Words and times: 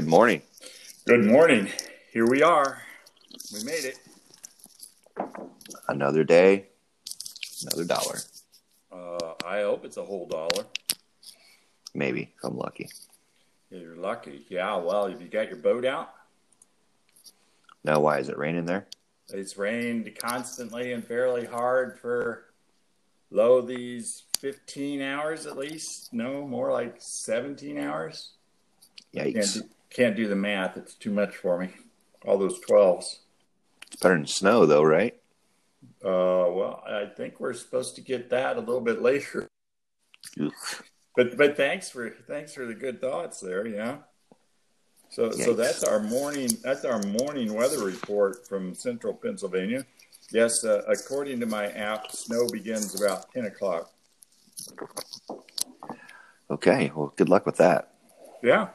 Good 0.00 0.08
morning. 0.08 0.40
Good 1.06 1.26
morning. 1.26 1.68
Here 2.10 2.26
we 2.26 2.42
are. 2.42 2.80
We 3.52 3.62
made 3.64 3.84
it. 3.84 3.98
Another 5.88 6.24
day, 6.24 6.68
another 7.60 7.84
dollar. 7.84 8.20
Uh, 8.90 9.34
I 9.44 9.60
hope 9.60 9.84
it's 9.84 9.98
a 9.98 10.02
whole 10.02 10.26
dollar. 10.26 10.64
Maybe 11.92 12.30
if 12.34 12.42
I'm 12.42 12.56
lucky. 12.56 12.88
You're 13.70 13.94
lucky. 13.94 14.46
Yeah, 14.48 14.76
well, 14.76 15.06
have 15.06 15.20
you 15.20 15.28
got 15.28 15.48
your 15.48 15.58
boat 15.58 15.84
out? 15.84 16.14
No, 17.84 18.00
why 18.00 18.20
is 18.20 18.30
it 18.30 18.38
raining 18.38 18.64
there? 18.64 18.86
It's 19.28 19.58
rained 19.58 20.10
constantly 20.18 20.92
and 20.94 21.06
fairly 21.06 21.44
hard 21.44 21.98
for 21.98 22.46
low 23.30 23.60
these 23.60 24.22
15 24.38 25.02
hours 25.02 25.44
at 25.44 25.58
least. 25.58 26.10
No, 26.10 26.46
more 26.46 26.72
like 26.72 26.94
17 27.00 27.76
hours. 27.76 28.30
Yikes. 29.14 29.34
Can't 29.34 29.54
do, 29.54 29.62
can't 29.90 30.16
do 30.16 30.28
the 30.28 30.36
math. 30.36 30.76
It's 30.76 30.94
too 30.94 31.10
much 31.10 31.36
for 31.36 31.58
me. 31.58 31.70
All 32.24 32.38
those 32.38 32.60
12s. 32.60 33.18
It's 33.86 34.00
better 34.00 34.14
than 34.14 34.26
snow, 34.26 34.66
though, 34.66 34.82
right? 34.82 35.16
Uh, 36.04 36.48
well, 36.50 36.82
I 36.86 37.06
think 37.06 37.40
we're 37.40 37.54
supposed 37.54 37.96
to 37.96 38.00
get 38.00 38.30
that 38.30 38.56
a 38.56 38.60
little 38.60 38.80
bit 38.80 39.02
later. 39.02 39.48
Oof. 40.38 40.82
But 41.16 41.36
but 41.36 41.56
thanks 41.56 41.90
for 41.90 42.10
thanks 42.28 42.54
for 42.54 42.66
the 42.66 42.74
good 42.74 43.00
thoughts 43.00 43.40
there. 43.40 43.66
Yeah. 43.66 43.98
So 45.10 45.30
so 45.32 45.54
that's 45.54 45.82
our 45.82 46.00
morning 46.00 46.50
that's 46.62 46.84
our 46.84 47.02
morning 47.02 47.52
weather 47.52 47.84
report 47.84 48.46
from 48.46 48.74
central 48.74 49.12
Pennsylvania. 49.12 49.84
Yes, 50.30 50.64
uh, 50.64 50.82
according 50.86 51.40
to 51.40 51.46
my 51.46 51.66
app, 51.66 52.12
snow 52.12 52.46
begins 52.48 53.00
about 53.00 53.30
ten 53.32 53.46
o'clock. 53.46 53.92
Okay, 56.48 56.92
well, 56.94 57.12
good 57.16 57.28
luck 57.28 57.44
with 57.44 57.56
that. 57.56 57.92
Yeah. 58.42 58.68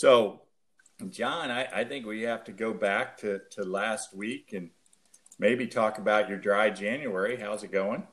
So, 0.00 0.40
John, 1.10 1.50
I, 1.50 1.68
I 1.70 1.84
think 1.84 2.06
we 2.06 2.22
have 2.22 2.42
to 2.44 2.52
go 2.52 2.72
back 2.72 3.18
to, 3.18 3.38
to 3.50 3.64
last 3.64 4.16
week 4.16 4.54
and 4.54 4.70
maybe 5.38 5.66
talk 5.66 5.98
about 5.98 6.26
your 6.26 6.38
dry 6.38 6.70
January. 6.70 7.36
How's 7.36 7.64
it 7.64 7.70
going? 7.70 8.04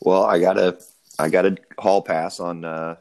Well, 0.00 0.24
I 0.24 0.40
got 0.40 0.58
a 0.58 0.76
I 1.20 1.28
got 1.28 1.46
a 1.46 1.56
hall 1.78 2.02
pass 2.02 2.40
on 2.40 2.64
uh, 2.64 2.96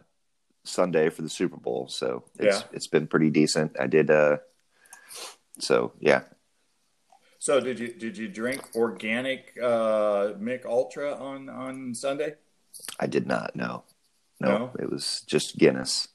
Sunday 0.63 1.09
for 1.09 1.23
the 1.23 1.29
Super 1.29 1.57
Bowl, 1.57 1.87
so 1.87 2.25
it's 2.37 2.59
Yeah. 2.59 2.67
it's 2.71 2.85
been 2.85 3.07
pretty 3.07 3.31
decent. 3.31 3.75
I 3.79 3.87
did 3.87 4.11
uh, 4.11 4.37
so 5.57 5.93
yeah. 5.99 6.21
So 7.39 7.59
did 7.59 7.79
you 7.79 7.93
did 7.93 8.15
you 8.15 8.27
drink 8.27 8.61
organic 8.75 9.57
uh, 9.59 10.33
Mich 10.37 10.65
Ultra 10.65 11.15
on 11.15 11.49
on 11.49 11.95
Sunday? 11.95 12.35
I 12.99 13.07
did 13.07 13.25
not. 13.25 13.55
No, 13.55 13.85
no, 14.39 14.49
No? 14.49 14.71
it 14.77 14.87
was 14.87 15.23
just 15.25 15.57
Guinness. 15.57 16.09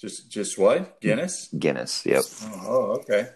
Just 0.00 0.30
just 0.30 0.58
what 0.58 1.00
Guinness? 1.00 1.48
Guinness. 1.58 2.04
Yep. 2.04 2.24
Oh, 2.66 2.98
okay. 3.00 3.28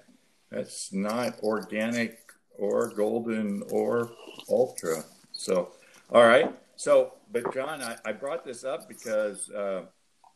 That's 0.50 0.92
not 0.92 1.38
organic 1.42 2.18
or 2.56 2.88
golden 2.88 3.62
or 3.70 4.10
ultra. 4.50 5.04
So, 5.32 5.70
all 6.10 6.26
right. 6.26 6.52
So, 6.76 7.14
but 7.32 7.52
John, 7.54 7.82
I, 7.82 7.96
I 8.04 8.12
brought 8.12 8.44
this 8.44 8.64
up 8.64 8.88
because 8.88 9.50
uh, 9.50 9.82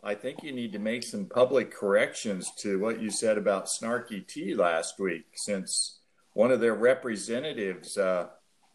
I 0.02 0.14
think 0.14 0.42
you 0.42 0.52
need 0.52 0.72
to 0.72 0.78
make 0.78 1.02
some 1.02 1.26
public 1.26 1.70
corrections 1.70 2.50
to 2.58 2.78
what 2.78 3.00
you 3.00 3.10
said 3.10 3.38
about 3.38 3.66
Snarky 3.66 4.26
Tea 4.26 4.54
last 4.54 4.98
week, 4.98 5.26
since 5.34 5.98
one 6.34 6.50
of 6.50 6.60
their 6.60 6.74
representatives 6.74 7.96
uh, 7.96 8.28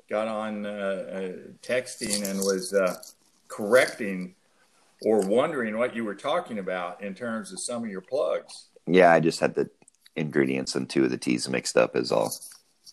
got 0.09 0.28
on 0.28 0.66
uh, 0.66 0.70
uh, 0.70 1.20
texting 1.62 2.30
and 2.30 2.40
was 2.40 2.73
uh, 2.73 2.95
correcting 3.48 4.36
or 5.03 5.22
wondering 5.28 5.78
what 5.78 5.95
you 5.95 6.03
were 6.03 6.16
talking 6.16 6.59
about 6.59 7.02
in 7.02 7.14
terms 7.14 7.52
of 7.52 7.59
some 7.59 7.84
of 7.84 7.90
your 7.90 8.02
plugs. 8.02 8.70
Yeah, 8.86 9.12
I 9.12 9.20
just 9.20 9.40
had 9.40 9.56
the 9.56 9.70
ingredients 10.16 10.75
and 10.75 10.90
two 10.90 11.03
of 11.03 11.12
the 11.12 11.18
teas 11.18 11.47
mixed 11.50 11.78
up. 11.78 11.96
Is 11.96 12.12
all. 12.12 12.31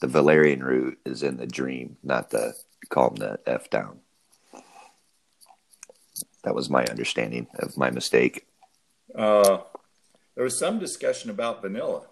The 0.00 0.08
valerian 0.08 0.62
root 0.62 0.98
is 1.06 1.22
in 1.22 1.36
the 1.36 1.46
dream, 1.46 1.96
not 2.02 2.30
the 2.30 2.54
calm 2.90 3.14
the 3.14 3.38
f 3.46 3.70
down. 3.70 4.00
That 6.42 6.54
was 6.54 6.68
my 6.68 6.84
understanding 6.84 7.46
of 7.58 7.78
my 7.78 7.90
mistake. 7.90 8.46
Uh, 9.14 9.58
there 10.34 10.44
was 10.44 10.58
some 10.58 10.78
discussion 10.78 11.30
about 11.30 11.62
vanilla. 11.62 12.02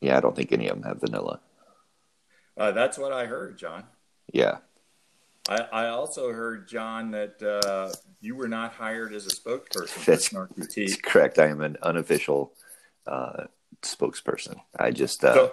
Yeah, 0.00 0.18
I 0.18 0.20
don't 0.20 0.36
think 0.36 0.52
any 0.52 0.68
of 0.68 0.76
them 0.76 0.84
have 0.84 1.00
vanilla. 1.00 1.40
Uh, 2.56 2.70
that's 2.72 2.98
what 2.98 3.12
I 3.12 3.26
heard, 3.26 3.58
John. 3.58 3.84
Yeah, 4.32 4.58
I, 5.48 5.56
I 5.72 5.88
also 5.88 6.32
heard, 6.32 6.66
John, 6.68 7.10
that 7.12 7.40
uh, 7.42 7.94
you 8.20 8.34
were 8.34 8.48
not 8.48 8.72
hired 8.72 9.12
as 9.14 9.26
a 9.26 9.30
spokesperson 9.30 9.88
for 9.88 10.10
That's- 10.10 10.28
Snarky 10.30 10.68
Tea. 10.68 10.84
it's 10.84 10.96
correct. 10.96 11.38
I 11.38 11.46
am 11.46 11.60
an 11.60 11.76
unofficial 11.82 12.52
uh, 13.06 13.44
spokesperson. 13.82 14.56
I 14.78 14.90
just 14.90 15.24
uh, 15.24 15.34
So, 15.34 15.52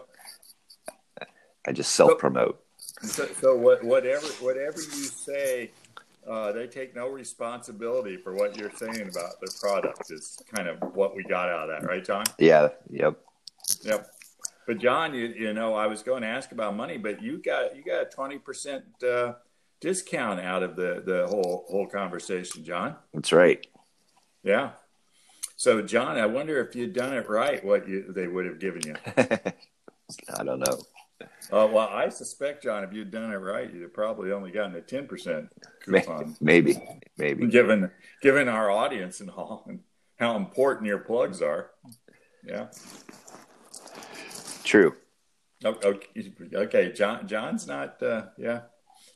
I 1.67 1.71
just 1.71 1.93
self 1.95 2.17
promote. 2.17 2.63
so, 3.03 3.27
so 3.39 3.55
what, 3.55 3.83
whatever 3.83 4.25
whatever 4.41 4.79
you 4.79 4.85
say, 5.05 5.71
uh, 6.27 6.51
they 6.51 6.67
take 6.67 6.95
no 6.95 7.07
responsibility 7.07 8.17
for 8.17 8.33
what 8.33 8.57
you're 8.57 8.71
saying 8.71 9.01
about 9.09 9.39
their 9.41 9.53
product. 9.61 10.09
Is 10.11 10.37
kind 10.53 10.67
of 10.67 10.79
what 10.95 11.15
we 11.15 11.23
got 11.23 11.49
out 11.49 11.69
of 11.69 11.81
that, 11.81 11.87
right, 11.87 12.03
John? 12.03 12.23
Yeah. 12.39 12.69
Yep. 12.89 13.19
Yep. 13.83 14.07
But 14.65 14.77
John, 14.79 15.13
you, 15.13 15.27
you 15.27 15.53
know, 15.53 15.75
I 15.75 15.87
was 15.87 16.01
going 16.03 16.21
to 16.21 16.27
ask 16.27 16.51
about 16.53 16.75
money, 16.75 16.97
but 16.97 17.21
you 17.21 17.37
got 17.41 17.75
you 17.75 17.83
got 17.83 18.01
a 18.01 18.05
twenty 18.05 18.39
percent 18.39 18.85
uh, 19.07 19.33
discount 19.83 20.39
out 20.39 20.63
of 20.63 20.77
the 20.77 21.03
the 21.05 21.27
whole 21.27 21.65
whole 21.69 21.87
conversation, 21.87 22.63
John. 22.63 22.95
That's 23.13 23.33
right. 23.33 23.67
Yeah. 24.41 24.71
So, 25.57 25.81
John, 25.81 26.17
I 26.17 26.25
wonder 26.25 26.59
if 26.61 26.75
you'd 26.75 26.93
done 26.93 27.13
it 27.13 27.29
right, 27.29 27.63
what 27.63 27.87
you, 27.87 28.11
they 28.11 28.27
would 28.27 28.45
have 28.45 28.59
given 28.59 28.81
you. 28.85 28.95
I 29.17 30.43
don't 30.43 30.59
know. 30.59 30.79
Uh, 31.51 31.67
well, 31.71 31.89
I 31.89 32.09
suspect, 32.09 32.63
John, 32.63 32.83
if 32.83 32.91
you'd 32.91 33.11
done 33.11 33.31
it 33.31 33.35
right, 33.35 33.71
you'd 33.71 33.83
have 33.83 33.93
probably 33.93 34.31
only 34.31 34.51
gotten 34.51 34.75
a 34.75 34.81
ten 34.81 35.05
percent 35.05 35.49
coupon. 35.85 36.35
Maybe. 36.41 36.81
Maybe. 37.17 37.47
Given 37.47 37.91
given 38.21 38.47
our 38.47 38.71
audience 38.71 39.19
and 39.19 39.29
all, 39.29 39.63
and 39.67 39.81
how 40.17 40.37
important 40.37 40.87
your 40.87 40.99
plugs 40.99 41.41
are. 41.41 41.71
Yeah. 42.45 42.67
True. 44.63 44.95
Okay, 45.63 46.33
okay. 46.53 46.91
John. 46.93 47.27
John's 47.27 47.67
not. 47.67 48.01
Uh, 48.01 48.23
yeah. 48.37 48.61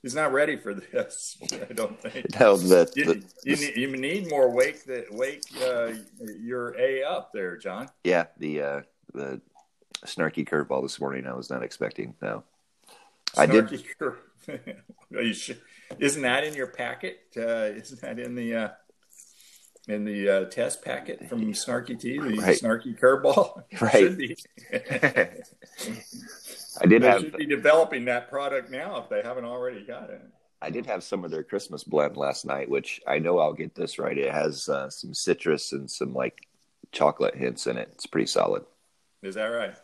He's 0.08 0.16
not 0.16 0.32
ready 0.32 0.56
for 0.56 0.74
this. 0.74 1.36
I 1.70 1.74
don't 1.74 2.00
think. 2.00 2.28
No, 2.40 2.56
the, 2.56 2.90
You, 2.96 3.06
the, 3.06 3.24
you, 3.44 3.56
need, 3.58 3.76
you 3.76 3.98
need 3.98 4.30
more 4.30 4.50
wake 4.50 4.86
that 4.86 5.14
wake 5.14 5.44
uh, 5.62 5.90
your 6.40 6.80
A 6.80 7.04
up 7.04 7.34
there, 7.34 7.58
John. 7.58 7.90
yeah 8.06 8.28
the 8.38 8.62
uh, 8.62 8.82
the 9.14 9.42
snarky 10.06 10.48
curveball 10.48 10.82
this 10.84 11.02
morning. 11.02 11.28
I 11.28 11.34
was 11.34 11.50
not 11.50 11.62
expecting. 11.62 12.14
No, 12.22 12.46
I 13.36 13.48
did. 13.48 13.66
Snarky 13.68 13.86
cur- 14.00 14.18
you 15.12 15.34
su- 15.34 15.58
Isn't 16.00 16.22
that 16.22 16.46
in 16.46 16.54
your 16.54 16.68
packet? 16.68 17.20
Uh, 17.36 17.76
isn't 17.76 18.00
that 18.00 18.18
in 18.18 18.34
the 18.34 18.56
uh, 18.56 18.70
in 19.88 20.04
the 20.04 20.30
uh, 20.30 20.46
test 20.46 20.84
packet 20.84 21.28
from 21.30 21.42
Snarky 21.54 22.00
Tea? 22.00 22.20
The 22.20 22.38
Right. 22.38 22.60
Snarky 22.60 22.98
curveball, 23.00 23.64
Right. 23.82 24.38
I 26.80 26.86
did 26.86 27.02
they 27.02 27.08
have 27.08 27.22
should 27.22 27.38
be 27.38 27.46
developing 27.46 28.06
that 28.06 28.30
product 28.30 28.70
now 28.70 28.98
if 28.98 29.10
they 29.10 29.22
haven't 29.22 29.46
already 29.46 29.84
got 29.84 30.10
it. 30.10 30.22
I 30.62 30.70
did 30.70 30.86
have 30.88 31.04
some 31.04 31.24
of 31.24 31.32
their 31.32 31.44
Christmas 31.44 31.84
blend 31.84 32.18
last 32.18 32.46
night, 32.46 32.70
which 32.70 33.00
I 33.08 33.20
know 33.20 33.40
I'll 33.40 33.54
get 33.54 33.76
this 33.76 34.00
right. 34.00 34.18
It 34.18 34.34
has 34.34 34.68
uh, 34.70 34.90
some 34.90 35.14
citrus 35.14 35.72
and 35.72 35.90
some 35.90 36.14
like 36.14 36.48
chocolate 36.92 37.36
hints 37.36 37.68
in 37.68 37.78
it. 37.78 37.90
It's 37.94 38.08
pretty 38.08 38.28
solid. 38.28 38.64
Is 39.22 39.36
that 39.36 39.46
right? 39.46 39.76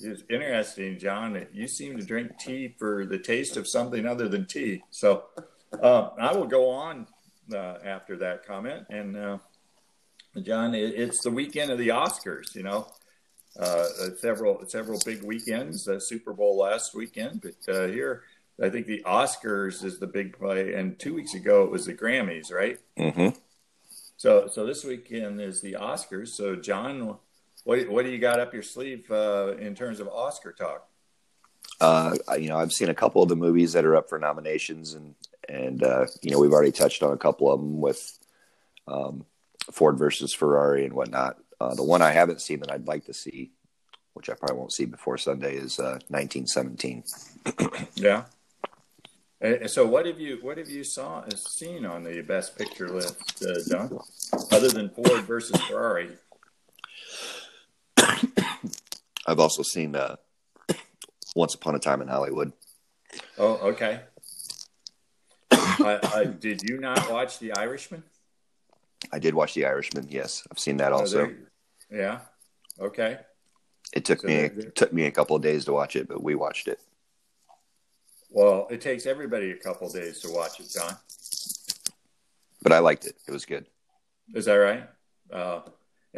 It's 0.00 0.22
interesting, 0.30 0.98
John. 0.98 1.32
That 1.32 1.54
you 1.54 1.66
seem 1.66 1.96
to 1.96 2.04
drink 2.04 2.38
tea 2.38 2.74
for 2.78 3.04
the 3.04 3.18
taste 3.18 3.56
of 3.56 3.66
something 3.66 4.06
other 4.06 4.28
than 4.28 4.46
tea. 4.46 4.82
So 4.90 5.24
uh, 5.82 6.10
I 6.18 6.32
will 6.36 6.46
go 6.46 6.70
on 6.70 7.06
uh, 7.52 7.78
after 7.84 8.16
that 8.18 8.46
comment. 8.46 8.86
And 8.90 9.16
uh, 9.16 9.38
John, 10.42 10.74
it, 10.74 10.94
it's 10.94 11.22
the 11.22 11.30
weekend 11.30 11.70
of 11.70 11.78
the 11.78 11.88
Oscars. 11.88 12.54
You 12.54 12.62
know, 12.62 12.88
uh, 13.58 13.84
several 14.18 14.66
several 14.66 15.00
big 15.04 15.22
weekends. 15.22 15.84
The 15.84 16.00
Super 16.00 16.32
Bowl 16.32 16.58
last 16.58 16.94
weekend, 16.94 17.42
but 17.42 17.74
uh, 17.74 17.86
here 17.88 18.22
I 18.60 18.70
think 18.70 18.86
the 18.86 19.02
Oscars 19.06 19.84
is 19.84 19.98
the 19.98 20.06
big 20.06 20.36
play. 20.36 20.74
And 20.74 20.98
two 20.98 21.14
weeks 21.14 21.34
ago 21.34 21.64
it 21.64 21.70
was 21.70 21.86
the 21.86 21.94
Grammys, 21.94 22.52
right? 22.52 22.78
Mm-hmm. 22.98 23.36
So, 24.16 24.48
so 24.48 24.66
this 24.66 24.84
weekend 24.84 25.40
is 25.40 25.60
the 25.60 25.74
Oscars. 25.74 26.28
So, 26.28 26.56
John, 26.56 27.18
what 27.64 27.88
what 27.88 28.04
do 28.04 28.10
you 28.10 28.18
got 28.18 28.40
up 28.40 28.52
your 28.52 28.64
sleeve 28.64 29.08
uh, 29.10 29.54
in 29.58 29.74
terms 29.74 30.00
of 30.00 30.08
Oscar 30.08 30.52
talk? 30.52 30.88
Uh, 31.80 32.16
you 32.38 32.48
know, 32.48 32.58
I've 32.58 32.72
seen 32.72 32.88
a 32.88 32.94
couple 32.94 33.22
of 33.22 33.28
the 33.28 33.36
movies 33.36 33.72
that 33.74 33.84
are 33.84 33.96
up 33.96 34.08
for 34.08 34.18
nominations, 34.18 34.94
and 34.94 35.14
and 35.48 35.82
uh, 35.82 36.06
you 36.22 36.30
know, 36.30 36.38
we've 36.38 36.52
already 36.52 36.72
touched 36.72 37.02
on 37.02 37.12
a 37.12 37.18
couple 37.18 37.52
of 37.52 37.60
them 37.60 37.80
with 37.80 38.18
um, 38.86 39.24
Ford 39.70 39.98
versus 39.98 40.34
Ferrari 40.34 40.84
and 40.84 40.92
whatnot. 40.92 41.38
Uh, 41.60 41.74
the 41.74 41.82
one 41.82 42.02
I 42.02 42.12
haven't 42.12 42.40
seen 42.40 42.60
that 42.60 42.70
I'd 42.70 42.86
like 42.86 43.06
to 43.06 43.14
see, 43.14 43.52
which 44.14 44.30
I 44.30 44.34
probably 44.34 44.56
won't 44.56 44.72
see 44.72 44.84
before 44.84 45.18
Sunday, 45.18 45.56
is 45.56 45.78
uh, 45.78 45.98
1917. 46.08 47.04
Yeah. 47.94 48.24
And 49.40 49.70
so, 49.70 49.86
what 49.86 50.04
have 50.06 50.18
you 50.18 50.38
what 50.42 50.58
have 50.58 50.68
you 50.68 50.82
saw 50.82 51.22
seen 51.36 51.86
on 51.86 52.02
the 52.02 52.22
best 52.22 52.58
picture 52.58 52.88
list, 52.88 53.44
uh, 53.44 53.54
John? 53.68 54.00
Other 54.50 54.68
than 54.68 54.90
Ford 54.90 55.22
versus 55.22 55.60
Ferrari. 55.62 56.10
I've 59.26 59.38
also 59.38 59.62
seen 59.62 59.94
uh, 59.94 60.16
Once 61.38 61.54
Upon 61.54 61.76
a 61.76 61.78
Time 61.78 62.02
in 62.02 62.08
Hollywood. 62.08 62.52
Oh, 63.38 63.54
okay. 63.68 64.00
I, 65.52 66.00
I, 66.12 66.24
did 66.24 66.68
you 66.68 66.78
not 66.78 67.08
watch 67.08 67.38
The 67.38 67.52
Irishman? 67.52 68.02
I 69.12 69.20
did 69.20 69.34
watch 69.34 69.54
The 69.54 69.64
Irishman. 69.64 70.08
Yes, 70.10 70.44
I've 70.50 70.58
seen 70.58 70.78
that 70.78 70.92
also. 70.92 71.26
Uh, 71.26 71.30
yeah. 71.92 72.18
Okay. 72.80 73.18
It 73.92 74.04
took 74.04 74.22
so 74.22 74.26
me 74.26 74.50
took 74.74 74.92
me 74.92 75.04
a 75.04 75.12
couple 75.12 75.36
of 75.36 75.42
days 75.42 75.64
to 75.66 75.72
watch 75.72 75.94
it, 75.94 76.08
but 76.08 76.20
we 76.20 76.34
watched 76.34 76.66
it. 76.66 76.80
Well, 78.30 78.66
it 78.68 78.80
takes 78.80 79.06
everybody 79.06 79.52
a 79.52 79.56
couple 79.56 79.86
of 79.86 79.94
days 79.94 80.18
to 80.22 80.32
watch 80.32 80.58
it, 80.58 80.68
John. 80.70 80.96
But 82.62 82.72
I 82.72 82.80
liked 82.80 83.06
it. 83.06 83.14
It 83.28 83.30
was 83.30 83.46
good. 83.46 83.64
Is 84.34 84.46
that 84.46 84.54
right? 84.54 84.90
Uh, 85.32 85.60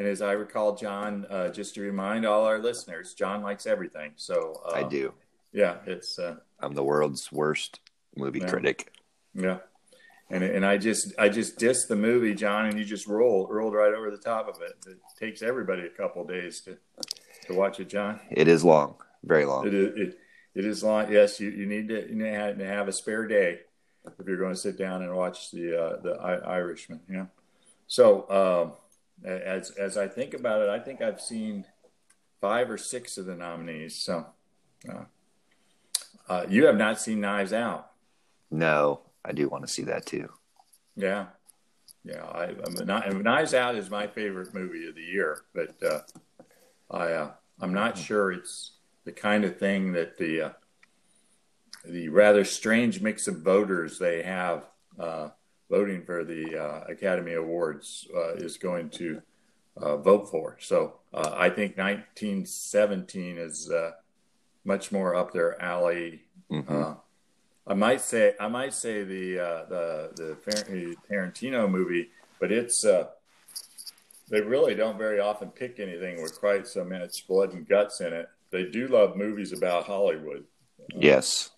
and 0.01 0.09
as 0.09 0.23
I 0.23 0.33
recall, 0.33 0.77
John, 0.77 1.27
uh, 1.29 1.51
just 1.51 1.75
to 1.75 1.83
remind 1.83 2.25
all 2.25 2.47
our 2.47 2.59
listeners, 2.59 3.13
John 3.13 3.43
likes 3.43 3.67
everything. 3.67 4.13
So 4.17 4.63
I 4.75 4.83
do. 4.83 5.13
Yeah, 5.53 5.77
it's. 5.85 6.19
Uh, 6.19 6.37
I'm 6.59 6.73
the 6.73 6.83
world's 6.83 7.31
worst 7.31 7.81
movie 8.17 8.39
yeah. 8.39 8.49
critic. 8.49 8.95
Yeah, 9.35 9.59
and 10.31 10.43
and 10.43 10.65
I 10.65 10.79
just 10.79 11.13
I 11.19 11.29
just 11.29 11.59
dissed 11.59 11.89
the 11.89 11.97
movie, 11.97 12.35
John, 12.35 12.65
and 12.65 12.79
you 12.79 12.85
just 12.87 13.07
rolled 13.07 13.51
rolled 13.51 13.75
right 13.75 13.93
over 13.93 14.11
the 14.11 14.17
top 14.17 14.49
of 14.49 14.63
it. 14.63 14.73
It 14.91 14.97
takes 15.19 15.43
everybody 15.43 15.83
a 15.83 15.91
couple 15.91 16.25
days 16.25 16.63
to 16.63 16.79
to 17.49 17.53
watch 17.53 17.79
it, 17.79 17.91
John. 17.91 18.21
It 18.31 18.49
is 18.49 18.65
long, 18.65 18.95
very 19.23 19.45
long. 19.45 19.67
It 19.67 19.75
is. 19.75 19.93
It, 19.97 20.19
it 20.55 20.65
is 20.65 20.83
long. 20.83 21.13
Yes, 21.13 21.39
you, 21.41 21.51
you 21.51 21.67
need 21.67 21.89
to, 21.89 22.09
you 22.09 22.15
need 22.15 22.59
to 22.59 22.67
have 22.67 22.89
a 22.89 22.93
spare 22.93 23.29
day 23.29 23.59
if 24.19 24.27
you're 24.27 24.39
going 24.39 24.55
to 24.55 24.59
sit 24.59 24.79
down 24.79 25.03
and 25.03 25.15
watch 25.15 25.51
the 25.51 25.79
uh, 25.79 26.01
the 26.01 26.13
I- 26.13 26.57
Irishman. 26.57 27.01
Yeah. 27.07 27.27
So 27.87 28.31
um, 28.31 28.73
as 29.25 29.71
as 29.73 29.97
I 29.97 30.09
think 30.09 30.35
about 30.35 30.63
it, 30.63 30.69
I 30.69 30.79
think 30.79 31.03
I've 31.03 31.21
seen 31.21 31.67
five 32.41 32.71
or 32.71 32.79
six 32.79 33.19
of 33.19 33.27
the 33.27 33.35
nominees. 33.35 33.97
So 33.97 34.27
uh, 34.89 35.05
uh, 36.29 36.47
you 36.49 36.67
have 36.67 36.77
not 36.77 37.01
seen 37.01 37.21
Knives 37.21 37.53
Out. 37.53 37.91
No, 38.51 39.01
I 39.25 39.33
do 39.33 39.49
want 39.49 39.67
to 39.67 39.73
see 39.73 39.83
that 39.85 40.07
too. 40.07 40.29
Yeah, 40.97 41.27
yeah. 42.05 42.25
I, 42.25 42.55
I'm, 42.65 43.23
Knives 43.23 43.55
Out 43.55 43.77
is 43.77 43.91
my 43.91 44.07
favorite 44.07 44.55
movie 44.55 44.89
of 44.89 44.95
the 44.95 45.03
year, 45.03 45.43
but 45.55 45.75
uh, 45.83 46.01
I 46.91 47.13
uh, 47.13 47.31
I'm 47.61 47.75
not 47.75 47.99
sure 47.99 48.33
it's 48.33 48.73
the 49.05 49.13
kind 49.13 49.45
of 49.45 49.59
thing 49.59 49.93
that 49.93 50.19
the 50.19 50.41
uh, 50.41 50.51
the 51.85 52.09
rather 52.09 52.45
strange 52.45 53.01
mix 53.01 53.27
of 53.29 53.41
voters 53.43 53.99
they 53.99 54.23
have 54.23 54.67
uh, 54.99 55.29
voting 55.71 56.03
for 56.05 56.25
the 56.25 56.57
uh, 56.57 56.85
Academy 56.89 57.35
Awards 57.35 58.07
uh, 58.15 58.35
is 58.35 58.57
going 58.59 58.91
to 58.91 59.23
uh, 59.77 59.97
vote 59.97 60.31
for. 60.31 60.57
So 60.61 60.95
uh, 61.15 61.33
I 61.35 61.49
think 61.49 61.79
1917 61.79 63.39
is 63.39 63.71
much 64.65 64.93
more 64.93 65.15
up 65.15 65.33
their 65.33 65.61
alley. 65.63 66.23
Mm-hmm. 66.51 66.93
I 67.67 67.75
might 67.75 68.01
say 68.01 68.35
I 68.41 68.49
might 68.49 68.75
say 68.75 69.05
the 69.05 69.35
the 69.69 70.11
the 70.17 70.97
Tarantino 71.09 71.71
movie, 71.71 72.11
but 72.41 72.51
it's 72.51 72.83
they 72.83 74.41
really 74.41 74.75
don't 74.75 74.99
very 74.99 75.21
often 75.21 75.51
pick 75.51 75.79
anything 75.79 76.23
with 76.23 76.39
quite 76.39 76.67
so 76.67 76.85
much 76.85 77.27
blood 77.27 77.53
and 77.53 77.67
guts 77.69 78.01
in 78.01 78.13
it 78.13 78.29
they 78.51 78.65
do 78.65 78.89
love 78.89 79.17
movies 79.17 79.53
about 79.53 79.85
Hollywood. 79.85 80.45
Yes. 80.95 81.51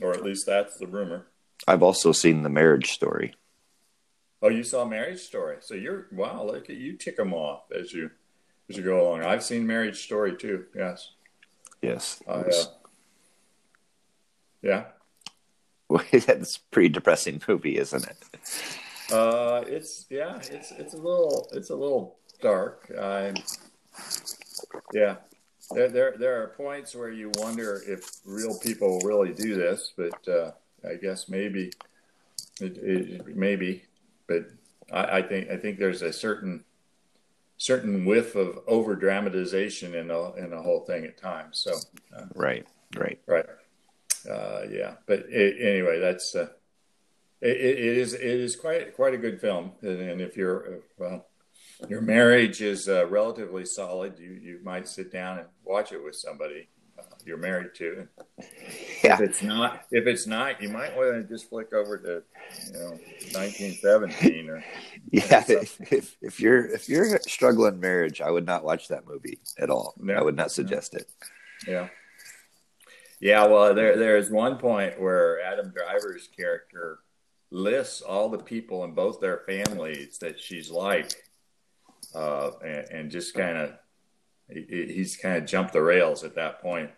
Or 0.00 0.12
at 0.12 0.22
least 0.22 0.46
that's 0.46 0.76
the 0.78 0.86
rumor. 0.86 1.26
I've 1.66 1.82
also 1.82 2.12
seen 2.12 2.42
The 2.42 2.48
Marriage 2.48 2.90
Story. 2.90 3.34
Oh, 4.42 4.48
you 4.48 4.64
saw 4.64 4.84
Marriage 4.84 5.20
Story. 5.20 5.58
So 5.60 5.74
you're 5.74 6.06
wow, 6.12 6.44
look 6.44 6.70
at 6.70 6.76
you 6.76 6.94
tick 6.94 7.16
them 7.16 7.34
off 7.34 7.64
as 7.72 7.92
you 7.92 8.10
as 8.68 8.76
you 8.76 8.82
go 8.82 9.00
along. 9.00 9.24
I've 9.24 9.42
seen 9.42 9.66
Marriage 9.66 10.02
Story 10.02 10.36
too. 10.36 10.66
Yes. 10.74 11.12
Yes. 11.82 12.22
Uh, 12.26 12.44
yeah. 14.62 14.84
That's 16.12 16.56
a 16.56 16.60
pretty 16.70 16.88
depressing 16.90 17.42
movie, 17.48 17.76
isn't 17.76 18.06
it? 18.06 19.12
Uh, 19.12 19.64
it's 19.66 20.06
yeah, 20.08 20.36
it's 20.50 20.72
it's 20.72 20.94
a 20.94 20.98
little 20.98 21.48
it's 21.52 21.70
a 21.70 21.76
little 21.76 22.16
dark. 22.40 22.90
I 22.98 23.34
yeah, 24.92 25.16
there, 25.70 25.88
there, 25.88 26.14
there 26.18 26.42
are 26.42 26.48
points 26.48 26.94
where 26.94 27.10
you 27.10 27.30
wonder 27.36 27.82
if 27.86 28.08
real 28.24 28.58
people 28.58 29.00
really 29.00 29.32
do 29.32 29.54
this, 29.56 29.92
but 29.96 30.28
uh, 30.28 30.52
I 30.88 30.94
guess 30.94 31.28
maybe, 31.28 31.72
it, 32.60 32.76
it, 32.78 33.36
maybe, 33.36 33.84
but 34.30 34.96
I, 34.96 35.18
I, 35.18 35.22
think 35.22 35.50
I 35.50 35.56
think 35.56 35.78
there's 35.78 36.02
a 36.02 36.12
certain 36.12 36.64
certain 37.56 38.04
whiff 38.04 38.36
of 38.36 38.60
over 38.66 38.94
dramatization 38.94 39.94
in 39.94 40.08
the 40.08 40.32
in 40.34 40.50
the 40.50 40.62
whole 40.62 40.80
thing 40.80 41.04
at 41.04 41.18
times. 41.18 41.58
So 41.58 41.72
uh, 42.16 42.26
right, 42.34 42.64
right, 42.96 43.18
right, 43.26 43.46
uh, 44.30 44.62
yeah. 44.70 44.94
But 45.06 45.26
it, 45.28 45.56
anyway, 45.60 45.98
that's 45.98 46.34
uh, 46.36 46.48
it, 47.40 47.56
it 47.56 47.78
is 47.98 48.14
it 48.14 48.22
is 48.22 48.54
quite 48.54 48.94
quite 48.94 49.14
a 49.14 49.18
good 49.18 49.40
film, 49.40 49.72
and, 49.82 50.00
and 50.00 50.20
if 50.20 50.36
you're 50.36 50.80
well 50.96 51.26
your 51.88 52.02
marriage 52.02 52.60
is 52.60 52.88
uh, 52.88 53.06
relatively 53.08 53.64
solid, 53.64 54.18
you 54.18 54.30
you 54.30 54.60
might 54.62 54.86
sit 54.86 55.10
down 55.10 55.38
and 55.38 55.48
watch 55.64 55.92
it 55.92 56.02
with 56.04 56.14
somebody 56.14 56.68
you're 57.26 57.38
married 57.38 57.74
to. 57.76 58.08
Yeah. 59.02 59.14
If 59.14 59.20
it's 59.20 59.42
not, 59.42 59.86
if 59.90 60.06
it's 60.06 60.26
not, 60.26 60.62
you 60.62 60.68
might 60.68 60.94
want 60.94 61.14
to 61.14 61.22
just 61.22 61.48
flick 61.48 61.72
over 61.72 61.96
to 61.96 62.22
you 62.66 62.72
know 62.74 62.90
1917 63.32 64.50
or 64.50 64.62
yeah. 65.10 65.42
If, 65.48 66.16
if 66.20 66.38
you're 66.38 66.66
if 66.66 66.86
you're 66.86 67.18
struggling 67.20 67.80
marriage, 67.80 68.20
I 68.20 68.30
would 68.30 68.44
not 68.44 68.62
watch 68.62 68.88
that 68.88 69.06
movie 69.06 69.40
at 69.58 69.70
all. 69.70 69.94
No, 69.96 70.12
I 70.12 70.22
would 70.22 70.36
not 70.36 70.52
suggest 70.52 70.92
no. 70.92 70.98
it. 70.98 71.12
Yeah. 71.66 71.88
Yeah, 73.20 73.46
well, 73.46 73.74
there 73.74 73.96
there 73.96 74.18
is 74.18 74.30
one 74.30 74.58
point 74.58 75.00
where 75.00 75.40
Adam 75.42 75.72
Driver's 75.74 76.28
character 76.28 77.00
lists 77.50 78.00
all 78.00 78.28
the 78.28 78.38
people 78.38 78.84
in 78.84 78.92
both 78.92 79.20
their 79.20 79.38
families 79.46 80.18
that 80.18 80.38
she's 80.38 80.70
like 80.70 81.12
uh, 82.14 82.50
and, 82.64 82.88
and, 82.90 83.10
just 83.10 83.34
kind 83.34 83.56
of 83.56 83.72
he, 84.48 84.92
he's 84.92 85.16
kind 85.16 85.36
of 85.36 85.46
jumped 85.46 85.72
the 85.72 85.82
rails 85.82 86.24
at 86.24 86.34
that 86.36 86.60
point. 86.60 86.90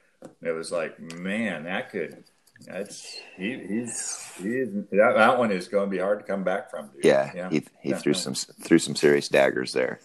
It 0.42 0.52
was 0.52 0.72
like, 0.72 0.98
man, 1.00 1.64
that 1.64 1.90
could 1.90 2.24
that's 2.66 3.19
he, 3.36 3.58
he's 3.58 4.32
he's 4.36 4.72
that, 4.72 5.14
that 5.16 5.38
one 5.38 5.50
is 5.50 5.69
going 5.69 5.88
to 5.88 5.90
be 5.90 5.98
hard 5.98 6.20
to 6.20 6.24
come 6.24 6.44
back 6.44 6.70
from. 6.70 6.90
Dude. 6.94 7.04
Yeah, 7.04 7.30
yeah, 7.35 7.50
he 7.50 7.64
he 7.82 7.90
yeah. 7.90 7.99
threw 7.99 8.14
some 8.14 8.35
threw 8.35 8.78
some 8.78 8.94
serious 8.94 9.28
daggers 9.28 9.73
there. 9.73 10.00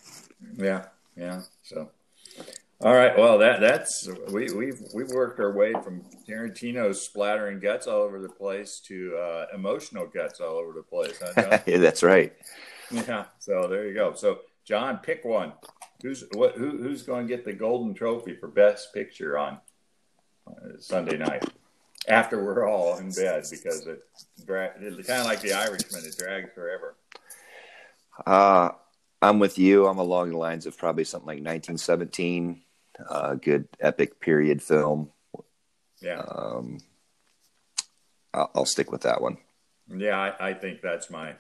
Yeah, 0.58 0.86
yeah. 1.15 1.42
So, 1.63 1.89
all 2.82 2.94
right. 2.94 3.18
Well, 3.18 3.38
that 3.39 3.60
that's 3.60 4.10
we 4.30 4.51
we've 4.51 4.82
we've 4.94 5.10
worked 5.10 5.39
our 5.39 5.51
way 5.51 5.74
from 5.74 6.03
Tarantino's 6.27 7.01
splattering 7.01 7.60
guts 7.60 7.88
all 7.88 8.01
over 8.01 8.20
the 8.20 8.30
place 8.30 8.80
to 8.88 9.15
uh, 9.18 9.46
emotional 9.53 10.08
guts 10.08 10.39
all 10.39 10.56
over 10.56 10.74
the 10.74 10.84
place. 10.84 11.22
Huh, 11.22 11.60
yeah, 11.65 11.77
that's 11.77 12.03
right. 12.03 12.34
Yeah. 12.92 13.25
So 13.39 13.68
there 13.68 13.88
you 13.88 13.94
go. 13.94 14.13
So 14.13 14.39
John, 14.65 14.98
pick 14.98 15.25
one. 15.25 15.53
Who's 16.01 16.24
what? 16.34 16.56
Who, 16.56 16.77
who's 16.77 17.03
going 17.03 17.27
to 17.27 17.36
get 17.36 17.46
the 17.46 17.53
golden 17.53 17.94
trophy 17.94 18.36
for 18.36 18.48
best 18.48 18.94
picture 18.94 19.38
on 19.38 19.60
Sunday 20.80 21.18
night? 21.18 21.44
After 22.08 22.44
we're 22.44 22.68
all 22.68 22.98
in 22.98 23.12
bed 23.12 23.46
because 23.50 23.86
it, 23.86 24.01
it's 24.38 25.08
kind 25.08 25.20
of 25.20 25.25
like 25.25 25.42
the 25.42 25.54
Irishman. 25.54 26.06
It 26.06 26.16
drags 26.18 26.50
forever. 26.56 26.96
Uh, 28.25 28.70
I'm 29.22 29.39
with 29.39 29.58
you. 29.58 29.88
I'm 29.88 29.98
along 29.98 30.32
the 30.32 30.38
lines 30.38 30.66
of 30.66 30.77
probably 30.77 31.04
something 31.04 31.27
like 31.27 31.38
1917, 31.38 32.62
a 33.00 33.12
uh, 33.12 33.36
good 33.36 33.68
epic 33.80 34.20
period 34.20 34.62
film. 34.62 35.12
Yeah. 36.01 36.22
Um, 36.22 36.80
I'll, 38.34 38.51
I'll, 38.56 38.66
stick 38.66 38.92
with 38.92 39.01
that 39.01 39.22
one. 39.22 39.38
Yeah, 39.89 40.18
I, 40.18 40.50
I 40.50 40.54
think 40.54 40.82
that's 40.82 41.10
my 41.10 41.34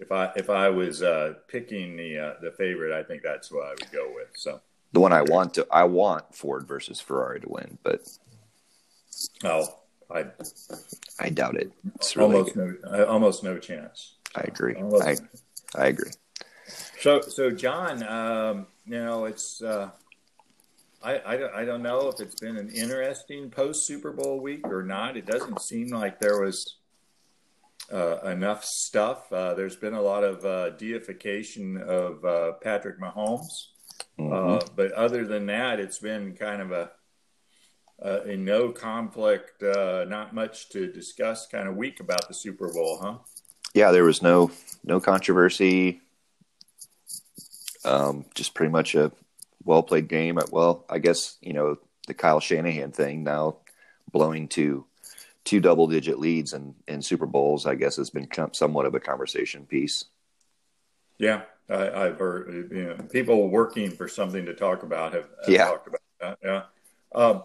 if 0.00 0.12
I 0.12 0.32
if 0.36 0.50
I 0.50 0.68
was 0.68 1.02
uh, 1.02 1.34
picking 1.48 1.96
the 1.96 2.18
uh, 2.18 2.32
the 2.40 2.52
favorite, 2.52 2.98
I 2.98 3.02
think 3.02 3.22
that's 3.22 3.50
what 3.50 3.66
I 3.66 3.70
would 3.70 3.92
go 3.92 4.10
with. 4.14 4.28
So 4.36 4.60
the 4.92 5.00
one 5.00 5.12
I 5.12 5.22
want 5.22 5.54
to 5.54 5.66
I 5.70 5.84
want 5.84 6.34
Ford 6.34 6.66
versus 6.66 7.00
Ferrari 7.00 7.40
to 7.40 7.48
win, 7.48 7.78
but 7.82 8.00
oh, 9.44 9.66
I 10.10 10.26
I 11.18 11.28
doubt 11.30 11.56
it. 11.56 11.72
It's 11.96 12.16
really 12.16 12.36
almost 12.36 12.54
good. 12.54 12.78
no 12.82 13.04
almost 13.04 13.44
no 13.44 13.58
chance. 13.58 14.16
I 14.34 14.42
agree. 14.42 14.76
I 14.76 15.16
I 15.74 15.86
agree. 15.86 16.10
So 17.00 17.20
so 17.20 17.50
John, 17.50 18.02
um, 18.02 18.66
you 18.86 19.02
know 19.02 19.24
it's. 19.26 19.62
Uh, 19.62 19.90
I, 21.00 21.14
I, 21.18 21.60
I 21.60 21.64
don't 21.64 21.82
know 21.82 22.08
if 22.08 22.18
it's 22.20 22.34
been 22.34 22.56
an 22.56 22.70
interesting 22.70 23.50
post 23.50 23.86
Super 23.86 24.10
Bowl 24.10 24.40
week 24.40 24.66
or 24.66 24.82
not. 24.82 25.16
It 25.16 25.26
doesn't 25.26 25.62
seem 25.62 25.90
like 25.90 26.18
there 26.18 26.40
was 26.40 26.76
uh, 27.92 28.18
enough 28.22 28.64
stuff. 28.64 29.32
Uh, 29.32 29.54
there's 29.54 29.76
been 29.76 29.94
a 29.94 30.02
lot 30.02 30.24
of 30.24 30.44
uh, 30.44 30.70
deification 30.70 31.80
of 31.80 32.24
uh, 32.24 32.52
Patrick 32.62 33.00
Mahomes, 33.00 33.46
uh, 34.18 34.22
mm-hmm. 34.22 34.74
but 34.76 34.92
other 34.92 35.24
than 35.24 35.46
that, 35.46 35.80
it's 35.80 35.98
been 35.98 36.34
kind 36.34 36.62
of 36.62 36.72
a 36.72 36.90
uh, 38.00 38.20
a 38.26 38.36
no 38.36 38.70
conflict, 38.70 39.62
uh, 39.62 40.04
not 40.06 40.32
much 40.32 40.68
to 40.68 40.90
discuss 40.92 41.48
kind 41.48 41.66
of 41.68 41.76
week 41.76 41.98
about 41.98 42.28
the 42.28 42.34
Super 42.34 42.72
Bowl, 42.72 42.98
huh? 43.02 43.18
Yeah, 43.74 43.90
there 43.90 44.04
was 44.04 44.22
no 44.22 44.50
no 44.84 45.00
controversy. 45.00 46.00
Um, 47.84 48.24
just 48.34 48.54
pretty 48.54 48.70
much 48.70 48.94
a 48.94 49.12
well 49.64 49.82
played 49.82 50.08
game. 50.08 50.38
Well, 50.50 50.84
I 50.88 50.98
guess 50.98 51.36
you 51.40 51.52
know 51.52 51.78
the 52.06 52.14
Kyle 52.14 52.40
Shanahan 52.40 52.92
thing 52.92 53.24
now 53.24 53.56
blowing 54.10 54.48
to 54.48 54.86
two 55.44 55.60
double 55.60 55.86
digit 55.86 56.18
leads 56.18 56.52
in, 56.52 56.74
in 56.86 57.02
Super 57.02 57.26
Bowls, 57.26 57.66
I 57.66 57.74
guess 57.74 57.96
has 57.96 58.10
been 58.10 58.28
somewhat 58.52 58.86
of 58.86 58.94
a 58.94 59.00
conversation 59.00 59.66
piece. 59.66 60.04
Yeah, 61.18 61.42
I, 61.70 62.04
have 62.04 62.18
heard 62.18 62.70
you 62.72 62.84
know, 62.84 62.96
people 63.10 63.48
working 63.48 63.90
for 63.90 64.08
something 64.08 64.46
to 64.46 64.54
talk 64.54 64.82
about 64.82 65.12
have, 65.12 65.28
have 65.44 65.48
yeah. 65.48 65.64
talked 65.66 65.88
about 65.88 66.00
that. 66.20 66.38
Yeah. 66.42 66.62
Um, 67.14 67.42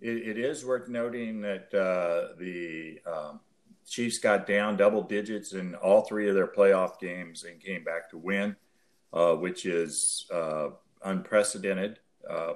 it, 0.00 0.36
it 0.36 0.38
is 0.38 0.64
worth 0.64 0.88
noting 0.88 1.40
that 1.42 1.72
uh, 1.74 2.34
the 2.38 3.00
um, 3.06 3.40
Chiefs 3.86 4.18
got 4.18 4.46
down 4.46 4.76
double 4.76 5.02
digits 5.02 5.52
in 5.52 5.74
all 5.76 6.02
three 6.02 6.28
of 6.28 6.34
their 6.34 6.46
playoff 6.46 6.98
games 6.98 7.44
and 7.44 7.60
came 7.60 7.84
back 7.84 8.10
to 8.10 8.18
win, 8.18 8.56
uh, 9.12 9.34
which 9.34 9.66
is 9.66 10.26
uh, 10.32 10.70
unprecedented. 11.04 11.98
Uh, 12.28 12.54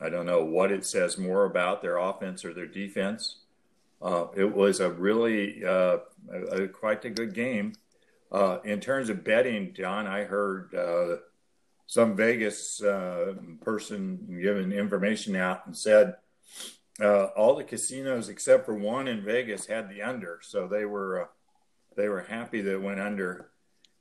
I 0.00 0.08
don't 0.08 0.26
know 0.26 0.44
what 0.44 0.72
it 0.72 0.86
says 0.86 1.18
more 1.18 1.44
about 1.44 1.82
their 1.82 1.98
offense 1.98 2.44
or 2.44 2.54
their 2.54 2.66
defense. 2.66 3.36
Uh, 4.00 4.26
it 4.34 4.50
was 4.50 4.80
a 4.80 4.90
really 4.90 5.62
uh, 5.64 5.98
a, 6.32 6.62
a, 6.62 6.68
quite 6.68 7.04
a 7.04 7.10
good 7.10 7.34
game. 7.34 7.74
Uh, 8.32 8.58
in 8.64 8.80
terms 8.80 9.08
of 9.08 9.24
betting, 9.24 9.74
John, 9.74 10.06
I 10.06 10.22
heard 10.22 10.72
uh, 10.74 11.16
some 11.86 12.14
Vegas 12.14 12.80
uh, 12.82 13.34
person 13.60 14.38
giving 14.40 14.70
information 14.70 15.34
out 15.34 15.66
and 15.66 15.76
said 15.76 16.14
uh, 17.02 17.24
all 17.36 17.56
the 17.56 17.64
casinos 17.64 18.28
except 18.28 18.66
for 18.66 18.74
one 18.74 19.08
in 19.08 19.24
Vegas 19.24 19.66
had 19.66 19.90
the 19.90 20.02
under, 20.02 20.38
so 20.42 20.68
they 20.68 20.84
were 20.84 21.28
they 21.96 22.08
were 22.08 22.20
happy 22.20 22.60
that 22.60 22.74
it 22.74 22.82
went 22.82 23.00
under, 23.00 23.50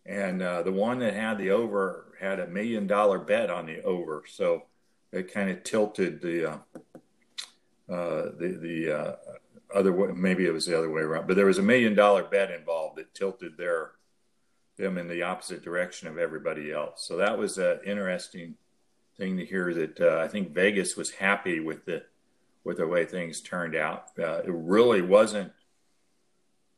and 0.05 0.41
the 0.41 0.71
one 0.71 0.99
that 0.99 1.15
had 1.15 1.39
the 1.39 1.49
over 1.49 2.13
had 2.19 2.39
a 2.39 2.47
million 2.47 2.85
dollar 2.85 3.17
bet 3.17 3.49
on 3.49 3.65
the 3.65 3.81
over, 3.81 4.23
so 4.27 4.65
it 5.11 5.33
kind 5.33 5.49
of 5.49 5.63
tilted 5.63 6.21
the 6.21 6.59
the 7.87 8.35
the 8.37 9.17
other 9.73 9.91
way, 9.93 10.11
maybe 10.13 10.45
it 10.45 10.53
was 10.53 10.67
the 10.67 10.77
other 10.77 10.91
way 10.91 11.01
around, 11.01 11.25
but 11.25 11.35
there 11.35 11.47
was 11.47 11.57
a 11.57 11.63
million 11.63 11.95
dollar 11.95 12.23
bet 12.23 12.51
involved 12.51 12.97
that 12.97 13.15
tilted 13.15 13.57
their 13.57 13.91
them 14.79 14.97
in 14.97 15.07
the 15.07 15.21
opposite 15.21 15.61
direction 15.61 16.07
of 16.07 16.17
everybody 16.17 16.71
else. 16.71 17.03
So 17.03 17.17
that 17.17 17.37
was 17.37 17.57
an 17.57 17.79
interesting 17.85 18.55
thing 19.17 19.37
to 19.37 19.45
hear. 19.45 19.73
That 19.73 19.99
uh, 19.99 20.21
I 20.23 20.27
think 20.27 20.51
Vegas 20.51 20.95
was 20.95 21.11
happy 21.11 21.59
with 21.59 21.85
the 21.85 22.03
with 22.63 22.77
the 22.77 22.87
way 22.87 23.05
things 23.05 23.41
turned 23.41 23.75
out. 23.75 24.11
Uh, 24.17 24.39
it 24.39 24.51
really 24.51 25.01
wasn't 25.01 25.51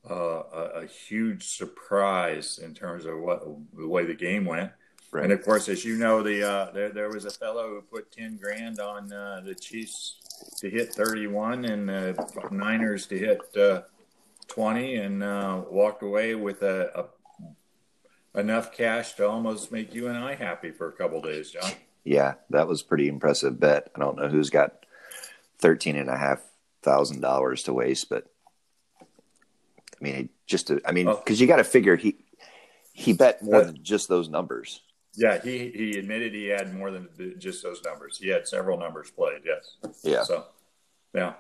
uh, 0.10 0.13
a, 0.13 0.70
a, 0.81 0.86
huge 0.86 1.48
surprise 1.48 2.60
in 2.60 2.74
terms 2.74 3.05
of 3.05 3.20
what 3.20 3.43
the 3.75 3.88
way 3.88 4.05
the 4.05 4.15
game 4.15 4.46
went. 4.46 4.72
Right. 5.12 5.25
And 5.25 5.34
of 5.34 5.43
course, 5.43 5.70
as 5.70 5.86
you 5.86 5.98
know, 5.98 6.24
the 6.24 6.48
uh, 6.48 6.72
there, 6.72 6.89
there 6.89 7.10
was 7.10 7.25
a 7.25 7.31
fellow 7.31 7.70
who 7.70 7.81
put 7.81 8.12
ten 8.12 8.38
grand 8.38 8.79
on 8.79 9.13
uh, 9.13 9.41
the 9.46 9.53
Chiefs 9.55 10.15
to 10.58 10.70
hit 10.70 10.93
31 10.93 11.65
and 11.65 11.88
the 11.88 12.15
Niners 12.50 13.05
to 13.08 13.17
hit 13.17 13.41
uh, 13.55 13.81
20 14.48 14.96
and 14.96 15.24
uh, 15.24 15.62
walked 15.70 16.03
away 16.03 16.36
with 16.36 16.62
a, 16.62 16.89
a, 17.00 17.05
enough 18.35 18.71
cash 18.71 19.13
to 19.13 19.27
almost 19.27 19.71
make 19.71 19.93
you 19.93 20.07
and 20.07 20.17
I 20.17 20.35
happy 20.35 20.71
for 20.71 20.88
a 20.88 20.91
couple 20.91 21.21
days, 21.21 21.51
John. 21.51 21.71
Yeah, 22.03 22.35
that 22.50 22.67
was 22.67 22.81
pretty 22.81 23.07
impressive 23.07 23.59
bet. 23.59 23.91
I 23.95 24.00
don't 24.00 24.17
know 24.17 24.27
who's 24.27 24.50
got 24.50 24.85
thirteen 25.59 25.95
and 25.95 26.09
a 26.09 26.17
half 26.17 26.41
thousand 26.81 27.21
dollars 27.21 27.63
to 27.63 27.73
waste, 27.73 28.09
but 28.09 28.25
I 29.00 29.05
mean, 30.03 30.29
just 30.47 30.67
to, 30.67 30.81
I 30.85 30.91
mean, 30.91 31.05
because 31.05 31.39
oh. 31.39 31.41
you 31.41 31.47
got 31.47 31.57
to 31.57 31.63
figure 31.63 31.95
he 31.95 32.17
he 32.93 33.13
bet 33.13 33.43
more 33.43 33.61
uh, 33.61 33.65
than 33.65 33.83
just 33.83 34.09
those 34.09 34.29
numbers. 34.29 34.81
Yeah, 35.13 35.39
he 35.41 35.69
he 35.69 36.00
admitted 36.00 36.33
he 36.33 36.47
had 36.47 36.73
more 36.73 36.89
than 36.89 37.09
just 37.38 37.61
those 37.61 37.81
numbers. 37.83 38.17
He 38.17 38.29
had 38.29 38.47
several 38.47 38.79
numbers 38.79 39.11
played. 39.11 39.41
Yes. 39.45 39.77
Yeah. 40.03 40.23
So, 40.23 40.45
yeah. 41.13 41.33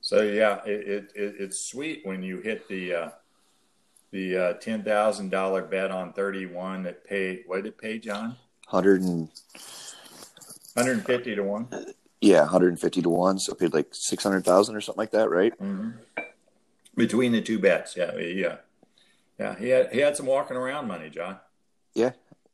So 0.00 0.22
yeah, 0.22 0.60
it, 0.64 0.88
it, 0.88 1.12
it 1.14 1.34
it's 1.38 1.60
sweet 1.60 2.00
when 2.04 2.22
you 2.22 2.40
hit 2.40 2.68
the 2.68 2.94
uh, 2.94 3.08
the 4.10 4.36
uh, 4.36 4.52
ten 4.54 4.82
thousand 4.82 5.30
dollar 5.30 5.62
bet 5.62 5.90
on 5.90 6.12
thirty 6.12 6.46
one 6.46 6.82
that 6.84 7.04
paid. 7.04 7.44
What 7.46 7.56
did 7.56 7.66
it 7.66 7.78
pay, 7.78 7.98
John? 7.98 8.36
Hundred 8.66 9.02
and. 9.02 9.28
150 10.74 11.34
to 11.34 11.42
one. 11.42 11.68
Yeah, 12.20 12.40
150 12.42 13.02
to 13.02 13.08
one. 13.08 13.38
So 13.38 13.54
paid 13.54 13.72
like 13.74 13.88
600,000 13.92 14.76
or 14.76 14.80
something 14.80 14.98
like 14.98 15.10
that, 15.10 15.30
right? 15.30 15.52
Mm-hmm. 15.58 15.90
Between 16.96 17.32
the 17.32 17.40
two 17.40 17.58
bets, 17.58 17.96
yeah, 17.96 18.16
yeah, 18.16 18.56
yeah. 19.38 19.58
He 19.58 19.68
had 19.68 19.92
he 19.92 20.00
had 20.00 20.16
some 20.16 20.26
walking 20.26 20.56
around 20.56 20.86
money, 20.86 21.08
John. 21.08 21.38
Yeah, 21.94 22.10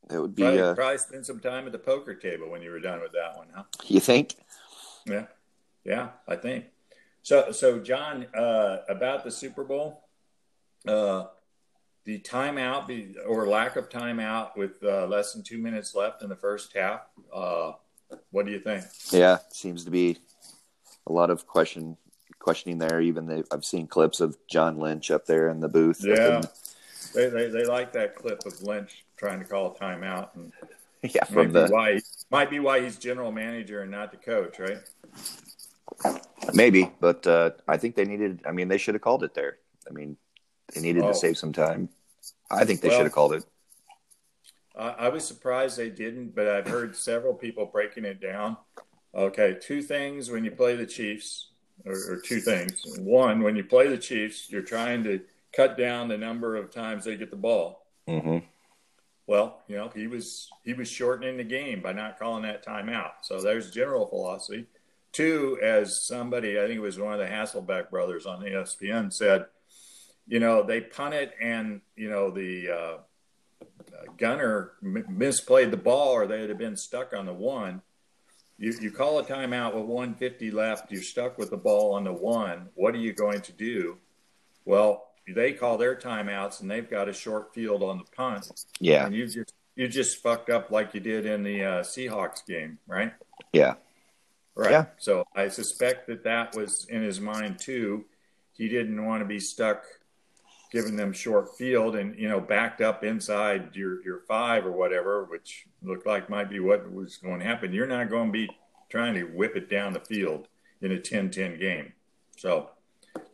that 0.09 0.21
would 0.21 0.37
be 0.37 0.43
probably, 0.43 0.61
uh, 0.61 0.75
probably 0.75 0.99
spend 0.99 1.27
some 1.27 1.41
time 1.41 1.67
at 1.67 1.73
the 1.73 1.79
poker 1.79 2.15
table 2.15 2.49
when 2.51 2.63
you 2.63 2.71
were 2.71 2.79
done 2.79 3.01
with 3.01 3.13
that 3.13 3.37
one, 3.37 3.49
huh? 3.53 3.65
You 3.87 3.99
think? 3.99 4.37
Yeah, 5.05 5.27
yeah, 5.85 6.11
I 6.29 6.37
think. 6.37 6.67
So, 7.23 7.51
so 7.51 7.81
John, 7.81 8.27
uh, 8.37 8.79
about 8.89 9.25
the 9.25 9.33
Super 9.33 9.65
Bowl, 9.65 10.05
uh, 10.87 11.25
the 12.07 12.21
timeout 12.21 12.87
be, 12.87 13.15
or 13.27 13.49
lack 13.49 13.75
of 13.75 13.91
timeout 13.91 14.57
with 14.57 14.83
uh, 14.83 15.07
less 15.07 15.33
than 15.33 15.43
two 15.43 15.59
minutes 15.59 15.95
left 15.95 16.23
in 16.23 16.29
the 16.29 16.37
first 16.37 16.75
half. 16.75 17.01
Uh, 17.35 17.73
what 18.31 18.47
do 18.47 18.53
you 18.53 18.61
think? 18.61 18.85
Yeah, 19.11 19.39
seems 19.51 19.85
to 19.85 19.91
be 19.91 20.17
a 21.07 21.13
lot 21.13 21.31
of 21.31 21.47
question 21.47 21.97
questioning 22.39 22.79
there. 22.79 23.01
Even 23.01 23.27
the, 23.27 23.45
I've 23.51 23.65
seen 23.65 23.89
clips 23.89 24.21
of 24.21 24.39
John 24.49 24.79
Lynch 24.79 25.11
up 25.11 25.27
there 25.27 25.49
in 25.49 25.59
the 25.59 25.69
booth. 25.69 26.01
Yeah, 26.01 26.43
they, 27.13 27.29
they 27.29 27.49
they 27.49 27.65
like 27.67 27.93
that 27.93 28.15
clip 28.15 28.47
of 28.47 28.63
Lynch 28.63 29.05
trying 29.17 29.41
to 29.41 29.45
call 29.45 29.75
a 29.75 29.75
timeout. 29.75 30.29
And 30.37 30.53
yeah, 31.03 31.25
from 31.25 31.51
the 31.51 31.67
why 31.67 31.99
might 32.31 32.51
be 32.51 32.61
why 32.61 32.81
he's 32.83 32.97
general 32.99 33.33
manager 33.33 33.83
and 33.83 33.91
not 33.91 34.13
the 34.13 34.17
coach, 34.17 34.61
right? 34.61 34.79
Maybe, 36.55 36.93
but 37.01 37.27
uh, 37.27 37.51
I 37.67 37.79
think 37.79 37.97
they 37.97 38.05
needed. 38.05 38.43
I 38.47 38.53
mean, 38.53 38.69
they 38.69 38.79
should 38.79 38.95
have 38.95 39.03
called 39.03 39.25
it 39.25 39.35
there. 39.35 39.59
I 39.91 39.93
mean, 39.93 40.17
they 40.75 40.81
needed 40.81 41.03
oh. 41.03 41.09
to 41.09 41.15
save 41.15 41.39
some 41.39 41.53
time. 41.53 41.89
I 42.51 42.65
think 42.65 42.81
they 42.81 42.89
well, 42.89 42.99
should 42.99 43.07
have 43.07 43.13
called 43.13 43.35
it. 43.35 43.45
I 44.77 45.09
was 45.09 45.27
surprised 45.27 45.79
they 45.79 45.89
didn't, 45.89 46.35
but 46.35 46.49
I've 46.49 46.69
heard 46.69 46.95
several 46.95 47.33
people 47.33 47.65
breaking 47.65 48.05
it 48.05 48.21
down. 48.21 48.59
Okay, 49.15 49.57
two 49.59 49.81
things 49.81 50.31
when 50.31 50.45
you 50.45 50.51
play 50.51 50.77
the 50.77 50.85
Chiefs, 50.85 51.49
or, 51.87 51.95
or 51.95 52.21
two 52.23 52.41
things. 52.41 52.83
One, 52.99 53.43
when 53.43 53.57
you 53.57 53.65
play 53.65 53.89
the 53.89 53.97
Chiefs, 53.97 54.51
you're 54.51 54.61
trying 54.61 55.03
to 55.05 55.21
cut 55.55 55.79
down 55.79 56.09
the 56.09 56.19
number 56.19 56.57
of 56.57 56.71
times 56.71 57.07
they 57.07 57.17
get 57.17 57.31
the 57.31 57.37
ball. 57.37 57.87
Mm-hmm. 58.07 58.39
Well, 59.27 59.63
you 59.67 59.77
know, 59.77 59.91
he 59.95 60.07
was 60.07 60.49
he 60.63 60.75
was 60.75 60.89
shortening 60.89 61.39
the 61.39 61.45
game 61.45 61.81
by 61.81 61.93
not 61.93 62.19
calling 62.19 62.43
that 62.43 62.65
timeout. 62.65 63.13
So 63.23 63.41
there's 63.41 63.71
general 63.71 64.07
philosophy. 64.07 64.67
Two, 65.13 65.59
as 65.63 66.03
somebody, 66.03 66.59
I 66.61 66.67
think 66.67 66.77
it 66.77 66.81
was 66.81 66.99
one 66.99 67.15
of 67.15 67.19
the 67.19 67.27
Hasselbeck 67.27 67.89
brothers 67.91 68.27
on 68.27 68.43
ESPN 68.43 69.11
said, 69.11 69.47
you 70.27 70.41
know, 70.41 70.63
they 70.63 70.81
punt 70.81 71.15
it 71.15 71.35
and 71.41 71.81
you 71.97 72.11
know 72.11 72.31
the 72.31 72.71
uh, 72.71 72.97
gunner 74.17 74.73
m- 74.83 75.07
misplayed 75.11 75.71
the 75.71 75.77
ball, 75.77 76.13
or 76.13 76.27
they'd 76.27 76.49
have 76.49 76.59
been 76.59 76.77
stuck 76.77 77.13
on 77.13 77.27
the 77.27 77.33
one. 77.33 77.83
You, 78.59 78.75
you 78.81 78.91
call 78.91 79.19
a 79.19 79.25
timeout 79.25 79.75
with 79.75 79.85
150 79.85 80.51
left. 80.51 80.91
You're 80.91 81.03
stuck 81.03 81.37
with 81.37 81.51
the 81.51 81.57
ball 81.57 81.93
on 81.93 82.05
the 82.05 82.13
one. 82.13 82.71
What 82.75 82.95
are 82.95 82.99
you 82.99 83.13
going 83.13 83.43
to 83.43 83.53
do? 83.53 83.99
Well, 84.65 85.09
they 85.35 85.53
call 85.53 85.77
their 85.77 85.95
timeouts 85.95 86.61
and 86.61 86.71
they've 86.71 86.89
got 86.89 87.09
a 87.09 87.13
short 87.13 87.53
field 87.55 87.83
on 87.83 87.99
the 87.99 88.05
punt. 88.17 88.51
Yeah. 88.81 89.07
And 89.07 89.15
you 89.15 89.27
just 89.27 89.53
you 89.75 89.89
just 89.89 90.23
fucked 90.23 90.49
up 90.49 90.71
like 90.71 90.95
you 90.95 91.01
did 91.01 91.27
in 91.27 91.43
the 91.43 91.63
uh, 91.63 91.83
Seahawks 91.83 92.47
game, 92.47 92.79
right? 92.87 93.13
Yeah. 93.53 93.75
Right. 94.55 94.71
Yeah. 94.71 94.87
So 94.97 95.27
I 95.35 95.49
suspect 95.49 96.07
that 96.07 96.25
that 96.25 96.57
was 96.57 96.87
in 96.89 97.03
his 97.03 97.21
mind 97.21 97.59
too. 97.59 98.07
He 98.55 98.69
didn't 98.69 99.05
want 99.05 99.21
to 99.21 99.27
be 99.27 99.39
stuck 99.39 99.85
giving 100.71 100.97
them 100.97 101.13
short 101.13 101.57
field 101.57 101.97
and 101.97 102.19
you 102.19 102.29
know 102.29 102.41
backed 102.41 102.81
up 102.81 103.05
inside 103.05 103.75
your 103.75 104.03
your 104.05 104.21
five 104.21 104.67
or 104.67 104.73
whatever, 104.73 105.25
which 105.25 105.67
looked 105.83 106.07
like 106.07 106.31
might 106.31 106.51
be 106.51 106.61
what 106.61 106.91
was 106.93 107.17
going 107.17 107.41
to 107.41 107.47
happen. 107.47 107.73
You're 107.73 107.87
not 107.87 108.11
going 108.11 108.29
to 108.29 108.33
be 108.33 108.51
trying 108.89 109.15
to 109.15 109.25
whip 109.25 109.57
it 109.57 109.69
down 109.69 109.93
the 109.93 110.01
field 110.01 110.49
in 110.81 110.93
a 110.93 110.97
10-10 110.97 111.59
game. 111.59 111.93
So 112.37 112.71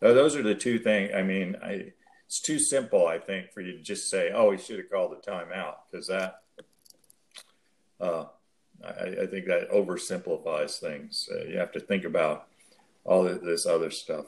those 0.01 0.37
are 0.37 0.43
the 0.43 0.55
two 0.55 0.79
things. 0.79 1.12
I 1.15 1.23
mean, 1.23 1.57
I, 1.62 1.93
it's 2.27 2.41
too 2.41 2.59
simple, 2.59 3.07
I 3.07 3.19
think, 3.19 3.53
for 3.53 3.61
you 3.61 3.73
to 3.73 3.83
just 3.83 4.09
say, 4.09 4.31
"Oh, 4.33 4.53
he 4.53 4.59
should 4.59 4.79
have 4.79 4.91
called 4.91 5.12
the 5.12 5.31
timeout," 5.31 5.75
because 5.91 6.07
that, 6.07 6.41
uh, 8.01 8.25
I, 8.83 9.23
I, 9.23 9.27
think 9.27 9.47
that 9.47 9.71
oversimplifies 9.71 10.79
things. 10.79 11.29
Uh, 11.31 11.45
you 11.45 11.59
have 11.59 11.73
to 11.73 11.81
think 11.81 12.05
about 12.05 12.47
all 13.05 13.25
this 13.25 13.67
other 13.67 13.91
stuff. 13.91 14.27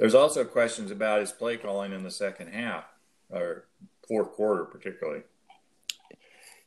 There's 0.00 0.14
also 0.14 0.44
questions 0.46 0.90
about 0.90 1.20
his 1.20 1.30
play 1.30 1.58
calling 1.58 1.92
in 1.92 2.02
the 2.02 2.10
second 2.10 2.48
half 2.54 2.84
or 3.28 3.66
fourth 4.08 4.32
quarter, 4.32 4.64
particularly. 4.64 5.24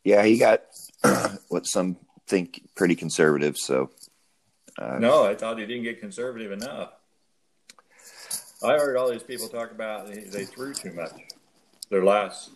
Yeah, 0.04 0.24
he 0.24 0.38
got 0.38 0.62
what 1.50 1.66
some 1.66 1.98
think 2.28 2.62
pretty 2.76 2.94
conservative. 2.96 3.58
So 3.58 3.90
Uh, 4.78 5.00
no, 5.00 5.26
I 5.26 5.34
thought 5.34 5.58
he 5.58 5.66
didn't 5.66 5.82
get 5.84 6.00
conservative 6.00 6.52
enough. 6.52 6.92
I 8.64 8.74
heard 8.74 8.96
all 8.98 9.10
these 9.12 9.24
people 9.24 9.48
talk 9.50 9.72
about 9.72 10.06
they, 10.08 10.22
they 10.26 10.46
threw 10.46 10.76
too 10.76 10.94
much. 10.94 11.12
Their 11.90 12.06
last, 12.06 12.52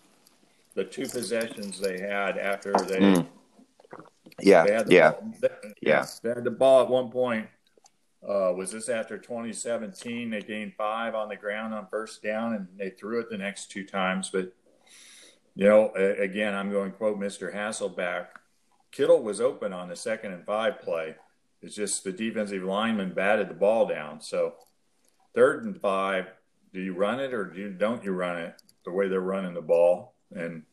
the 0.75 0.83
two 0.85 1.07
possessions 1.07 1.79
they 1.79 1.99
had 1.99 2.37
after 2.37 2.71
they, 2.73 2.99
Mm. 2.99 3.27
yeah, 4.41 4.63
they 4.63 4.73
had 4.73 4.87
the 4.87 4.93
yeah, 4.93 5.11
ball, 5.11 5.33
they, 5.41 5.49
yeah. 5.81 6.05
they 6.21 6.29
had 6.29 6.43
the 6.43 6.51
ball 6.51 6.83
at 6.83 6.87
one 6.89 7.09
point. 7.09 7.47
Uh, 8.27 8.51
was 8.53 8.71
this 8.71 8.89
after 8.89 9.17
2017? 9.17 10.29
They 10.29 10.41
gained 10.41 10.73
five 10.77 11.15
on 11.15 11.29
the 11.29 11.35
ground 11.37 11.73
on 11.73 11.87
first 11.87 12.21
down, 12.21 12.53
and 12.53 12.67
they 12.77 12.89
threw 12.89 13.21
it 13.21 13.29
the 13.29 13.37
next 13.37 13.71
two 13.71 13.85
times. 13.85 14.29
But 14.29 14.53
you 15.55 15.65
know, 15.65 15.91
again, 15.93 16.53
I'm 16.53 16.69
going 16.69 16.91
to 16.91 16.97
quote 16.97 17.19
Mr. 17.19 17.53
Hasselbeck. 17.53 18.27
Kittle 18.91 19.23
was 19.23 19.41
open 19.41 19.73
on 19.73 19.89
the 19.89 19.95
second 19.95 20.33
and 20.33 20.45
five 20.45 20.81
play. 20.81 21.15
It's 21.61 21.75
just 21.75 22.03
the 22.03 22.11
defensive 22.11 22.63
lineman 22.63 23.13
batted 23.13 23.49
the 23.49 23.55
ball 23.55 23.87
down. 23.87 24.21
So 24.21 24.55
third 25.33 25.65
and 25.65 25.79
five, 25.79 26.27
do 26.73 26.81
you 26.81 26.93
run 26.93 27.19
it 27.19 27.33
or 27.33 27.45
do 27.45 27.59
you, 27.59 27.69
don't 27.69 28.03
you 28.03 28.11
run 28.11 28.37
it 28.37 28.61
the 28.85 28.91
way 28.91 29.07
they're 29.07 29.19
running 29.19 29.53
the 29.53 29.61
ball? 29.61 30.13
And 30.31 30.63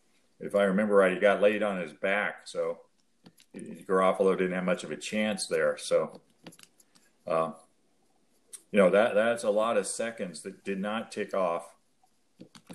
if 0.40 0.54
I 0.54 0.64
remember 0.64 0.96
right, 0.96 1.14
he 1.14 1.20
got 1.20 1.40
laid 1.40 1.62
on 1.62 1.80
his 1.80 1.92
back, 1.92 2.46
so 2.46 2.80
Garoppolo 3.54 4.36
didn't 4.36 4.52
have 4.52 4.64
much 4.64 4.84
of 4.84 4.90
a 4.90 4.96
chance 4.96 5.46
there. 5.46 5.78
So, 5.78 6.20
uh, 7.26 7.52
you 8.72 8.78
know 8.78 8.90
that 8.90 9.14
that's 9.14 9.44
a 9.44 9.50
lot 9.50 9.76
of 9.76 9.86
seconds 9.86 10.42
that 10.42 10.64
did 10.64 10.80
not 10.80 11.12
tick 11.12 11.34
off, 11.34 11.74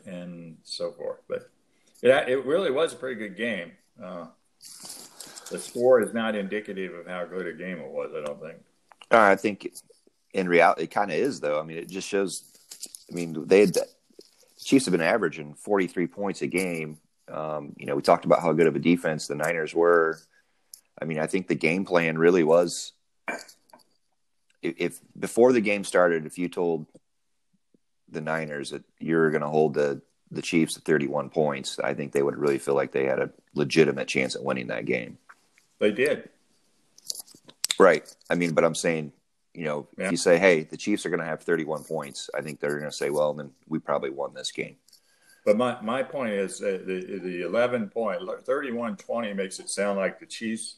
and 0.06 0.58
so 0.64 0.92
forth. 0.92 1.20
But 1.28 1.50
yeah, 2.02 2.26
it 2.28 2.46
really 2.46 2.72
was 2.72 2.94
a 2.94 2.96
pretty 2.96 3.20
good 3.20 3.36
game. 3.36 3.72
Uh, 4.02 4.28
the 5.50 5.60
score 5.60 6.02
is 6.02 6.14
not 6.14 6.36
indicative 6.36 6.94
of 6.94 7.08
how 7.08 7.26
good 7.26 7.48
a 7.48 7.54
game 7.54 7.80
it 7.80 7.90
was. 7.90 8.12
I 8.16 8.26
don't 8.26 8.42
think. 8.42 8.58
Uh, 9.12 9.20
I 9.20 9.36
think 9.36 9.74
in 10.34 10.48
reality, 10.48 10.84
it 10.84 10.92
kind 10.92 11.12
of 11.12 11.18
is, 11.18 11.40
though. 11.40 11.60
I 11.60 11.64
mean, 11.64 11.78
it 11.78 11.90
just 11.90 12.08
shows. 12.08 12.44
I 13.12 13.16
mean, 13.16 13.48
they 13.48 13.66
the 13.66 13.86
Chiefs 14.64 14.86
have 14.86 14.92
been 14.92 15.02
averaging 15.02 15.54
43 15.56 16.08
points 16.08 16.42
a 16.42 16.48
game. 16.48 16.98
Um, 17.28 17.74
you 17.78 17.86
know, 17.86 17.96
we 17.96 18.02
talked 18.02 18.26
about 18.26 18.42
how 18.42 18.54
good 18.54 18.68
of 18.68 18.76
a 18.76 18.80
defense 18.80 19.28
the 19.28 19.36
Niners 19.36 19.74
were. 19.74 20.20
I 21.02 21.06
mean, 21.06 21.20
I 21.20 21.28
think 21.28 21.48
the 21.48 21.56
game 21.56 21.86
plan 21.86 22.18
really 22.18 22.44
was. 22.44 22.94
If, 24.62 24.76
if 24.78 25.00
before 25.18 25.54
the 25.54 25.62
game 25.62 25.84
started, 25.84 26.26
if 26.26 26.38
you 26.38 26.50
told 26.50 26.86
the 28.10 28.22
Niners 28.22 28.72
that 28.72 28.84
you're 29.00 29.30
going 29.32 29.42
to 29.42 29.48
hold 29.48 29.74
the 29.74 30.02
the 30.32 30.42
Chiefs 30.44 30.78
at 30.78 30.84
31 30.84 31.30
points, 31.32 31.80
I 31.80 31.96
think 31.96 32.12
they 32.12 32.22
would 32.22 32.38
really 32.38 32.60
feel 32.60 32.76
like 32.76 32.92
they 32.92 33.06
had 33.06 33.20
a 33.20 33.32
legitimate 33.56 34.08
chance 34.08 34.36
at 34.36 34.44
winning 34.44 34.68
that 34.68 34.86
game. 34.86 35.18
They 35.80 35.92
did. 35.92 36.30
Right. 37.80 38.04
I 38.30 38.36
mean, 38.36 38.54
but 38.54 38.64
I'm 38.64 38.76
saying, 38.76 39.12
you 39.56 39.66
know, 39.66 39.88
Yeah. 39.98 40.06
if 40.06 40.12
you 40.12 40.18
say, 40.18 40.38
hey, 40.38 40.64
the 40.64 40.78
Chiefs 40.78 41.04
are 41.06 41.10
going 41.10 41.22
to 41.22 41.26
have 41.26 41.42
31 41.42 41.84
points, 41.84 42.30
I 42.36 42.42
think 42.42 42.60
they're 42.60 42.78
going 42.78 42.92
to 42.92 42.96
say, 42.96 43.10
well, 43.10 43.34
then 43.34 43.50
we 43.68 43.80
probably 43.80 44.12
won 44.12 44.34
this 44.36 44.52
game. 44.52 44.76
But 45.46 45.58
my, 45.58 45.82
my 45.82 46.04
point 46.04 46.34
is 46.34 46.62
uh, 46.62 46.80
the 46.86 47.20
the 47.24 47.42
11 47.42 47.90
point 47.90 48.22
31 48.46 48.98
20 48.98 49.34
makes 49.34 49.58
it 49.60 49.70
sound 49.70 49.98
like 49.98 50.20
the 50.20 50.26
Chiefs 50.28 50.76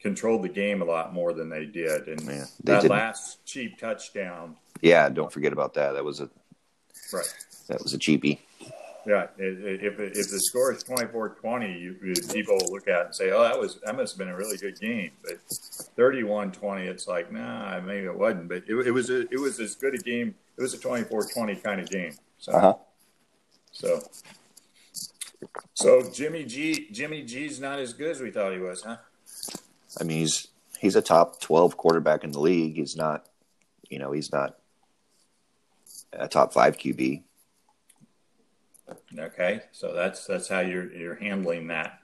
controlled 0.00 0.42
the 0.42 0.48
game 0.48 0.82
a 0.82 0.84
lot 0.84 1.12
more 1.12 1.32
than 1.32 1.48
they 1.48 1.66
did. 1.66 2.08
And 2.08 2.20
Yeah, 2.28 2.44
they 2.64 2.72
that 2.72 2.82
didn't. 2.82 2.90
last 2.90 3.44
cheap 3.44 3.78
touchdown, 3.78 4.56
Yeah, 4.80 5.08
don't 5.08 5.32
forget 5.32 5.52
about 5.52 5.74
that. 5.74 5.92
That 5.92 6.04
was 6.04 6.20
a 6.20 6.30
right? 7.12 7.26
that 7.68 7.82
was 7.82 7.94
a 7.94 7.98
cheapie. 7.98 8.38
Yeah, 9.06 9.28
if 9.38 9.98
if 9.98 10.30
the 10.30 10.40
score 10.40 10.72
is 10.72 10.84
24-20, 10.84 11.80
you, 11.80 12.14
people 12.32 12.58
will 12.58 12.70
look 12.72 12.86
at 12.86 13.00
it 13.00 13.06
and 13.06 13.14
say, 13.14 13.30
"Oh, 13.30 13.42
that 13.42 13.58
was 13.58 13.80
that 13.84 13.96
must 13.96 14.12
have 14.14 14.18
been 14.18 14.28
a 14.28 14.36
really 14.36 14.58
good 14.58 14.78
game." 14.78 15.12
But 15.22 15.38
31-20, 15.96 16.86
it's 16.86 17.08
like, 17.08 17.32
nah, 17.32 17.80
maybe 17.80 18.06
it 18.06 18.14
wasn't. 18.14 18.48
But 18.48 18.64
it, 18.68 18.74
it 18.86 18.90
was 18.90 19.08
a, 19.10 19.20
it 19.32 19.40
was 19.40 19.58
as 19.58 19.74
good 19.74 19.94
a 19.94 19.98
game. 19.98 20.34
It 20.56 20.60
was 20.62 20.74
a 20.74 20.78
24-20 20.78 21.62
kind 21.62 21.80
of 21.80 21.88
game. 21.90 22.18
So 22.38 22.52
Uh 22.52 22.60
huh. 22.60 22.74
so 23.72 24.02
so 25.74 26.10
Jimmy 26.12 26.44
G 26.44 26.88
Jimmy 26.92 27.22
G's 27.22 27.58
not 27.58 27.78
as 27.78 27.94
good 27.94 28.10
as 28.10 28.20
we 28.20 28.30
thought 28.30 28.52
he 28.52 28.58
was, 28.58 28.82
huh? 28.82 28.98
I 29.98 30.04
mean, 30.04 30.18
he's 30.18 30.48
he's 30.78 30.96
a 30.96 31.02
top 31.02 31.40
12 31.40 31.76
quarterback 31.76 32.24
in 32.24 32.32
the 32.32 32.40
league. 32.40 32.76
He's 32.76 32.96
not, 32.96 33.26
you 33.88 33.98
know, 33.98 34.12
he's 34.12 34.32
not 34.32 34.56
a 36.12 36.28
top 36.28 36.52
five 36.52 36.76
QB. 36.76 37.22
Okay, 39.18 39.60
so 39.72 39.94
that's 39.94 40.26
that's 40.26 40.48
how 40.48 40.60
you're 40.60 40.92
you're 40.92 41.14
handling 41.14 41.68
that 41.68 42.00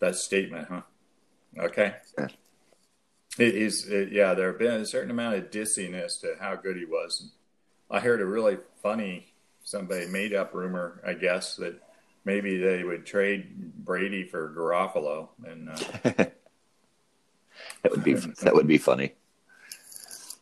that 0.00 0.16
statement, 0.16 0.68
huh? 0.68 0.82
Okay. 1.58 1.94
Yeah. 2.18 2.28
It 3.38 3.54
is, 3.54 3.86
it, 3.88 4.12
yeah. 4.12 4.34
There 4.34 4.48
have 4.48 4.58
been 4.58 4.80
a 4.80 4.86
certain 4.86 5.10
amount 5.10 5.36
of 5.36 5.50
dissiness 5.50 6.20
to 6.20 6.34
how 6.40 6.56
good 6.56 6.76
he 6.76 6.84
was. 6.84 7.30
I 7.90 8.00
heard 8.00 8.20
a 8.20 8.26
really 8.26 8.58
funny, 8.82 9.32
somebody 9.62 10.06
made 10.06 10.34
up 10.34 10.54
rumor, 10.54 11.00
I 11.06 11.14
guess, 11.14 11.56
that 11.56 11.80
maybe 12.24 12.58
they 12.58 12.84
would 12.84 13.06
trade 13.06 13.72
Brady 13.84 14.24
for 14.24 14.52
Garoppolo, 14.54 15.28
and 15.46 15.70
uh, 15.70 16.24
That 17.82 17.92
would 17.92 18.04
be 18.04 18.14
that 18.14 18.54
would 18.54 18.66
be 18.66 18.78
funny. 18.78 19.14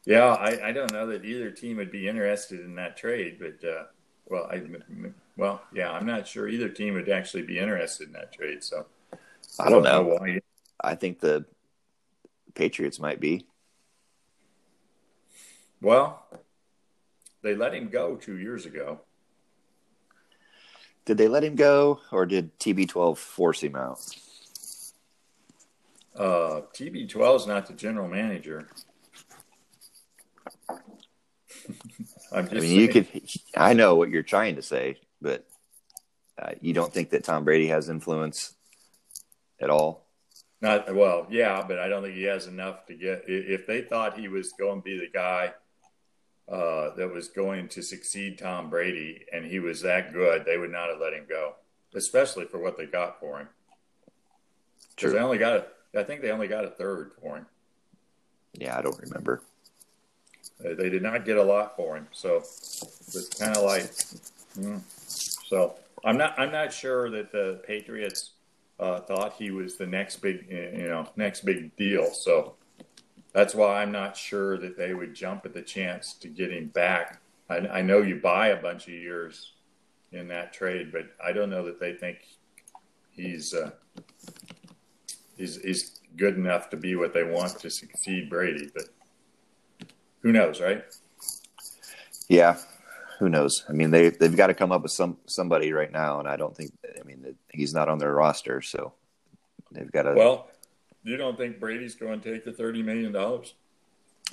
yeah, 0.04 0.26
I, 0.26 0.68
I 0.68 0.72
don't 0.72 0.92
know 0.92 1.06
that 1.08 1.24
either 1.24 1.50
team 1.50 1.76
would 1.76 1.90
be 1.90 2.08
interested 2.08 2.60
in 2.60 2.74
that 2.76 2.96
trade, 2.96 3.38
but 3.38 3.68
uh, 3.68 3.84
well, 4.28 4.48
I 4.50 4.62
well, 5.36 5.62
yeah, 5.72 5.92
I'm 5.92 6.06
not 6.06 6.26
sure 6.26 6.48
either 6.48 6.68
team 6.68 6.94
would 6.94 7.08
actually 7.08 7.42
be 7.42 7.58
interested 7.58 8.08
in 8.08 8.12
that 8.14 8.32
trade. 8.32 8.64
So 8.64 8.86
I 9.60 9.70
don't 9.70 9.82
know. 9.82 10.02
why. 10.02 10.40
I 10.80 10.94
think 10.94 11.20
the 11.20 11.44
Patriots 12.54 12.98
might 12.98 13.20
be. 13.20 13.46
Well, 15.80 16.26
they 17.42 17.54
let 17.54 17.74
him 17.74 17.88
go 17.88 18.16
two 18.16 18.38
years 18.38 18.66
ago. 18.66 19.00
Did 21.04 21.18
they 21.18 21.28
let 21.28 21.44
him 21.44 21.54
go, 21.54 22.00
or 22.10 22.26
did 22.26 22.58
TB12 22.58 23.16
force 23.16 23.62
him 23.62 23.76
out? 23.76 24.00
Uh, 26.16 26.62
TB12 26.72 27.36
is 27.36 27.46
not 27.46 27.66
the 27.66 27.74
general 27.74 28.08
manager. 28.08 28.68
I'm 32.32 32.48
just 32.48 32.56
I 32.56 32.60
mean, 32.60 32.80
you 32.80 32.88
could. 32.88 33.06
I 33.56 33.72
know 33.72 33.94
what 33.94 34.10
you're 34.10 34.22
trying 34.22 34.56
to 34.56 34.62
say, 34.62 34.96
but 35.20 35.46
uh, 36.40 36.50
you 36.60 36.72
don't 36.74 36.92
think 36.92 37.10
that 37.10 37.24
Tom 37.24 37.44
Brady 37.44 37.68
has 37.68 37.88
influence 37.88 38.54
at 39.60 39.70
all. 39.70 40.06
Not 40.60 40.94
well, 40.94 41.26
yeah, 41.30 41.64
but 41.66 41.78
I 41.78 41.88
don't 41.88 42.02
think 42.02 42.14
he 42.14 42.24
has 42.24 42.46
enough 42.46 42.86
to 42.86 42.94
get. 42.94 43.24
If 43.26 43.66
they 43.66 43.82
thought 43.82 44.18
he 44.18 44.28
was 44.28 44.52
going 44.52 44.80
to 44.80 44.84
be 44.84 44.98
the 44.98 45.08
guy 45.08 45.52
uh, 46.48 46.94
that 46.96 47.12
was 47.12 47.28
going 47.28 47.68
to 47.68 47.82
succeed 47.82 48.38
Tom 48.38 48.70
Brady, 48.70 49.24
and 49.32 49.44
he 49.44 49.60
was 49.60 49.82
that 49.82 50.12
good, 50.12 50.44
they 50.44 50.56
would 50.56 50.72
not 50.72 50.88
have 50.88 50.98
let 50.98 51.12
him 51.12 51.26
go, 51.28 51.54
especially 51.94 52.46
for 52.46 52.58
what 52.58 52.76
they 52.76 52.86
got 52.86 53.20
for 53.20 53.40
him. 53.40 53.48
Because 54.94 55.12
they 55.12 55.18
only 55.18 55.38
got, 55.38 55.56
a, 55.56 55.66
I 55.94 56.02
think 56.02 56.20
they 56.20 56.30
only 56.30 56.48
got 56.48 56.64
a 56.64 56.70
third 56.70 57.12
for 57.20 57.36
him. 57.36 57.46
Yeah, 58.54 58.78
I 58.78 58.82
don't 58.82 58.98
remember. 59.00 59.42
Uh, 60.64 60.74
They 60.74 60.88
did 60.88 61.02
not 61.02 61.24
get 61.24 61.36
a 61.36 61.42
lot 61.42 61.76
for 61.76 61.96
him, 61.96 62.08
so 62.12 62.36
it's 62.38 63.28
kind 63.38 63.56
of 63.56 63.62
like. 63.64 63.82
mm. 64.58 64.80
So 65.48 65.74
I'm 66.04 66.16
not. 66.16 66.38
I'm 66.38 66.52
not 66.52 66.72
sure 66.72 67.10
that 67.10 67.32
the 67.32 67.60
Patriots 67.66 68.32
uh, 68.80 69.00
thought 69.00 69.34
he 69.34 69.50
was 69.50 69.76
the 69.76 69.86
next 69.86 70.16
big, 70.16 70.46
you 70.50 70.88
know, 70.88 71.08
next 71.16 71.44
big 71.44 71.74
deal. 71.76 72.10
So 72.10 72.54
that's 73.32 73.54
why 73.54 73.82
I'm 73.82 73.92
not 73.92 74.16
sure 74.16 74.58
that 74.58 74.76
they 74.76 74.94
would 74.94 75.14
jump 75.14 75.44
at 75.46 75.54
the 75.54 75.62
chance 75.62 76.14
to 76.14 76.28
get 76.28 76.50
him 76.50 76.68
back. 76.68 77.20
I, 77.48 77.56
I 77.58 77.82
know 77.82 78.02
you 78.02 78.16
buy 78.16 78.48
a 78.48 78.60
bunch 78.60 78.84
of 78.88 78.94
years 78.94 79.52
in 80.12 80.28
that 80.28 80.52
trade, 80.52 80.90
but 80.92 81.06
I 81.24 81.32
don't 81.32 81.50
know 81.50 81.64
that 81.66 81.78
they 81.78 81.92
think 81.92 82.18
he's 83.12 83.54
uh, 83.54 83.70
he's 85.36 85.60
he's 85.60 86.00
good 86.16 86.36
enough 86.36 86.70
to 86.70 86.76
be 86.76 86.96
what 86.96 87.12
they 87.14 87.24
want 87.24 87.58
to 87.60 87.70
succeed 87.70 88.30
Brady. 88.30 88.70
But 88.74 88.84
who 90.20 90.32
knows, 90.32 90.60
right? 90.60 90.84
Yeah, 92.28 92.58
who 93.18 93.28
knows? 93.28 93.64
I 93.68 93.72
mean, 93.72 93.90
they 93.90 94.10
they've 94.10 94.36
got 94.36 94.48
to 94.48 94.54
come 94.54 94.72
up 94.72 94.82
with 94.82 94.92
some 94.92 95.18
somebody 95.26 95.72
right 95.72 95.92
now, 95.92 96.18
and 96.18 96.28
I 96.28 96.36
don't 96.36 96.56
think. 96.56 96.72
I 96.98 97.04
mean, 97.04 97.36
he's 97.52 97.74
not 97.74 97.88
on 97.88 97.98
their 97.98 98.14
roster, 98.14 98.60
so 98.62 98.94
they've 99.70 99.90
got 99.92 100.02
to. 100.02 100.14
Well, 100.14 100.48
you 101.02 101.16
don't 101.16 101.36
think 101.36 101.60
Brady's 101.60 101.94
going 101.94 102.20
to 102.20 102.32
take 102.32 102.44
the 102.44 102.52
thirty 102.52 102.82
million 102.82 103.12
dollars? 103.12 103.54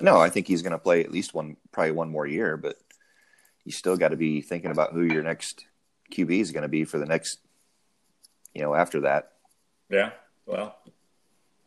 no, 0.01 0.19
I 0.19 0.29
think 0.29 0.47
he's 0.47 0.61
going 0.61 0.71
to 0.71 0.79
play 0.79 1.03
at 1.03 1.11
least 1.11 1.33
one, 1.33 1.57
probably 1.71 1.91
one 1.91 2.09
more 2.09 2.25
year, 2.25 2.57
but 2.57 2.77
you 3.63 3.71
still 3.71 3.97
got 3.97 4.09
to 4.09 4.17
be 4.17 4.41
thinking 4.41 4.71
about 4.71 4.93
who 4.93 5.03
your 5.03 5.23
next 5.23 5.65
QB 6.11 6.39
is 6.39 6.51
going 6.51 6.63
to 6.63 6.69
be 6.69 6.83
for 6.83 6.97
the 6.97 7.05
next, 7.05 7.39
you 8.53 8.61
know, 8.61 8.73
after 8.73 9.01
that. 9.01 9.33
Yeah. 9.89 10.11
Well, 10.45 10.75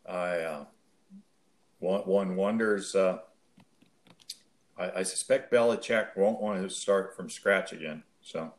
I 0.07 0.37
uh, 0.39 0.65
one, 1.79 2.01
one 2.01 2.35
wonders. 2.35 2.95
Uh, 2.95 3.19
I, 4.77 4.91
I 4.99 5.03
suspect 5.03 5.51
Belichick 5.51 6.15
won't 6.15 6.41
want 6.41 6.61
to 6.61 6.69
start 6.69 7.15
from 7.15 7.29
scratch 7.29 7.73
again. 7.73 8.03
So 8.21 8.53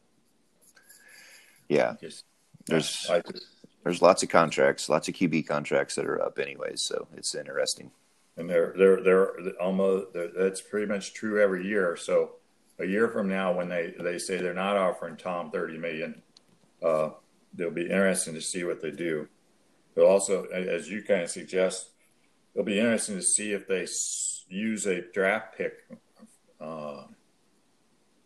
Yeah, 1.68 1.94
just 2.00 2.24
There's- 2.66 3.08
I 3.10 3.22
there's 3.84 4.02
lots 4.02 4.22
of 4.22 4.28
contracts, 4.28 4.88
lots 4.90 5.08
of 5.08 5.14
QB 5.14 5.46
contracts 5.46 5.94
that 5.94 6.04
are 6.04 6.20
up, 6.20 6.38
anyways. 6.38 6.82
So 6.82 7.06
it's 7.16 7.34
interesting. 7.34 7.90
and 8.36 8.48
they're 8.50 8.74
they're 8.76 9.02
they're 9.02 9.50
almost 9.60 10.12
they're, 10.12 10.28
that's 10.36 10.60
pretty 10.60 10.86
much 10.86 11.14
true 11.14 11.40
every 11.42 11.66
year. 11.66 11.96
So 11.96 12.32
a 12.78 12.84
year 12.84 13.08
from 13.08 13.28
now, 13.28 13.52
when 13.52 13.68
they 13.68 13.94
they 13.98 14.18
say 14.18 14.36
they're 14.38 14.52
not 14.52 14.76
offering 14.76 15.16
Tom 15.16 15.50
thirty 15.50 15.78
million, 15.78 16.20
uh, 16.82 17.10
it'll 17.58 17.70
be 17.70 17.84
interesting 17.84 18.34
to 18.34 18.42
see 18.42 18.64
what 18.64 18.82
they 18.82 18.90
do. 18.90 19.26
But 19.98 20.06
also, 20.06 20.44
as 20.44 20.88
you 20.88 21.02
kind 21.02 21.22
of 21.22 21.28
suggest, 21.28 21.88
it'll 22.54 22.64
be 22.64 22.78
interesting 22.78 23.16
to 23.16 23.22
see 23.22 23.50
if 23.50 23.66
they 23.66 23.84
use 24.48 24.86
a 24.86 25.02
draft 25.12 25.58
pick 25.58 25.72
uh, 26.60 27.02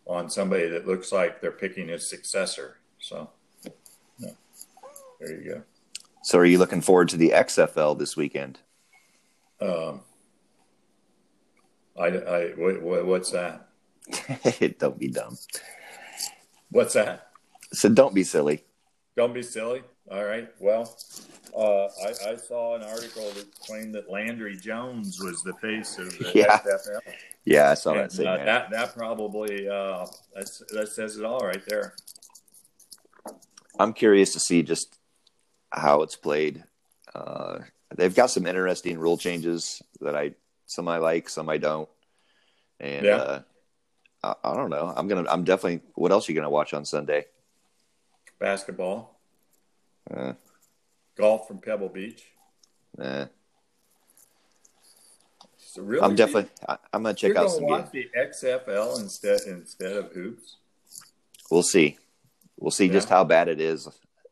on 0.05 0.29
somebody 0.29 0.67
that 0.67 0.85
looks 0.85 1.11
like 1.11 1.41
they're 1.41 1.49
picking 1.49 1.87
his 1.87 2.07
successor. 2.07 2.77
So, 2.99 3.27
yeah. 4.19 4.29
there 5.19 5.31
you 5.31 5.49
go. 5.49 5.63
So, 6.21 6.37
are 6.37 6.45
you 6.45 6.59
looking 6.59 6.81
forward 6.81 7.09
to 7.09 7.17
the 7.17 7.31
XFL 7.31 7.97
this 7.97 8.15
weekend? 8.15 8.59
Um, 9.59 10.01
I, 11.99 12.05
I, 12.05 12.49
what, 12.55 13.03
what's 13.03 13.31
that? 13.31 13.69
don't 14.77 14.99
be 14.99 15.07
dumb. 15.07 15.39
What's 16.69 16.93
that? 16.93 17.29
So, 17.71 17.89
don't 17.89 18.13
be 18.13 18.23
silly. 18.23 18.63
Don't 19.17 19.33
be 19.33 19.41
silly. 19.41 19.81
All 20.11 20.25
right. 20.25 20.49
Well, 20.59 20.95
uh, 21.55 21.85
I, 21.85 22.31
I, 22.31 22.35
saw 22.35 22.75
an 22.75 22.83
article 22.83 23.29
that 23.31 23.47
claimed 23.59 23.95
that 23.95 24.09
Landry 24.09 24.57
Jones 24.57 25.19
was 25.21 25.41
the 25.43 25.53
face 25.55 25.97
of 25.97 26.09
the 26.17 26.31
yeah. 26.35 26.59
XFL. 26.59 26.99
Yeah, 27.45 27.71
I 27.71 27.73
saw 27.73 27.91
and, 27.91 27.99
that. 27.99 28.11
Same, 28.11 28.27
uh, 28.27 28.37
that 28.37 28.69
that 28.71 28.95
probably 28.95 29.67
uh, 29.67 30.05
that 30.35 30.89
says 30.91 31.17
it 31.17 31.25
all 31.25 31.39
right 31.39 31.63
there. 31.67 31.95
I'm 33.79 33.93
curious 33.93 34.33
to 34.33 34.39
see 34.39 34.61
just 34.61 34.97
how 35.71 36.01
it's 36.01 36.15
played. 36.15 36.63
Uh, 37.15 37.59
they've 37.95 38.15
got 38.15 38.29
some 38.29 38.45
interesting 38.45 38.97
rule 38.97 39.17
changes 39.17 39.81
that 40.01 40.15
I 40.15 40.33
some 40.65 40.87
I 40.87 40.97
like, 40.97 41.29
some 41.29 41.49
I 41.49 41.57
don't, 41.57 41.89
and 42.79 43.05
yeah. 43.05 43.15
uh, 43.15 43.41
I, 44.23 44.35
I, 44.43 44.55
don't 44.55 44.69
know. 44.69 44.93
I'm 44.95 45.07
gonna. 45.07 45.29
I'm 45.29 45.43
definitely. 45.43 45.81
What 45.95 46.11
else 46.11 46.27
are 46.27 46.31
you 46.31 46.37
gonna 46.37 46.49
watch 46.49 46.73
on 46.73 46.85
Sunday? 46.85 47.25
Basketball. 48.39 49.12
Uh, 50.09 50.33
Golf 51.17 51.47
from 51.47 51.59
Pebble 51.59 51.89
Beach. 51.89 52.23
Uh, 52.99 53.25
so 55.57 55.81
really, 55.81 56.01
I'm 56.03 56.15
definitely. 56.15 56.49
I, 56.67 56.77
am 56.93 57.03
gonna 57.03 57.13
check 57.13 57.29
you're 57.29 57.37
out 57.37 57.47
gonna 57.47 57.55
some. 57.55 57.63
watch 57.65 57.91
games. 57.91 58.07
the 58.13 58.47
XFL 58.47 58.99
instead 58.99 59.41
instead 59.47 59.93
of 59.93 60.11
hoops. 60.11 60.57
We'll 61.49 61.63
see. 61.63 61.97
We'll 62.59 62.71
see 62.71 62.85
Yeah. 62.87 62.93
just 62.93 63.09
how 63.09 63.23
bad 63.23 63.47
it 63.47 63.59
is. 63.59 63.87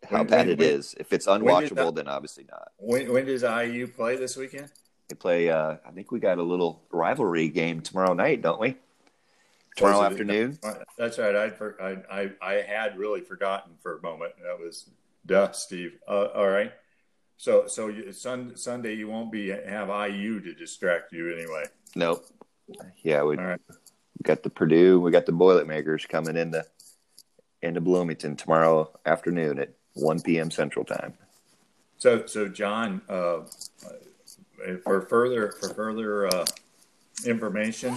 How 0.09 0.19
When- 0.19 0.27
bad 0.27 0.47
when- 0.47 0.49
it 0.49 0.61
is. 0.61 0.93
when- 0.93 1.01
If 1.01 1.13
it's 1.13 1.27
unwatchable, 1.27 1.95
then 1.95 2.07
obviously 2.07 2.45
not. 2.49 2.71
When 2.77 3.11
when 3.11 3.25
does 3.25 3.43
IU 3.43 3.87
play 3.87 4.15
this 4.17 4.35
weekend? 4.37 4.71
They 5.09 5.15
play. 5.15 5.49
Uh, 5.49 5.77
I 5.85 5.91
think 5.91 6.11
we 6.11 6.19
got 6.19 6.37
a 6.37 6.43
little 6.43 6.83
rivalry 6.91 7.49
game 7.49 7.81
tomorrow 7.81 8.13
night, 8.13 8.41
don't 8.41 8.59
we? 8.59 8.77
Tomorrow 9.75 10.03
afternoon. 10.03 10.59
That's 10.97 11.17
right. 11.17 11.35
I'd 11.35 11.55
for, 11.55 11.81
I, 11.81 12.21
I 12.21 12.31
I 12.41 12.53
had 12.61 12.97
really 12.97 13.21
forgotten 13.21 13.73
for 13.81 13.97
a 13.97 14.01
moment. 14.01 14.33
That 14.43 14.59
was 14.59 14.89
duh, 15.25 15.51
Steve. 15.51 15.97
Uh, 16.07 16.27
all 16.35 16.49
right. 16.49 16.71
So 17.37 17.65
so 17.67 17.87
you, 17.87 18.11
sun, 18.11 18.55
Sunday 18.55 18.93
you 18.93 19.07
won't 19.07 19.31
be 19.31 19.49
have 19.49 19.89
IU 19.89 20.39
to 20.41 20.53
distract 20.53 21.11
you 21.11 21.33
anyway. 21.33 21.65
Nope. 21.95 22.25
Yeah, 23.03 23.23
we 23.23 23.35
right. 23.35 23.59
got 24.23 24.43
the 24.43 24.49
Purdue. 24.49 24.99
We 24.99 25.11
got 25.11 25.25
the 25.25 25.31
Boilermakers 25.31 26.05
coming 26.05 26.37
into 26.37 26.63
into 27.61 27.81
Bloomington 27.81 28.35
tomorrow 28.35 28.91
afternoon 29.05 29.59
at 29.59 29.73
1 29.93 30.21
p.m. 30.21 30.51
Central 30.51 30.85
Time. 30.85 31.13
So 31.97 32.25
so 32.25 32.47
John, 32.47 33.01
uh, 33.09 33.41
for 34.83 35.01
further 35.01 35.51
for 35.59 35.73
further 35.73 36.27
uh, 36.27 36.45
information, 37.25 37.95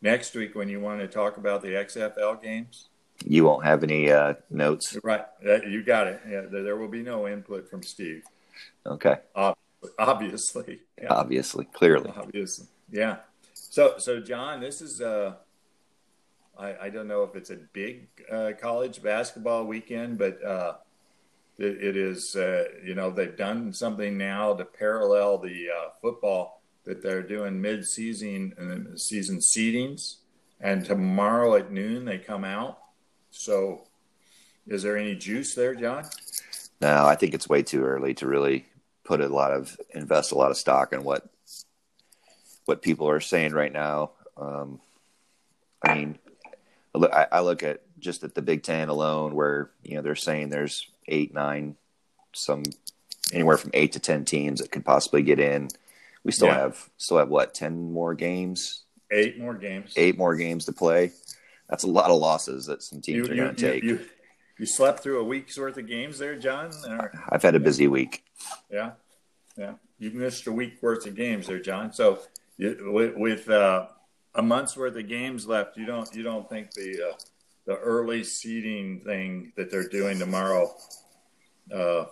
next 0.00 0.34
week 0.34 0.54
when 0.54 0.68
you 0.68 0.80
want 0.80 1.00
to 1.00 1.08
talk 1.08 1.36
about 1.36 1.62
the 1.62 1.68
XFL 1.68 2.42
games, 2.42 2.88
You 3.28 3.44
won't 3.44 3.64
have 3.64 3.82
any 3.82 4.10
uh, 4.10 4.34
notes. 4.50 4.96
right? 5.02 5.24
You 5.42 5.82
got 5.82 6.06
it. 6.06 6.20
Yeah, 6.28 6.42
there, 6.42 6.62
there 6.62 6.76
will 6.76 6.88
be 6.88 7.02
no 7.02 7.26
input 7.26 7.68
from 7.68 7.82
Steve. 7.82 8.22
Okay, 8.86 9.16
Obviously, 9.98 10.80
yeah. 11.00 11.08
obviously, 11.12 11.64
clearly. 11.66 12.12
obviously 12.16 12.66
yeah 12.90 13.16
so 13.52 13.94
so 13.98 14.20
john 14.20 14.60
this 14.60 14.80
is 14.80 15.00
uh 15.00 15.34
i 16.58 16.74
i 16.82 16.88
don't 16.88 17.06
know 17.08 17.22
if 17.24 17.34
it's 17.36 17.50
a 17.50 17.56
big 17.72 18.06
uh, 18.30 18.52
college 18.60 19.02
basketball 19.02 19.64
weekend 19.64 20.16
but 20.18 20.42
uh 20.44 20.74
it, 21.58 21.82
it 21.82 21.96
is 21.96 22.34
uh 22.36 22.64
you 22.84 22.94
know 22.94 23.10
they've 23.10 23.36
done 23.36 23.72
something 23.72 24.16
now 24.16 24.54
to 24.54 24.64
parallel 24.64 25.38
the 25.38 25.66
uh, 25.68 25.88
football 26.00 26.62
that 26.84 27.02
they're 27.02 27.22
doing 27.22 27.60
mid-season 27.60 28.52
uh, 28.58 28.96
season 28.96 29.38
seedings 29.38 30.16
and 30.60 30.84
tomorrow 30.84 31.54
at 31.56 31.70
noon 31.72 32.04
they 32.04 32.18
come 32.18 32.44
out 32.44 32.78
so 33.36 33.82
is 34.66 34.82
there 34.82 34.96
any 34.96 35.14
juice 35.14 35.54
there 35.54 35.74
john 35.74 36.04
No, 36.80 37.06
I 37.06 37.14
think 37.16 37.34
it's 37.34 37.48
way 37.48 37.62
too 37.62 37.84
early 37.84 38.14
to 38.14 38.26
really 38.26 38.66
put 39.04 39.20
a 39.20 39.28
lot 39.28 39.52
of 39.52 39.78
invest 39.94 40.32
a 40.32 40.34
lot 40.36 40.50
of 40.50 40.56
stock 40.56 40.92
in 40.92 41.04
what 41.04 41.26
what 42.64 42.82
people 42.82 43.08
are 43.08 43.20
saying 43.20 43.52
right 43.52 43.72
now. 43.72 44.10
Um, 44.36 44.80
I 45.84 45.94
mean, 45.94 46.18
I 46.92 46.98
look- 46.98 47.12
I, 47.14 47.26
I 47.30 47.40
look 47.40 47.62
at 47.62 47.82
just 48.00 48.24
at 48.24 48.34
the 48.34 48.42
Big 48.42 48.64
Ten 48.64 48.88
alone, 48.88 49.34
where 49.36 49.70
you 49.84 49.94
know 49.94 50.02
they're 50.02 50.16
saying 50.16 50.48
there's 50.48 50.90
eight, 51.06 51.32
nine, 51.32 51.76
some 52.32 52.64
anywhere 53.32 53.56
from 53.56 53.70
eight 53.72 53.92
to 53.92 54.00
ten 54.00 54.24
teams 54.24 54.60
that 54.60 54.72
could 54.72 54.84
possibly 54.84 55.22
get 55.22 55.38
in. 55.38 55.68
We 56.24 56.32
still 56.32 56.48
Yeah. 56.48 56.58
have 56.58 56.90
still 56.96 57.18
have 57.18 57.28
what 57.28 57.54
ten 57.54 57.92
more 57.92 58.14
games, 58.14 58.82
eight 59.12 59.38
more 59.38 59.54
games 59.54 59.92
eight 59.96 60.18
more 60.18 60.34
games 60.34 60.64
to 60.64 60.72
play. 60.72 61.12
That's 61.68 61.84
a 61.84 61.88
lot 61.88 62.10
of 62.10 62.18
losses 62.20 62.66
that 62.66 62.82
some 62.82 63.00
teams 63.00 63.28
you, 63.28 63.32
are 63.32 63.36
going 63.36 63.54
to 63.54 63.72
take. 63.72 63.82
you, 63.82 64.00
you 64.58 64.66
slept 64.66 65.02
through 65.02 65.20
a 65.20 65.24
week's 65.24 65.58
worth 65.58 65.76
of 65.76 65.86
games 65.86 66.18
there 66.18 66.36
john 66.36 66.70
or? 66.88 67.12
I've 67.30 67.42
had 67.42 67.54
a 67.54 67.60
busy 67.60 67.88
week. 67.88 68.24
Yeah, 68.70 68.92
yeah. 69.56 69.74
You 69.98 70.10
missed 70.10 70.46
a 70.46 70.52
week 70.52 70.82
worth 70.82 71.06
of 71.06 71.14
games 71.14 71.46
there, 71.46 71.58
John. 71.58 71.92
So 71.92 72.20
you, 72.58 72.90
with, 72.92 73.16
with 73.16 73.48
uh, 73.48 73.86
a 74.34 74.42
month's 74.42 74.76
worth 74.76 74.96
of 74.96 75.08
games 75.08 75.46
left, 75.46 75.76
you 75.76 75.86
don't 75.86 76.12
you 76.14 76.22
don't 76.22 76.48
think 76.48 76.72
the 76.72 77.10
uh, 77.10 77.16
the 77.64 77.76
early 77.76 78.22
seeding 78.22 79.00
thing 79.00 79.52
that 79.56 79.70
they're 79.70 79.88
doing 79.88 80.18
tomorrow, 80.18 80.74
uh, 81.72 81.76
uh, 81.78 82.06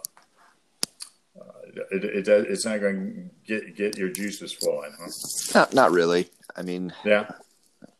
it, 1.92 2.04
it, 2.04 2.28
it's 2.28 2.64
not 2.64 2.80
going 2.80 3.30
to 3.46 3.60
get 3.60 3.76
get 3.76 3.98
your 3.98 4.08
juices 4.08 4.52
flowing, 4.52 4.92
huh? 4.98 5.10
Not, 5.54 5.74
not 5.74 5.90
really. 5.92 6.30
I 6.56 6.62
mean, 6.62 6.92
Yeah, 7.04 7.30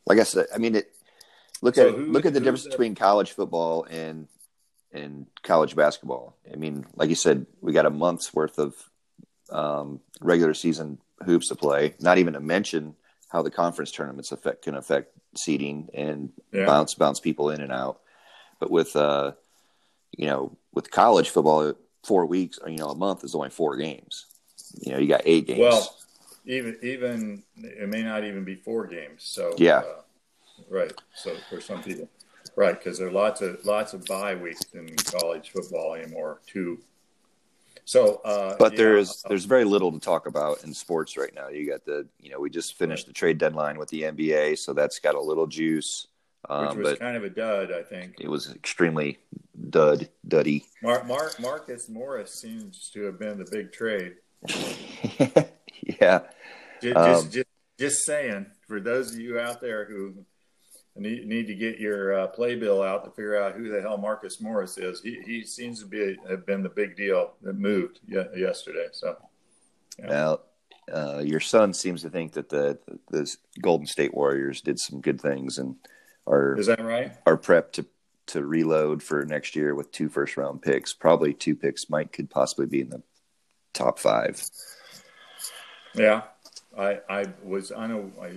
like 0.07 0.19
I 0.19 0.25
said, 0.25 0.47
I 0.55 0.59
mean 0.59 0.77
it. 0.77 0.91
Look 1.65 1.77
So 1.77 1.89
at 1.89 1.95
who- 1.95 2.05
look 2.13 2.27
at 2.27 2.35
the 2.35 2.41
difference 2.41 2.65
the- 2.65 2.71
between 2.71 2.95
college 2.95 3.33
football 3.33 3.85
and 3.91 4.29
and 4.93 5.27
college 5.43 5.75
basketball. 5.75 6.37
I 6.53 6.57
mean, 6.57 6.87
like 6.95 7.09
you 7.09 7.17
said, 7.17 7.47
we 7.61 7.73
got 7.73 7.87
a 7.87 7.91
month's 7.91 8.33
worth 8.35 8.59
of 8.61 8.77
um, 9.51 10.01
regular 10.21 10.55
season 10.55 10.99
hoops 11.25 11.49
to 11.49 11.55
play. 11.57 11.95
Not 12.01 12.19
even 12.19 12.35
to 12.35 12.41
mention 12.41 12.95
how 13.31 13.43
the 13.43 13.51
conference 13.51 13.91
tournaments 13.91 14.31
affect 14.31 14.63
can 14.63 14.75
affect 14.77 15.11
seeding 15.37 15.89
and 15.95 16.33
Yeah. 16.53 16.67
bounce 16.67 16.95
bounce 16.95 17.19
people 17.19 17.49
in 17.51 17.61
and 17.63 17.73
out. 17.73 18.01
But 18.61 18.71
with 18.71 18.95
uh, 18.95 19.33
you 20.17 20.27
know, 20.27 20.57
with 20.75 20.91
college 20.91 21.31
football, 21.31 21.73
four 22.05 22.27
weeks 22.27 22.59
or 22.59 22.69
you 22.69 22.77
know 22.77 22.91
a 22.91 22.95
month 22.95 23.25
is 23.25 23.35
only 23.35 23.51
four 23.51 23.77
games. 23.77 24.27
You 24.83 24.93
know, 24.93 24.99
you 24.99 25.09
got 25.09 25.23
eight 25.25 25.47
games. 25.47 25.61
Well, 25.61 25.97
even 26.45 26.77
even 26.83 27.43
it 27.57 27.89
may 27.89 28.03
not 28.03 28.23
even 28.25 28.45
be 28.45 28.55
four 28.55 28.87
games. 28.87 29.25
So 29.25 29.55
Yeah. 29.59 29.79
uh, 29.79 30.03
right. 30.71 30.93
So 31.15 31.35
for 31.51 31.61
some 31.61 31.83
people, 31.83 32.09
right, 32.57 32.79
because 32.79 32.99
there 32.99 33.09
are 33.09 33.13
lots 33.13 33.41
of 33.41 33.65
lots 33.65 33.93
of 33.95 34.05
bye 34.07 34.35
weeks 34.35 34.61
in 34.75 34.95
college 34.97 35.51
football 35.51 35.95
anymore 35.95 36.41
too. 36.47 36.79
So, 37.87 38.17
uh, 38.25 38.57
but 38.59 38.73
yeah, 38.73 38.79
there's 38.79 39.23
there's 39.29 39.45
very 39.45 39.65
little 39.65 39.93
to 39.93 40.01
talk 40.01 40.27
about 40.27 40.65
in 40.65 40.73
sports 40.73 41.17
right 41.19 41.35
now. 41.35 41.49
You 41.49 41.69
got 41.69 41.85
the 41.85 42.07
you 42.19 42.31
know 42.31 42.41
we 42.41 42.49
just 42.51 42.79
finished 42.79 43.07
the 43.07 43.13
trade 43.13 43.39
deadline 43.39 43.79
with 43.79 43.91
the 43.91 44.03
NBA, 44.03 44.59
so 44.59 44.73
that's 44.73 44.99
got 45.01 45.15
a 45.15 45.21
little 45.21 45.47
juice. 45.47 46.07
which 46.49 46.51
Um, 46.51 46.79
was 46.79 46.89
but 46.93 47.01
kind 47.01 47.17
of 47.17 47.25
a 47.25 47.31
dud, 47.31 47.71
I 47.73 47.83
think. 47.83 48.15
it 48.21 48.29
was 48.29 48.51
extremely 48.55 49.19
dud 49.69 50.09
duddy. 50.27 50.65
Mar- 50.83 51.05
Mar- 51.05 51.33
Marcus 51.41 51.89
Morris 51.91 52.41
seems 52.41 52.89
to 52.95 53.03
have 53.05 53.19
been 53.19 53.37
the 53.39 53.49
big 53.51 53.71
trade. 53.73 54.15
yeah, 56.01 56.21
Just, 56.81 56.97
Um, 56.97 57.05
just, 57.07 57.31
just, 57.33 57.49
just 57.79 58.05
saying, 58.07 58.47
for 58.67 58.81
those 58.81 59.13
of 59.15 59.21
you 59.21 59.39
out 59.39 59.61
there 59.61 59.85
who 59.85 60.15
need, 60.97 61.27
need 61.27 61.47
to 61.47 61.55
get 61.55 61.79
your 61.79 62.13
uh, 62.21 62.27
playbill 62.29 62.83
out 62.83 63.05
to 63.05 63.11
figure 63.11 63.41
out 63.41 63.55
who 63.55 63.69
the 63.69 63.81
hell 63.81 63.97
Marcus 63.99 64.41
Morris 64.41 64.79
is, 64.79 65.01
he, 65.01 65.21
he 65.27 65.45
seems 65.45 65.81
to 65.81 65.87
be 65.87 66.17
have 66.29 66.47
been 66.47 66.63
the 66.63 66.69
big 66.69 66.97
deal 66.97 67.33
that 67.43 67.59
moved 67.59 68.01
ye- 68.07 68.25
yesterday. 68.37 68.87
So, 68.93 69.17
Yeah. 69.99 70.07
now 70.07 70.41
uh, 70.93 71.23
your 71.25 71.41
son 71.41 71.73
seems 71.73 72.03
to 72.03 72.11
think 72.11 72.33
that 72.33 72.49
the 72.49 72.79
the 73.11 73.35
Golden 73.63 73.87
State 73.87 74.13
Warriors 74.15 74.61
did 74.61 74.79
some 74.79 75.01
good 75.01 75.21
things 75.21 75.59
and 75.59 75.77
are 76.27 76.57
is 76.59 76.67
that 76.67 76.83
right? 76.85 77.13
are 77.27 77.39
prepped 77.39 77.73
to 77.73 77.87
to 78.27 78.45
reload 78.45 79.03
for 79.03 79.25
next 79.25 79.55
year 79.57 79.75
with 79.75 79.91
two 79.93 80.09
first 80.09 80.37
round 80.37 80.63
picks. 80.63 80.93
Probably 80.93 81.35
two 81.35 81.55
picks 81.57 81.91
Mike 81.91 82.13
could 82.13 82.31
possibly 82.31 82.67
be 82.67 82.81
in 82.81 82.89
the 82.91 83.03
top 83.73 83.99
five. 83.99 84.43
Yeah. 85.95 86.23
I 86.77 87.01
I 87.09 87.27
was 87.43 87.71
on 87.71 87.91
a 87.91 87.99
I, 88.23 88.33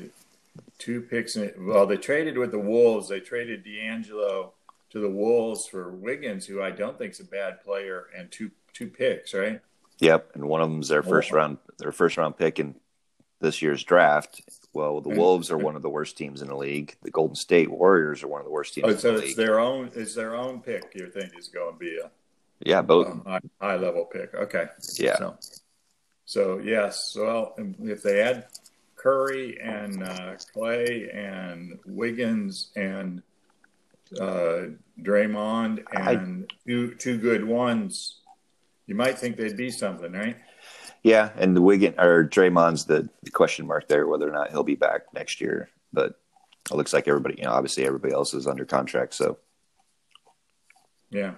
two 0.77 1.01
picks. 1.01 1.35
In, 1.35 1.53
well, 1.59 1.85
they 1.85 1.97
traded 1.97 2.37
with 2.37 2.51
the 2.51 2.59
Wolves. 2.59 3.09
They 3.09 3.19
traded 3.19 3.63
D'Angelo 3.63 4.53
to 4.91 4.99
the 4.99 5.09
Wolves 5.09 5.67
for 5.67 5.91
Wiggins, 5.91 6.45
who 6.45 6.61
I 6.61 6.71
don't 6.71 6.97
think 6.97 7.11
is 7.11 7.19
a 7.19 7.25
bad 7.25 7.61
player, 7.63 8.07
and 8.17 8.31
two 8.31 8.51
two 8.73 8.87
picks, 8.87 9.33
right? 9.33 9.61
Yep, 9.99 10.31
and 10.35 10.45
one 10.45 10.61
of 10.61 10.69
them's 10.69 10.87
their 10.87 11.03
first 11.03 11.31
round 11.31 11.57
their 11.79 11.91
first 11.91 12.17
round 12.17 12.37
pick 12.37 12.59
in 12.59 12.75
this 13.39 13.61
year's 13.61 13.83
draft. 13.83 14.41
Well, 14.73 15.01
the 15.01 15.09
Wolves 15.09 15.51
are 15.51 15.57
one 15.57 15.75
of 15.75 15.81
the 15.81 15.89
worst 15.89 16.17
teams 16.17 16.41
in 16.41 16.47
the 16.47 16.55
league. 16.55 16.95
The 17.01 17.11
Golden 17.11 17.35
State 17.35 17.69
Warriors 17.69 18.23
are 18.23 18.27
one 18.27 18.41
of 18.41 18.45
the 18.45 18.51
worst 18.51 18.75
teams. 18.75 18.87
Oh, 18.87 18.95
so 18.95 19.17
the 19.17 19.23
it's 19.25 19.35
their 19.35 19.59
own. 19.59 19.91
It's 19.95 20.13
their 20.13 20.35
own 20.35 20.61
pick. 20.61 20.91
You 20.93 21.09
think 21.09 21.37
is 21.37 21.47
going 21.47 21.73
to 21.73 21.79
be 21.79 21.97
a 21.97 22.11
yeah, 22.59 22.81
both 22.81 23.07
um, 23.07 23.23
high, 23.25 23.39
high, 23.61 23.75
level 23.75 24.05
pick. 24.05 24.33
Okay, 24.33 24.65
yeah. 24.97 25.17
So, 25.17 25.37
so 26.25 26.59
yes. 26.59 27.15
Well, 27.17 27.55
if 27.57 28.01
they 28.01 28.21
add 28.21 28.47
Curry 28.97 29.59
and 29.61 30.03
uh, 30.03 30.35
Clay 30.53 31.09
and 31.13 31.79
Wiggins 31.85 32.71
and 32.75 33.21
uh, 34.19 34.71
Draymond 35.01 35.83
and 35.93 36.45
I, 36.47 36.67
two 36.67 36.95
two 36.95 37.17
good 37.17 37.43
ones, 37.45 38.19
you 38.87 38.95
might 38.95 39.17
think 39.17 39.37
they'd 39.37 39.57
be 39.57 39.69
something, 39.69 40.11
right? 40.11 40.37
Yeah, 41.03 41.29
and 41.37 41.55
the 41.55 41.61
Wiggin 41.61 41.95
or 41.99 42.25
Draymond's 42.25 42.85
the, 42.85 43.07
the 43.23 43.31
question 43.31 43.67
mark 43.67 43.87
there 43.87 44.07
whether 44.07 44.27
or 44.27 44.33
not 44.33 44.51
he'll 44.51 44.63
be 44.63 44.75
back 44.75 45.13
next 45.13 45.39
year. 45.39 45.69
But 45.93 46.19
it 46.69 46.75
looks 46.75 46.91
like 46.91 47.07
everybody, 47.07 47.35
you 47.37 47.45
know, 47.45 47.51
obviously 47.51 47.85
everybody 47.85 48.13
else 48.13 48.33
is 48.33 48.47
under 48.47 48.65
contract. 48.65 49.13
So 49.13 49.37
yeah. 51.09 51.35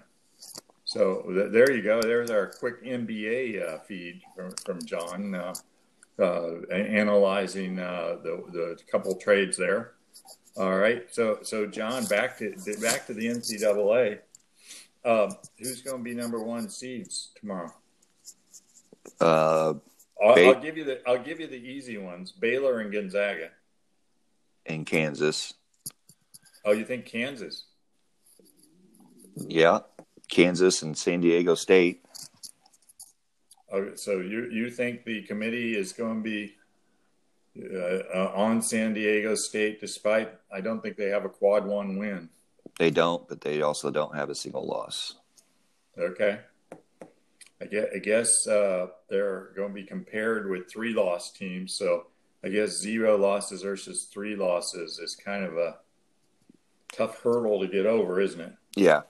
So 0.85 1.23
th- 1.27 1.51
there 1.51 1.71
you 1.71 1.83
go. 1.83 2.01
There's 2.01 2.31
our 2.31 2.47
quick 2.47 2.83
NBA 2.83 3.61
uh, 3.61 3.79
feed 3.79 4.21
from, 4.35 4.51
from 4.65 4.83
John, 4.83 5.35
uh, 5.35 5.53
uh, 6.19 6.67
analyzing 6.71 7.79
uh, 7.79 8.17
the 8.23 8.43
the 8.51 8.77
couple 8.91 9.15
trades 9.15 9.57
there. 9.57 9.93
All 10.57 10.77
right. 10.77 11.03
So 11.11 11.39
so 11.41 11.65
John, 11.65 12.05
back 12.05 12.37
to 12.39 12.55
back 12.81 13.05
to 13.07 13.13
the 13.13 13.27
NCAA. 13.27 14.19
Um, 15.05 15.31
who's 15.57 15.81
going 15.81 15.97
to 15.97 16.03
be 16.03 16.13
number 16.13 16.41
one 16.43 16.69
seeds 16.69 17.31
tomorrow? 17.39 17.73
Uh, 19.21 19.73
I'll, 20.21 20.47
I'll, 20.47 20.59
give 20.59 20.77
you 20.77 20.83
the 20.83 21.01
I'll 21.07 21.23
give 21.23 21.39
you 21.39 21.47
the 21.47 21.55
easy 21.55 21.97
ones: 21.97 22.31
Baylor 22.33 22.79
and 22.79 22.91
Gonzaga. 22.91 23.49
In 24.65 24.83
Kansas. 24.85 25.53
Oh, 26.65 26.73
you 26.73 26.83
think 26.83 27.05
Kansas? 27.05 27.65
Yeah, 29.35 29.79
Kansas 30.27 30.81
and 30.81 30.97
San 30.97 31.21
Diego 31.21 31.55
State. 31.55 32.03
Okay, 33.71 33.95
so 33.95 34.19
you 34.19 34.49
you 34.51 34.69
think 34.69 35.05
the 35.05 35.21
committee 35.23 35.77
is 35.77 35.93
going 35.93 36.23
to 36.23 36.29
be 36.29 36.55
uh, 37.57 37.77
uh, 38.13 38.31
on 38.35 38.61
San 38.61 38.93
Diego 38.93 39.35
State, 39.35 39.79
despite 39.79 40.33
I 40.51 40.61
don't 40.61 40.81
think 40.81 40.97
they 40.97 41.09
have 41.09 41.25
a 41.25 41.29
quad 41.29 41.65
one 41.65 41.97
win. 41.97 42.29
They 42.77 42.89
don't, 42.91 43.27
but 43.27 43.41
they 43.41 43.61
also 43.61 43.91
don't 43.91 44.15
have 44.15 44.29
a 44.29 44.35
single 44.35 44.65
loss. 44.65 45.15
Okay. 45.97 46.39
I 47.61 47.65
guess, 47.65 47.85
I 47.93 47.97
guess 47.97 48.47
uh, 48.47 48.87
they're 49.09 49.51
going 49.55 49.69
to 49.69 49.73
be 49.73 49.83
compared 49.83 50.49
with 50.49 50.71
three 50.71 50.93
loss 50.93 51.31
teams. 51.31 51.75
So 51.75 52.07
I 52.43 52.49
guess 52.49 52.79
zero 52.79 53.17
losses 53.17 53.63
versus 53.63 54.07
three 54.11 54.35
losses 54.35 54.97
is 54.99 55.15
kind 55.15 55.43
of 55.43 55.57
a 55.57 55.77
tough 56.93 57.21
hurdle 57.21 57.59
to 57.59 57.67
get 57.67 57.85
over, 57.85 58.21
isn't 58.21 58.39
it? 58.39 58.53
Yeah. 58.75 59.01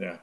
Yeah. 0.00 0.16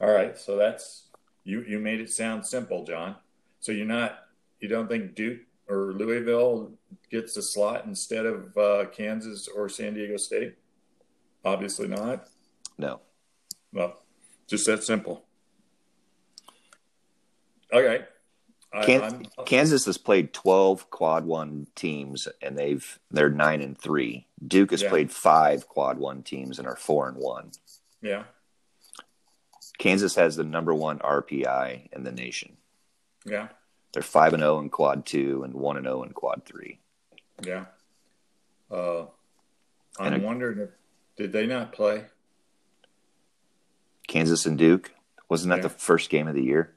All 0.00 0.10
right. 0.10 0.36
So 0.36 0.56
that's 0.56 1.05
you. 1.46 1.62
You 1.62 1.78
made 1.78 2.00
it 2.00 2.10
sound 2.10 2.44
simple, 2.44 2.84
John. 2.84 3.16
So 3.60 3.72
you're 3.72 3.86
not. 3.86 4.18
You 4.60 4.68
don't 4.68 4.88
think 4.88 5.14
Duke 5.14 5.40
or 5.68 5.92
Louisville 5.92 6.72
gets 7.10 7.36
a 7.36 7.42
slot 7.42 7.84
instead 7.86 8.26
of 8.26 8.56
uh, 8.56 8.86
Kansas 8.92 9.48
or 9.48 9.68
San 9.68 9.94
Diego 9.94 10.16
State? 10.16 10.56
Obviously 11.44 11.88
not. 11.88 12.28
No. 12.76 13.00
Well, 13.72 14.02
just 14.46 14.66
that 14.66 14.82
simple. 14.82 15.24
Okay. 17.72 18.04
Kansas 19.46 19.86
has 19.86 19.96
played 19.96 20.32
twelve 20.32 20.90
quad 20.90 21.24
one 21.24 21.66
teams, 21.74 22.28
and 22.42 22.58
they've 22.58 22.98
they're 23.10 23.30
nine 23.30 23.62
and 23.62 23.78
three. 23.78 24.26
Duke 24.46 24.72
has 24.72 24.82
yeah. 24.82 24.90
played 24.90 25.10
five 25.10 25.66
quad 25.68 25.98
one 25.98 26.22
teams 26.22 26.58
and 26.58 26.68
are 26.68 26.76
four 26.76 27.08
and 27.08 27.16
one. 27.16 27.52
Yeah. 28.02 28.24
Kansas 29.78 30.14
has 30.14 30.36
the 30.36 30.44
number 30.44 30.74
one 30.74 30.98
RPI 31.00 31.92
in 31.92 32.04
the 32.04 32.12
nation. 32.12 32.56
Yeah. 33.24 33.48
They're 33.92 34.02
five 34.02 34.32
and 34.32 34.42
zero 34.42 34.56
oh 34.56 34.60
in 34.60 34.70
quad 34.70 35.06
two 35.06 35.42
and 35.44 35.54
one 35.54 35.76
and 35.76 35.86
zero 35.86 36.00
oh 36.00 36.02
in 36.02 36.12
quad 36.12 36.44
three. 36.44 36.80
Yeah. 37.42 37.66
Uh, 38.70 39.06
I'm 39.98 40.14
and 40.14 40.22
wondering 40.22 40.58
if 40.58 40.70
did 41.16 41.32
they 41.32 41.46
not 41.46 41.72
play 41.72 42.04
Kansas 44.06 44.46
and 44.46 44.58
Duke? 44.58 44.92
Wasn't 45.28 45.50
that 45.50 45.56
yeah. 45.56 45.62
the 45.62 45.68
first 45.68 46.10
game 46.10 46.28
of 46.28 46.34
the 46.34 46.42
year? 46.42 46.74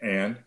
And 0.00 0.38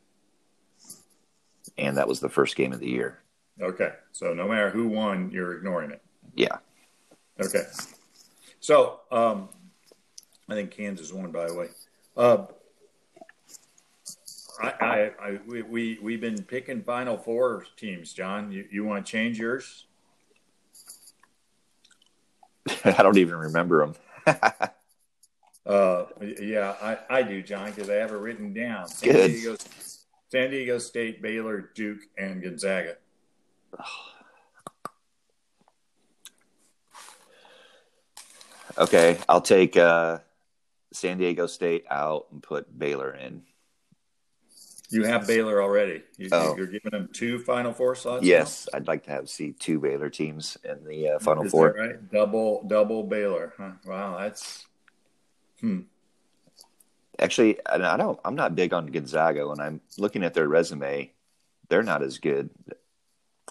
and 1.78 1.98
that 1.98 2.08
was 2.08 2.20
the 2.20 2.30
first 2.30 2.56
game 2.56 2.74
of 2.74 2.80
the 2.80 2.90
year. 2.90 3.20
Okay, 3.62 3.92
so 4.12 4.34
no 4.34 4.48
matter 4.48 4.70
who 4.70 4.88
won, 4.88 5.32
you're 5.32 5.58
ignoring 5.58 5.92
it. 5.92 6.02
Yeah. 6.36 6.58
Okay. 7.40 7.64
So 8.60 9.00
um, 9.12 9.50
I 10.50 10.54
think 10.54 10.72
Kansas 10.72 11.12
won, 11.12 11.32
by 11.32 11.48
the 11.48 11.54
way. 11.54 11.68
Uh, 12.16 12.46
I, 14.62 14.68
I, 14.68 15.12
I, 15.22 15.40
we, 15.46 15.62
we, 15.62 16.00
we've 16.02 16.22
been 16.22 16.42
picking 16.44 16.82
Final 16.82 17.18
Four 17.18 17.66
teams, 17.76 18.14
John. 18.14 18.52
You, 18.52 18.66
you 18.72 18.84
want 18.86 19.06
to 19.06 19.12
change 19.12 19.38
yours? 19.38 19.86
I 22.84 23.04
don't 23.04 23.18
even 23.18 23.36
remember 23.36 23.86
them. 23.86 23.96
uh, 25.66 26.06
yeah, 26.40 26.76
I, 26.82 26.98
I 27.10 27.24
do, 27.24 27.42
John, 27.42 27.72
because 27.72 27.90
I 27.90 27.96
have 27.96 28.12
it 28.12 28.16
written 28.16 28.54
down. 28.54 28.88
San 28.88 29.12
Good. 29.12 29.32
Diego, 29.32 29.58
San 30.30 30.50
Diego 30.50 30.78
State, 30.80 31.22
Baylor, 31.22 31.72
Duke, 31.76 32.02
and 32.18 32.42
Gonzaga. 32.42 32.98
Okay, 38.80 39.18
I'll 39.28 39.42
take 39.42 39.76
uh, 39.76 40.20
San 40.98 41.18
Diego 41.18 41.48
State 41.48 41.86
out 41.90 42.28
and 42.32 42.42
put 42.42 42.78
Baylor 42.78 43.14
in. 43.14 43.44
You 44.90 45.04
have 45.04 45.28
Baylor 45.28 45.62
already. 45.62 46.04
You, 46.18 46.30
oh. 46.32 46.56
You're 46.56 46.68
giving 46.68 46.92
them 46.92 47.10
two 47.12 47.40
Final 47.40 47.74
Four 47.74 47.94
slots. 47.96 48.26
Yes, 48.26 48.68
now? 48.72 48.78
I'd 48.78 48.88
like 48.88 49.04
to 49.04 49.12
have 49.12 49.30
see 49.30 49.52
two 49.52 49.80
Baylor 49.80 50.10
teams 50.10 50.58
in 50.64 50.84
the 50.86 51.10
uh, 51.10 51.20
Final 51.20 51.44
Is 51.44 51.52
Four. 51.52 51.76
right, 51.78 52.12
double 52.12 52.64
double 52.64 53.04
Baylor. 53.04 53.54
Huh? 53.58 53.72
Wow, 53.86 54.18
that's 54.18 54.66
hmm. 55.60 55.82
Actually, 57.20 57.58
I 57.66 57.98
don't. 57.98 58.20
I'm 58.24 58.36
not 58.36 58.56
big 58.56 58.74
on 58.74 58.88
Gonzaga. 58.88 59.48
When 59.48 59.60
I'm 59.60 59.82
looking 59.98 60.24
at 60.24 60.34
their 60.34 60.48
resume, 60.48 61.12
they're 61.68 61.84
not 61.84 62.02
as 62.02 62.20
good. 62.20 62.50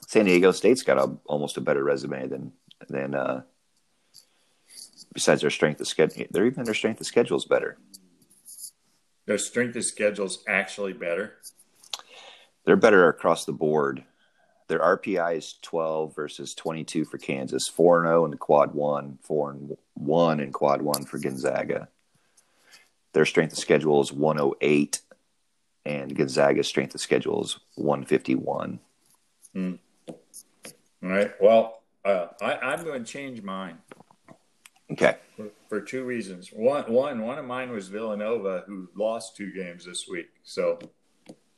San 0.07 0.25
Diego 0.25 0.53
State's 0.53 0.83
got 0.83 0.99
a, 0.99 1.17
almost 1.27 1.57
a 1.57 1.61
better 1.61 1.85
resume 1.85 2.29
than 2.29 2.53
than. 2.89 3.15
Uh, 3.15 3.43
besides 5.17 5.41
their 5.41 5.49
strength 5.49 5.81
of 5.81 5.89
schedule, 5.89 6.27
they're 6.31 6.45
even 6.45 6.63
their 6.65 6.75
strength 6.75 7.01
of 7.01 7.07
schedule 7.07 7.39
is 7.39 7.47
better. 7.47 7.79
Their 9.25 9.39
strength 9.39 9.75
of 9.75 9.85
schedule 9.87 10.27
is 10.27 10.41
actually 10.47 10.93
better. 10.93 11.39
They're 12.67 12.77
better 12.77 13.09
across 13.09 13.47
the 13.47 13.55
board. 13.55 14.05
Their 14.69 14.81
RPI 14.81 15.39
is 15.39 15.55
12 15.63 16.15
versus 16.15 16.55
22 16.55 17.07
for 17.07 17.17
Kansas, 17.17 17.67
4 17.67 18.03
0 18.03 18.27
in 18.27 18.31
the 18.31 18.37
quad 18.37 18.75
one, 18.75 19.19
4 19.23 19.51
and 19.53 19.77
1 19.95 20.41
in 20.41 20.53
quad 20.53 20.83
one 20.83 21.07
for 21.07 21.19
Gonzaga. 21.19 21.89
Their 23.15 23.25
strength 23.25 23.55
of 23.55 23.59
schedule 23.59 24.03
is 24.03 24.13
108, 24.13 25.01
and 25.87 26.15
Gonzaga's 26.15 26.69
strength 26.69 26.95
of 26.95 27.01
schedule 27.01 27.43
is 27.43 27.59
151. 27.77 28.81
Hmm. 29.55 29.73
All 30.09 30.15
right. 31.03 31.31
Well, 31.41 31.85
uh, 32.05 32.27
I, 32.43 32.57
I'm 32.57 32.85
going 32.85 33.03
to 33.03 33.11
change 33.11 33.41
mine. 33.41 33.79
Okay. 34.91 35.17
For, 35.37 35.49
for, 35.69 35.81
two 35.81 36.05
reasons. 36.05 36.51
One, 36.53 36.85
one, 36.85 37.21
one 37.23 37.39
of 37.39 37.45
mine 37.45 37.71
was 37.71 37.89
Villanova, 37.89 38.63
who 38.67 38.89
lost 38.95 39.37
two 39.37 39.53
games 39.53 39.85
this 39.85 40.07
week, 40.07 40.29
so 40.45 40.79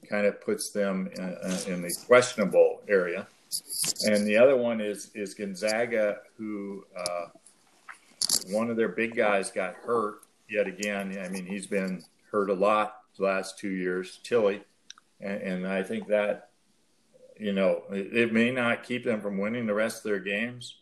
kind 0.09 0.27
of 0.27 0.41
puts 0.41 0.71
them 0.71 1.11
in, 1.15 1.23
uh, 1.23 1.61
in 1.67 1.83
the 1.83 1.95
questionable 2.07 2.81
area. 2.89 3.27
And 4.07 4.27
the 4.27 4.37
other 4.37 4.57
one 4.57 4.81
is 4.81 5.11
is 5.15 5.35
Gonzaga, 5.35 6.19
who 6.37 6.85
uh, 6.97 7.27
one 8.49 8.71
of 8.71 8.77
their 8.77 8.89
big 8.89 9.15
guys 9.15 9.51
got 9.51 9.75
hurt 9.75 10.21
yet 10.49 10.67
again. 10.67 11.19
I 11.23 11.29
mean, 11.29 11.47
he's 11.47 11.67
been 11.67 12.03
hurt 12.31 12.51
a 12.51 12.55
lot 12.55 13.03
the 13.17 13.25
last 13.25 13.59
two 13.59 13.71
years, 13.71 14.21
Tillie, 14.23 14.63
and, 15.21 15.41
and 15.43 15.67
I 15.67 15.83
think 15.83 16.09
that 16.09 16.51
you 17.39 17.53
know 17.53 17.85
it, 17.91 18.15
it 18.15 18.33
may 18.33 18.51
not 18.51 18.85
keep 18.85 19.05
them 19.05 19.21
from 19.21 19.39
winning 19.39 19.67
the 19.67 19.75
rest 19.75 19.99
of 19.99 20.05
their 20.05 20.21
games 20.21 20.77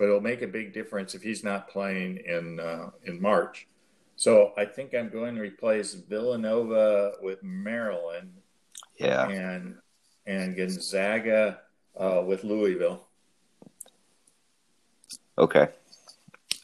but 0.00 0.06
it'll 0.06 0.22
make 0.22 0.40
a 0.40 0.46
big 0.46 0.72
difference 0.72 1.14
if 1.14 1.22
he's 1.22 1.44
not 1.44 1.68
playing 1.68 2.16
in 2.24 2.58
uh, 2.58 2.88
in 3.04 3.20
March. 3.20 3.68
So 4.16 4.52
I 4.56 4.64
think 4.64 4.94
I'm 4.94 5.10
going 5.10 5.34
to 5.34 5.42
replace 5.42 5.92
Villanova 5.92 7.12
with 7.20 7.42
Maryland. 7.42 8.32
Yeah. 8.96 9.28
And 9.28 9.76
and 10.24 10.56
Gonzaga 10.56 11.60
uh, 11.98 12.22
with 12.26 12.44
Louisville. 12.44 13.08
Okay. 15.36 15.68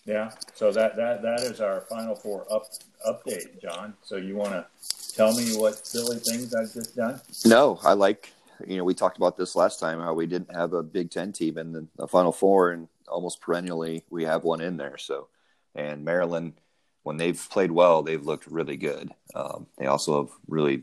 Yeah. 0.07 0.31
So 0.55 0.73
that 0.73 0.97
that 0.97 1.21
that 1.21 1.41
is 1.41 1.61
our 1.61 1.83
Final 1.83 2.15
Four 2.15 2.51
up 2.51 2.65
update, 3.07 3.61
John. 3.61 3.93
So 4.03 4.17
you 4.17 4.35
want 4.37 4.53
to 4.53 4.67
tell 5.15 5.35
me 5.35 5.55
what 5.59 5.87
silly 5.87 6.21
things 6.27 6.55
I've 6.55 6.73
just 6.73 6.97
done? 6.97 7.21
No, 7.45 7.79
I 7.85 7.93
like. 7.93 8.33
You 8.67 8.79
know, 8.79 8.85
we 8.85 8.95
talked 8.95 9.19
about 9.19 9.37
this 9.37 9.55
last 9.55 9.79
time 9.79 10.01
how 10.01 10.15
we 10.15 10.27
didn't 10.27 10.55
have 10.55 10.73
a 10.73 10.83
Big 10.83 11.11
Ten 11.11 11.31
team 11.31 11.59
in 11.59 11.73
the, 11.73 11.87
the 11.97 12.09
Final 12.09 12.33
Four, 12.33 12.71
and 12.71 12.89
almost 13.09 13.41
perennially 13.41 14.05
we 14.11 14.25
have 14.25 14.45
one 14.45 14.61
in 14.61 14.77
there. 14.77 14.99
So, 14.99 15.29
and 15.75 16.05
Maryland, 16.05 16.55
when 17.03 17.17
they've 17.17 17.47
played 17.51 17.71
well, 17.71 18.03
they've 18.03 18.25
looked 18.25 18.47
really 18.47 18.77
good. 18.77 19.11
Um, 19.35 19.67
they 19.79 19.87
also 19.87 20.25
have 20.25 20.33
really 20.49 20.83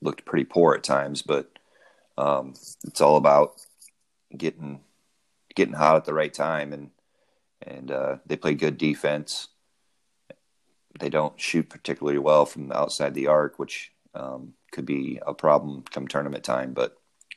looked 0.00 0.24
pretty 0.24 0.44
poor 0.44 0.74
at 0.74 0.82
times, 0.84 1.22
but 1.22 1.50
um, 2.16 2.54
it's 2.84 3.00
all 3.00 3.16
about 3.16 3.54
getting 4.36 4.80
getting 5.54 5.74
hot 5.74 5.96
at 5.96 6.04
the 6.04 6.14
right 6.14 6.32
time, 6.32 6.72
and 6.72 6.90
and 7.66 7.90
uh, 7.90 8.16
they 8.26 8.36
play 8.36 8.54
good 8.54 8.78
defense. 8.78 9.48
They 10.98 11.10
don't 11.10 11.38
shoot 11.40 11.68
particularly 11.68 12.18
well 12.18 12.44
from 12.46 12.72
outside 12.72 13.14
the 13.14 13.26
arc, 13.28 13.58
which 13.58 13.92
um, 14.14 14.54
could 14.72 14.86
be 14.86 15.20
a 15.24 15.34
problem 15.34 15.84
come 15.90 16.08
tournament 16.08 16.42
time, 16.44 16.72
but 16.72 16.96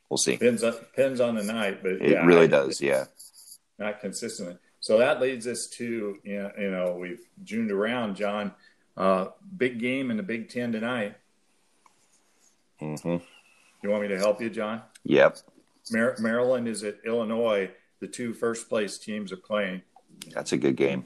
we'll 0.09 0.17
see. 0.17 0.33
Depends 0.37 0.63
on, 0.63 0.71
depends 0.73 1.19
on 1.19 1.35
the 1.35 1.43
night, 1.43 1.83
but 1.83 1.93
It 1.93 2.11
yeah, 2.11 2.25
really 2.25 2.45
I- 2.45 2.47
does, 2.47 2.81
yeah. 2.81 3.05
Not 3.81 3.99
consistently. 3.99 4.57
So 4.79 4.97
that 4.99 5.19
leads 5.19 5.47
us 5.47 5.67
to 5.77 6.17
you 6.23 6.37
know, 6.41 6.51
you 6.57 6.71
know 6.71 6.95
we've 6.99 7.25
juned 7.43 7.71
around, 7.71 8.15
John. 8.15 8.53
Uh, 8.95 9.27
big 9.57 9.79
game 9.79 10.11
in 10.11 10.17
the 10.17 10.23
Big 10.23 10.49
Ten 10.49 10.71
tonight. 10.71 11.15
hmm 12.79 13.17
You 13.83 13.89
want 13.89 14.03
me 14.03 14.07
to 14.09 14.17
help 14.17 14.41
you, 14.41 14.49
John? 14.49 14.81
Yep, 15.03 15.37
Mar- 15.91 16.15
Maryland 16.19 16.67
is 16.67 16.83
at 16.83 16.97
Illinois. 17.05 17.69
The 17.99 18.07
two 18.07 18.33
first 18.33 18.69
place 18.69 18.97
teams 18.97 19.31
are 19.31 19.37
playing. 19.37 19.81
that's 20.33 20.51
a 20.53 20.57
good 20.57 20.75
game. 20.75 21.05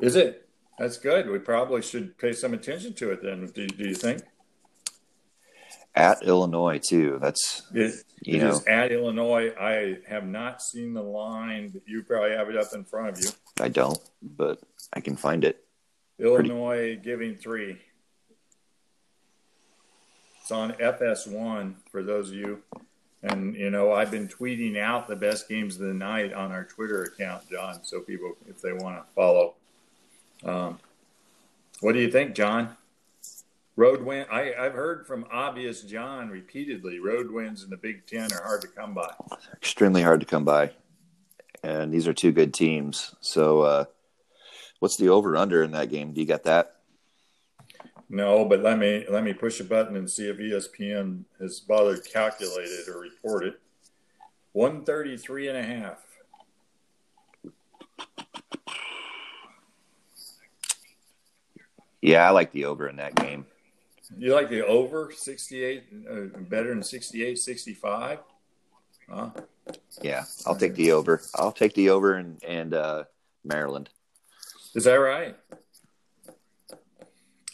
Is 0.00 0.16
it? 0.16 0.48
That's 0.78 0.98
good. 0.98 1.28
We 1.30 1.38
probably 1.38 1.80
should 1.80 2.18
pay 2.18 2.32
some 2.34 2.52
attention 2.52 2.92
to 2.94 3.10
it 3.10 3.22
then. 3.22 3.46
Do, 3.54 3.66
do 3.66 3.88
you 3.88 3.94
think? 3.94 4.20
At 5.96 6.22
Illinois 6.22 6.78
too. 6.78 7.18
That's 7.20 7.62
It, 7.72 7.94
You 8.20 8.36
it 8.36 8.42
know. 8.42 8.60
at 8.68 8.92
Illinois. 8.92 9.52
I 9.58 9.96
have 10.06 10.26
not 10.26 10.60
seen 10.62 10.92
the 10.92 11.02
line, 11.02 11.70
but 11.70 11.82
you 11.86 12.02
probably 12.02 12.32
have 12.32 12.50
it 12.50 12.56
up 12.56 12.68
in 12.74 12.84
front 12.84 13.08
of 13.16 13.24
you. 13.24 13.30
I 13.58 13.68
don't, 13.68 13.98
but 14.22 14.60
I 14.92 15.00
can 15.00 15.16
find 15.16 15.42
it. 15.42 15.64
Illinois 16.18 17.00
giving 17.02 17.34
three. 17.36 17.78
It's 20.42 20.50
on 20.52 20.72
FS1 20.74 21.74
for 21.90 22.02
those 22.02 22.28
of 22.28 22.36
you. 22.36 22.62
And, 23.22 23.56
you 23.56 23.70
know, 23.70 23.92
I've 23.92 24.10
been 24.10 24.28
tweeting 24.28 24.78
out 24.78 25.08
the 25.08 25.16
best 25.16 25.48
games 25.48 25.74
of 25.76 25.86
the 25.86 25.94
night 25.94 26.32
on 26.32 26.52
our 26.52 26.64
Twitter 26.64 27.02
account, 27.04 27.50
John, 27.50 27.80
so 27.82 28.00
people, 28.00 28.36
if 28.46 28.60
they 28.62 28.72
want 28.72 28.98
to 28.98 29.12
follow. 29.14 29.54
Um, 30.44 30.78
what 31.80 31.94
do 31.94 31.98
you 32.00 32.10
think, 32.10 32.34
John? 32.36 32.76
Road 33.76 34.02
win. 34.02 34.24
I, 34.32 34.54
I've 34.54 34.72
heard 34.72 35.06
from 35.06 35.26
obvious 35.30 35.82
John 35.82 36.30
repeatedly. 36.30 36.98
Road 36.98 37.30
wins 37.30 37.62
in 37.62 37.68
the 37.68 37.76
Big 37.76 38.06
Ten 38.06 38.32
are 38.32 38.42
hard 38.42 38.62
to 38.62 38.68
come 38.68 38.94
by. 38.94 39.12
Extremely 39.52 40.02
hard 40.02 40.20
to 40.20 40.26
come 40.26 40.46
by, 40.46 40.70
and 41.62 41.92
these 41.92 42.08
are 42.08 42.14
two 42.14 42.32
good 42.32 42.54
teams. 42.54 43.14
So, 43.20 43.60
uh, 43.60 43.84
what's 44.78 44.96
the 44.96 45.10
over 45.10 45.36
under 45.36 45.62
in 45.62 45.72
that 45.72 45.90
game? 45.90 46.14
Do 46.14 46.22
you 46.22 46.26
got 46.26 46.44
that? 46.44 46.76
No, 48.08 48.46
but 48.46 48.60
let 48.60 48.78
me 48.78 49.04
let 49.10 49.24
me 49.24 49.34
push 49.34 49.60
a 49.60 49.64
button 49.64 49.96
and 49.96 50.08
see 50.08 50.28
if 50.28 50.38
ESPN 50.38 51.24
has 51.38 51.60
bothered 51.60 52.04
calculated 52.10 52.88
or 52.88 53.00
reported. 53.00 53.54
133 54.52 55.48
and 55.48 55.58
a 55.58 55.62
half. 55.62 56.02
Yeah, 62.00 62.26
I 62.26 62.30
like 62.30 62.52
the 62.52 62.64
over 62.64 62.88
in 62.88 62.96
that 62.96 63.16
game. 63.16 63.44
You 64.16 64.34
like 64.34 64.48
the 64.48 64.64
over 64.64 65.10
68 65.10 65.84
uh, 66.08 66.14
better 66.48 66.68
than 66.68 66.82
68 66.82 67.38
65? 67.38 68.18
Huh? 69.10 69.30
Yeah, 70.00 70.24
I'll 70.46 70.56
take 70.56 70.74
the 70.74 70.92
over. 70.92 71.20
I'll 71.34 71.52
take 71.52 71.74
the 71.74 71.90
over 71.90 72.14
and 72.14 72.42
and 72.44 72.74
uh, 72.74 73.04
Maryland. 73.44 73.88
Is 74.74 74.84
that 74.84 74.94
right? 74.94 75.36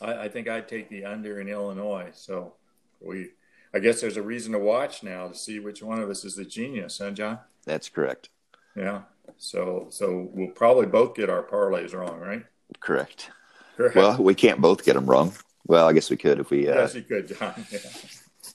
I, 0.01 0.25
I 0.25 0.29
think 0.29 0.49
I'd 0.49 0.69
take 0.69 0.89
the 0.89 1.05
under 1.05 1.41
in 1.41 1.49
Illinois. 1.49 2.11
So 2.15 2.55
we 3.01 3.31
I 3.75 3.79
guess 3.79 4.01
there's 4.01 4.17
a 4.17 4.23
reason 4.23 4.53
to 4.53 4.59
watch 4.59 5.03
now 5.03 5.29
to 5.29 5.35
see 5.35 5.59
which 5.59 5.83
one 5.83 6.01
of 6.01 6.11
us 6.11 6.25
is 6.25 6.37
the 6.37 6.45
genius, 6.45 6.99
huh, 6.99 7.13
John? 7.13 7.39
That's 7.65 7.89
correct. 7.89 8.29
Yeah. 8.77 9.03
So 9.39 9.87
so 9.91 10.29
we'll 10.33 10.51
probably 10.51 10.87
both 10.87 11.15
get 11.15 11.31
our 11.31 11.43
parlays 11.43 11.95
wrong, 11.95 12.19
right? 12.19 12.45
Correct. 12.81 13.31
Correct. 13.77 13.97
Well, 13.97 14.23
we 14.23 14.35
can't 14.35 14.61
both 14.61 14.85
get 14.85 14.95
them 14.95 15.07
wrong. 15.07 15.33
Well, 15.67 15.89
I 15.89 15.93
guess 15.93 16.11
we 16.11 16.17
could 16.17 16.41
if 16.41 16.51
we. 16.51 16.69
Uh, 16.69 16.75
Yes, 16.75 16.95
you 16.95 17.03
could, 17.03 17.29
John. 17.29 17.55
Yeah. 17.71 17.79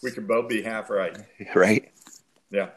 We 0.04 0.12
could 0.12 0.28
both 0.28 0.48
be 0.50 0.62
half 0.62 0.89
right. 0.89 1.17
Right? 1.56 1.91
Yeah. 2.52 2.70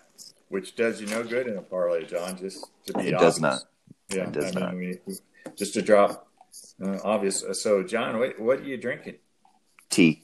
Which 0.48 0.74
does 0.74 1.00
you 1.00 1.06
no 1.08 1.22
good 1.22 1.46
in 1.46 1.56
a 1.56 1.62
parlay, 1.62 2.04
John, 2.06 2.36
just 2.38 2.66
to 2.86 2.92
be 2.94 2.98
honest. 3.00 3.12
It 3.12 3.18
does 3.18 3.40
not. 3.40 3.60
Yeah. 4.08 4.22
It 4.24 4.32
does 4.32 4.56
I 4.56 4.60
not. 4.60 4.76
mean, 4.76 4.98
we, 5.06 5.14
just 5.56 5.74
to 5.74 5.82
drop 5.82 6.28
uh, 6.82 6.98
obvious. 7.04 7.44
So, 7.52 7.82
John, 7.82 8.18
what, 8.18 8.40
what 8.40 8.58
are 8.60 8.64
you 8.64 8.76
drinking? 8.76 9.16
Tea. 9.90 10.22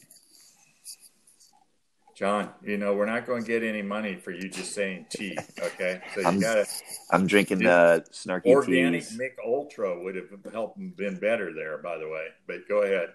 John, 2.16 2.49
you 2.64 2.79
know, 2.79 2.95
we're 2.95 3.05
not 3.05 3.27
going 3.27 3.42
to 3.42 3.47
get 3.47 3.62
any 3.62 3.83
money 3.83 4.14
for 4.16 4.31
you 4.31 4.49
just 4.49 4.73
saying 4.75 5.05
tea, 5.11 5.37
okay? 5.62 6.01
So 6.14 6.21
you 6.21 6.27
I'm- 6.27 6.40
got 6.40 6.55
to 6.55 6.66
I'm 7.11 7.27
drinking 7.27 7.66
uh, 7.66 8.01
snarky 8.11 8.47
organic 8.47 9.03
teas. 9.03 9.19
Mich 9.19 9.33
Ultra 9.45 10.03
would 10.03 10.16
have 10.16 10.29
helped 10.51 10.79
been 10.97 11.19
better 11.19 11.53
there, 11.53 11.77
by 11.77 11.99
the 11.99 12.09
way. 12.09 12.29
But 12.47 12.66
go 12.69 12.83
ahead. 12.83 13.11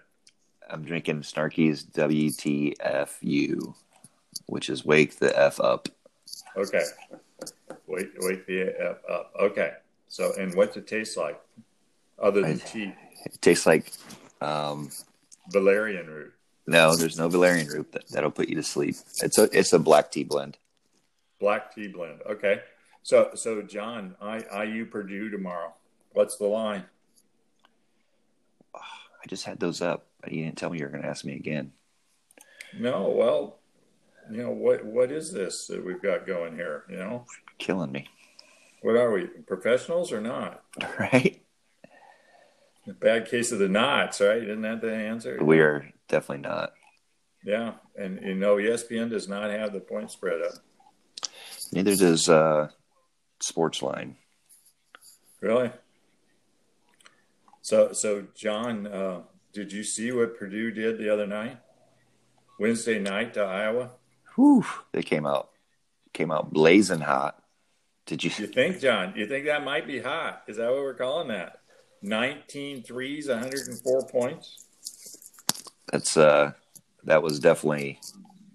I'm 0.70 0.84
drinking 0.84 1.20
Snarky's 1.22 1.84
WTFU, 1.84 3.74
which 4.46 4.70
is 4.70 4.84
wake 4.84 5.18
the 5.18 5.38
f 5.38 5.60
up. 5.60 5.88
Okay. 6.56 6.82
Wait, 7.86 8.10
wait 8.20 8.46
the 8.46 8.74
F 8.78 8.98
up. 9.10 9.32
Okay. 9.38 9.72
So, 10.08 10.32
and 10.38 10.54
what's 10.54 10.76
it 10.76 10.86
taste 10.86 11.16
like 11.16 11.40
other 12.18 12.40
than 12.42 12.60
I- 12.64 12.68
tea? 12.68 12.94
It 13.24 13.40
tastes 13.40 13.66
like 13.66 13.92
um, 14.40 14.90
Valerian 15.50 16.06
root. 16.08 16.32
no, 16.66 16.96
there's 16.96 17.18
no 17.18 17.28
valerian 17.28 17.68
root 17.68 17.92
that, 17.92 18.08
that'll 18.08 18.30
put 18.32 18.48
you 18.48 18.56
to 18.56 18.62
sleep. 18.62 18.96
It's 19.22 19.38
a 19.38 19.44
it's 19.56 19.72
a 19.72 19.78
black 19.78 20.10
tea 20.10 20.24
blend. 20.24 20.58
Black 21.38 21.74
tea 21.74 21.86
blend. 21.88 22.20
Okay. 22.28 22.60
So, 23.04 23.30
so 23.34 23.62
John, 23.62 24.14
I, 24.20 24.64
IU 24.64 24.86
Purdue 24.86 25.28
tomorrow. 25.30 25.72
What's 26.12 26.36
the 26.36 26.46
line? 26.46 26.84
I 28.74 29.26
just 29.28 29.44
had 29.44 29.60
those 29.60 29.80
up. 29.82 30.06
But 30.22 30.32
You 30.32 30.44
didn't 30.44 30.56
tell 30.56 30.70
me 30.70 30.78
you 30.78 30.84
were 30.84 30.90
going 30.90 31.02
to 31.02 31.08
ask 31.08 31.24
me 31.24 31.34
again. 31.34 31.72
No, 32.78 33.10
well, 33.10 33.58
you 34.30 34.38
know 34.38 34.50
what? 34.50 34.84
What 34.84 35.10
is 35.12 35.32
this 35.32 35.66
that 35.66 35.84
we've 35.84 36.00
got 36.00 36.26
going 36.26 36.54
here? 36.54 36.84
You 36.88 36.96
know, 36.96 37.26
Killing 37.58 37.92
me, 37.92 38.08
what 38.80 38.96
are 38.96 39.12
we 39.12 39.26
professionals 39.26 40.12
or 40.12 40.20
not? 40.20 40.62
right? 40.98 41.42
Bad 43.00 43.28
case 43.28 43.52
of 43.52 43.58
the 43.58 43.68
knots, 43.68 44.20
right? 44.20 44.42
Isn't 44.42 44.62
that 44.62 44.80
the 44.80 44.92
answer? 44.92 45.38
We 45.42 45.60
are 45.60 45.88
definitely 46.08 46.48
not. 46.48 46.72
Yeah, 47.44 47.74
and 47.96 48.20
you 48.22 48.34
know, 48.34 48.56
ESPN 48.56 49.10
does 49.10 49.28
not 49.28 49.50
have 49.50 49.72
the 49.72 49.80
point 49.80 50.10
spread 50.10 50.40
up. 50.40 50.54
Neither 51.72 51.96
does 51.96 52.28
uh, 52.28 52.68
Sportsline. 53.42 54.14
Really? 55.40 55.72
So, 57.62 57.92
so 57.92 58.26
John, 58.34 58.86
uh, 58.86 59.22
did 59.52 59.72
you 59.72 59.84
see 59.84 60.12
what 60.12 60.38
Purdue 60.38 60.70
did 60.70 60.98
the 60.98 61.12
other 61.12 61.26
night? 61.26 61.58
Wednesday 62.58 62.98
night 62.98 63.34
to 63.34 63.42
Iowa. 63.42 63.90
Whew, 64.34 64.64
they 64.92 65.02
came 65.02 65.26
out 65.26 65.50
came 66.12 66.30
out 66.30 66.52
blazing 66.52 67.00
hot. 67.00 67.42
Did 68.06 68.24
you? 68.24 68.30
You 68.36 68.46
think, 68.46 68.80
John? 68.80 69.14
You 69.16 69.26
think 69.26 69.46
that 69.46 69.64
might 69.64 69.86
be 69.86 70.00
hot? 70.00 70.42
Is 70.46 70.56
that 70.56 70.70
what 70.70 70.80
we're 70.80 70.94
calling 70.94 71.28
that? 71.28 71.60
19 72.02 72.82
threes, 72.82 73.28
104 73.28 74.06
points. 74.08 74.66
That's 75.90 76.16
uh, 76.16 76.52
that 77.04 77.22
was 77.22 77.38
definitely 77.38 78.00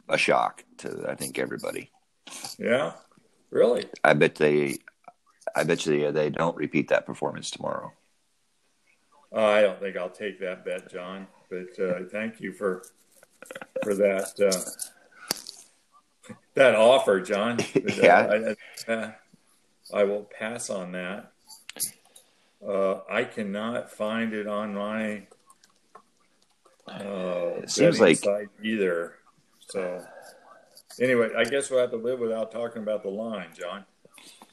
a 0.10 0.18
shock 0.18 0.64
to 0.80 1.06
I 1.08 1.16
think 1.16 1.40
everybody. 1.40 1.92
Yeah, 2.58 2.94
really. 3.52 3.86
I 4.04 4.14
bet 4.14 4.36
they, 4.36 4.78
I 5.56 5.64
bet 5.64 5.86
you 5.86 6.12
they 6.12 6.30
don't 6.30 6.56
repeat 6.58 6.90
that 6.90 7.06
performance 7.06 7.52
tomorrow. 7.52 7.94
Uh, 9.34 9.46
I 9.46 9.62
don't 9.62 9.80
think 9.80 9.98
I'll 9.98 10.10
take 10.10 10.40
that 10.40 10.64
bet, 10.66 10.92
John. 10.92 11.28
But 11.50 11.80
uh, 11.80 12.00
thank 12.12 12.40
you 12.40 12.54
for 12.54 12.84
for 13.84 13.94
that 13.96 14.34
uh, 14.40 16.34
that 16.56 16.76
offer, 16.76 17.22
John. 17.22 17.58
But, 17.74 17.98
Yeah. 17.98 18.56
I, 18.88 18.92
uh, 18.92 19.12
I 19.94 20.04
will 20.04 20.24
pass 20.24 20.70
on 20.70 20.92
that. 20.94 21.32
Uh, 22.66 23.00
I 23.10 23.24
cannot 23.24 23.92
find 23.92 24.34
it 24.34 24.48
on 24.48 24.74
my 24.74 25.28
uh, 26.88 27.62
It 27.62 27.70
seems 27.70 28.00
like- 28.00 28.18
site 28.18 28.50
either. 28.62 29.14
So 29.60 30.04
anyway, 31.00 31.30
I 31.38 31.44
guess 31.44 31.70
we'll 31.70 31.82
have 31.82 31.92
to 31.92 31.98
live 31.98 32.20
without 32.20 32.52
talking 32.52 32.82
about 32.82 33.04
the 33.04 33.10
line, 33.10 33.50
John. 33.54 33.86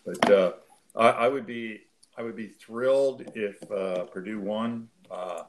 But 0.05 0.31
uh, 0.31 0.53
I, 0.95 1.09
I, 1.09 1.29
would 1.29 1.47
be 1.47 1.83
I 2.17 2.23
would 2.23 2.37
be 2.37 2.49
thrilled 2.49 3.25
if 3.35 3.71
uh, 3.71 4.05
Purdue 4.05 4.41
won. 4.41 4.89
Uh, 5.11 5.43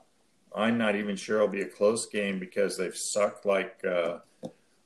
I'm 0.56 0.78
not 0.78 0.96
even 0.96 1.16
sure 1.16 1.38
it'll 1.38 1.48
be 1.48 1.62
a 1.62 1.68
close 1.68 2.06
game 2.08 2.40
because 2.40 2.78
they've 2.78 2.96
sucked 2.96 3.46
like 3.46 3.80
uh, 3.86 4.20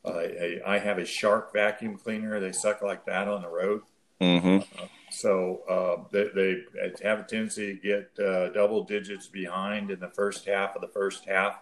a, 0.06 0.62
I 0.66 0.80
have 0.80 0.98
a 0.98 1.06
Shark 1.06 1.54
vacuum 1.54 1.98
cleaner. 1.98 2.40
They 2.40 2.52
suck 2.52 2.82
like 2.82 3.06
that 3.06 3.28
on 3.28 3.42
the 3.42 3.50
road. 3.50 3.82
Mm-hmm. 4.20 4.66
so 5.12 5.62
uh, 5.70 6.04
they, 6.12 6.26
they, 6.36 6.64
have 7.08 7.20
a 7.20 7.24
tendency 7.24 7.76
to 7.76 7.80
get 7.80 8.26
uh, 8.26 8.50
double 8.50 8.84
digits 8.84 9.28
behind 9.28 9.92
in 9.92 10.02
the 10.02 10.10
first 10.10 10.46
half 10.46 10.76
of 10.76 10.82
the 10.82 10.90
first 10.90 11.24
half, 11.26 11.62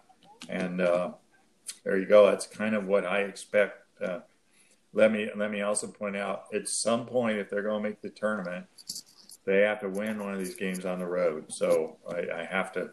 and 0.49 0.79
there 0.79 1.99
you 1.99 2.07
go. 2.07 2.25
That's 2.25 2.47
kind 2.47 2.73
of 2.73 2.87
what 2.87 3.05
I 3.05 3.21
expect 3.21 3.87
let 4.93 5.11
me 5.11 5.29
let 5.35 5.51
me 5.51 5.61
also 5.61 5.87
point 5.87 6.15
out 6.15 6.45
at 6.53 6.67
some 6.67 7.05
point 7.05 7.37
if 7.37 7.49
they're 7.49 7.61
going 7.61 7.83
to 7.83 7.89
make 7.89 8.01
the 8.01 8.09
tournament 8.09 8.65
they 9.47 9.61
have 9.61 9.79
to 9.79 9.89
win 9.89 10.19
one 10.19 10.33
of 10.33 10.39
these 10.39 10.55
games 10.55 10.85
on 10.85 10.99
the 10.99 11.05
road 11.05 11.45
so 11.47 11.97
i, 12.11 12.41
I 12.41 12.43
have 12.43 12.71
to 12.73 12.91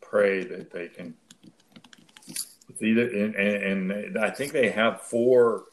pray 0.00 0.44
that 0.44 0.70
they 0.70 0.88
can 0.88 1.14
it's 2.28 2.82
either 2.82 3.08
and, 3.08 3.34
and 3.34 4.18
i 4.18 4.30
think 4.30 4.52
they 4.52 4.70
have 4.70 5.00
four 5.00 5.64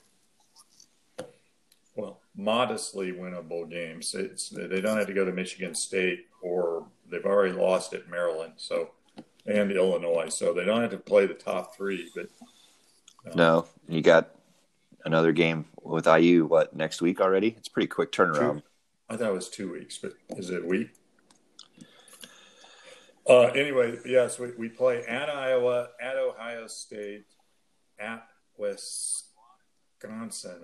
well 1.95 2.21
modestly 2.36 3.11
winnable 3.11 3.69
games 3.69 4.15
it's 4.15 4.49
they 4.49 4.82
don't 4.82 4.97
have 4.97 5.07
to 5.07 5.13
go 5.13 5.26
to 5.26 5.32
michigan 5.32 5.76
state 5.76 6.26
or 6.41 6.88
they've 7.11 7.26
already 7.26 7.53
lost 7.53 7.93
at 7.93 8.09
maryland 8.09 8.53
so 8.57 8.91
and 9.45 9.71
illinois 9.71 10.30
so 10.30 10.53
they 10.53 10.65
don't 10.65 10.82
have 10.82 10.91
to 10.91 10.97
play 10.97 11.28
the 11.28 11.34
top 11.34 11.76
three 11.76 12.09
but 12.15 12.28
um, 13.28 13.38
no 13.38 13.65
you 13.89 14.01
got 14.01 14.32
another 15.05 15.32
game 15.32 15.65
with 15.84 16.07
IU. 16.07 16.45
What 16.45 16.76
next 16.76 17.01
week 17.01 17.21
already? 17.21 17.49
It's 17.57 17.69
pretty 17.69 17.88
quick 17.88 18.11
turnaround. 18.11 18.55
Two. 18.55 18.63
I 19.10 19.18
thought 19.18 19.30
it 19.30 19.34
was 19.34 19.49
two 19.49 19.72
weeks, 19.72 19.97
but 19.97 20.14
is 20.38 20.49
it 20.49 20.64
a 20.64 20.68
week? 20.68 20.89
Uh, 23.28 23.47
anyway, 23.47 23.97
yes, 24.06 24.38
we, 24.39 24.51
we 24.58 24.70
play 24.70 25.03
at 25.06 25.30
Iowa, 25.30 25.89
at 25.99 26.16
Ohio 26.16 26.68
State, 26.68 27.26
at 27.99 28.28
Wisconsin, 28.58 29.32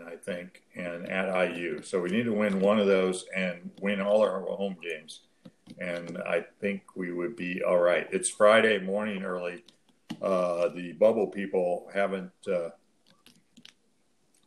I 0.05 0.15
think, 0.15 0.63
and 0.75 1.07
at 1.09 1.55
IU. 1.55 1.81
So 1.81 2.01
we 2.01 2.09
need 2.09 2.25
to 2.25 2.33
win 2.33 2.59
one 2.59 2.79
of 2.79 2.87
those 2.87 3.25
and 3.35 3.71
win 3.81 3.99
all 4.01 4.21
our 4.21 4.41
home 4.41 4.77
games. 4.81 5.21
And 5.79 6.17
I 6.19 6.45
think 6.59 6.95
we 6.95 7.11
would 7.11 7.35
be 7.35 7.63
all 7.63 7.79
right. 7.79 8.07
It's 8.11 8.29
Friday 8.29 8.79
morning 8.79 9.23
early. 9.23 9.63
Uh, 10.21 10.69
the 10.69 10.93
bubble 10.93 11.27
people 11.27 11.89
haven't 11.93 12.31
uh, 12.51 12.69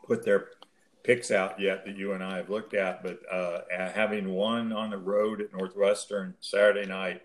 put 0.06 0.24
their 0.24 0.50
picks 1.04 1.30
out 1.30 1.60
yet 1.60 1.84
that 1.84 1.96
you 1.96 2.12
and 2.12 2.24
I 2.24 2.38
have 2.38 2.50
looked 2.50 2.74
at, 2.74 3.02
but 3.02 3.20
uh, 3.30 3.60
having 3.70 4.30
won 4.30 4.72
on 4.72 4.90
the 4.90 4.98
road 4.98 5.40
at 5.40 5.52
Northwestern 5.52 6.34
Saturday 6.40 6.88
night 6.88 7.22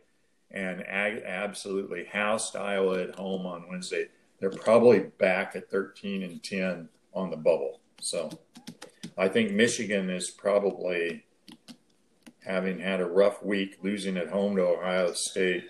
and 0.51 0.85
ag- 0.85 1.23
absolutely 1.25 2.05
housed 2.05 2.55
Iowa 2.55 3.01
at 3.01 3.15
home 3.15 3.45
on 3.45 3.69
Wednesday, 3.69 4.09
they're 4.39 4.49
probably 4.49 4.99
back 4.99 5.55
at 5.55 5.71
13 5.71 6.23
and 6.23 6.43
10 6.43 6.89
on 7.13 7.29
the 7.29 7.37
bubble. 7.37 7.79
So 8.01 8.29
I 9.17 9.29
think 9.29 9.51
Michigan 9.51 10.09
is 10.09 10.29
probably 10.29 11.25
having 12.45 12.79
had 12.79 12.99
a 12.99 13.05
rough 13.05 13.41
week, 13.43 13.77
losing 13.81 14.17
at 14.17 14.29
home 14.29 14.57
to 14.57 14.63
Ohio 14.63 15.13
State. 15.13 15.65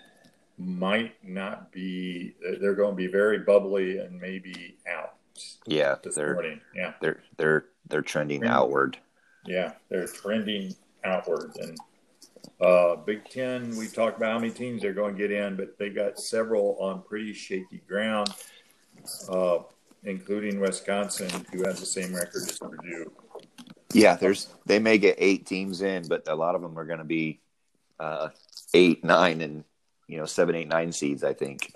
Might 0.58 1.14
not 1.24 1.72
be, 1.72 2.36
they're 2.60 2.76
going 2.76 2.92
to 2.92 2.96
be 2.96 3.08
very 3.08 3.40
bubbly 3.40 4.00
and 4.00 4.20
maybe 4.20 4.78
out. 4.92 5.19
Yeah, 5.66 5.96
they're 6.16 6.34
morning. 6.34 6.62
yeah 6.76 6.94
they're 7.02 7.22
they're 7.38 7.66
they're 7.88 8.02
trending 8.02 8.42
trending. 8.42 8.58
outward. 8.58 8.98
Yeah, 9.46 9.74
they're 9.90 10.08
trending 10.08 10.76
outward. 11.04 11.56
And 11.60 11.78
uh, 12.62 12.98
Big 12.98 13.28
Ten, 13.30 13.76
we 13.78 13.88
talked 13.88 14.18
about 14.18 14.34
how 14.34 14.40
many 14.40 14.52
teams 14.52 14.82
they're 14.82 14.94
going 14.94 15.16
to 15.16 15.18
get 15.18 15.32
in, 15.32 15.56
but 15.56 15.78
they 15.78 15.90
got 15.90 16.20
several 16.20 16.78
on 16.80 17.02
pretty 17.02 17.34
shaky 17.34 17.82
ground, 17.88 18.30
uh, 19.30 19.60
including 20.04 20.60
Wisconsin, 20.60 21.30
who 21.52 21.64
has 21.66 21.80
the 21.80 21.86
same 21.86 22.14
record 22.14 22.44
as 22.48 22.60
Purdue. 22.60 23.12
Yeah, 23.94 24.16
there's 24.16 24.50
they 24.66 24.80
may 24.80 24.98
get 24.98 25.16
eight 25.20 25.46
teams 25.46 25.82
in, 25.82 26.08
but 26.08 26.28
a 26.28 26.36
lot 26.36 26.56
of 26.56 26.62
them 26.62 26.78
are 26.78 26.86
going 26.86 27.00
to 27.00 27.06
be 27.06 27.40
uh, 28.00 28.30
eight, 28.74 29.04
nine, 29.04 29.42
and 29.42 29.64
you 30.08 30.18
know 30.18 30.26
seven, 30.26 30.56
eight, 30.56 30.68
nine 30.68 30.92
seeds. 30.92 31.24
I 31.24 31.34
think 31.34 31.74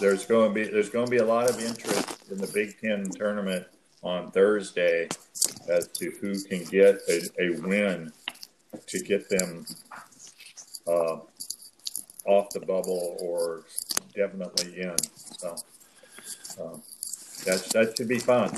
there's 0.00 0.24
going 0.24 0.50
to 0.50 0.54
be 0.54 0.64
there's 0.64 0.88
going 0.88 1.06
to 1.06 1.10
be 1.10 1.18
a 1.18 1.24
lot 1.24 1.50
of 1.50 1.60
interest 1.60 2.19
in 2.30 2.38
the 2.38 2.46
Big 2.48 2.80
Ten 2.80 3.08
tournament 3.10 3.66
on 4.02 4.30
Thursday 4.30 5.08
as 5.68 5.88
to 5.88 6.10
who 6.20 6.40
can 6.42 6.64
get 6.64 7.00
a, 7.08 7.28
a 7.40 7.60
win 7.60 8.12
to 8.86 8.98
get 9.00 9.28
them 9.28 9.66
uh, 10.86 11.18
off 12.26 12.50
the 12.50 12.60
bubble 12.60 13.16
or 13.20 13.64
definitely 14.14 14.80
in. 14.80 14.96
So 15.38 15.56
uh, 16.60 16.76
that 17.44 17.68
that 17.72 17.94
should 17.96 18.08
be 18.08 18.18
fun. 18.18 18.50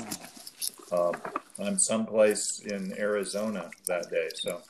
Uh, 0.91 1.11
I'm 1.59 1.77
someplace 1.77 2.61
in 2.61 2.93
Arizona 2.97 3.69
that 3.87 4.09
day, 4.09 4.29
so 4.35 4.61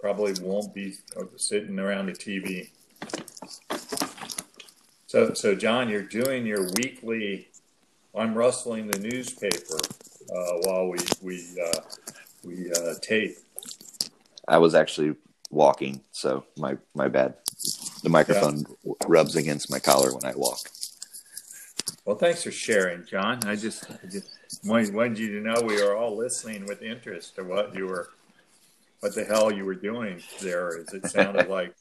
probably 0.00 0.34
won't 0.40 0.74
be 0.74 0.94
sitting 1.36 1.78
around 1.78 2.06
the 2.06 2.12
TV. 2.12 2.70
So, 5.06 5.32
so 5.34 5.54
John, 5.54 5.88
you're 5.88 6.02
doing 6.02 6.46
your 6.46 6.68
weekly. 6.76 7.48
I'm 8.14 8.34
rustling 8.34 8.88
the 8.88 8.98
newspaper 8.98 9.78
uh, 10.34 10.52
while 10.62 10.88
we 10.88 10.98
we 11.22 11.44
uh, 11.62 11.80
we 12.44 12.70
uh, 12.72 12.94
tape. 13.00 13.36
I 14.46 14.58
was 14.58 14.74
actually 14.74 15.14
walking, 15.50 16.00
so 16.12 16.44
my 16.56 16.76
my 16.94 17.08
bad. 17.08 17.34
The 18.02 18.08
microphone 18.08 18.64
yeah. 18.84 18.92
rubs 19.08 19.34
against 19.34 19.70
my 19.70 19.80
collar 19.80 20.14
when 20.14 20.24
I 20.24 20.36
walk. 20.36 20.60
Well, 22.04 22.16
thanks 22.16 22.42
for 22.42 22.50
sharing, 22.50 23.04
John. 23.04 23.40
I 23.44 23.56
just, 23.56 23.84
I 23.90 24.06
just 24.06 24.30
wanted, 24.64 25.18
you 25.18 25.32
to 25.32 25.40
know 25.40 25.60
we 25.60 25.82
are 25.82 25.94
all 25.94 26.16
listening 26.16 26.64
with 26.64 26.80
interest 26.80 27.34
to 27.36 27.44
what 27.44 27.74
you 27.74 27.86
were, 27.86 28.08
what 29.00 29.14
the 29.14 29.24
hell 29.24 29.52
you 29.52 29.64
were 29.64 29.74
doing 29.74 30.22
there. 30.40 30.78
As 30.78 30.94
it 30.94 31.06
sounded 31.08 31.48
like 31.50 31.74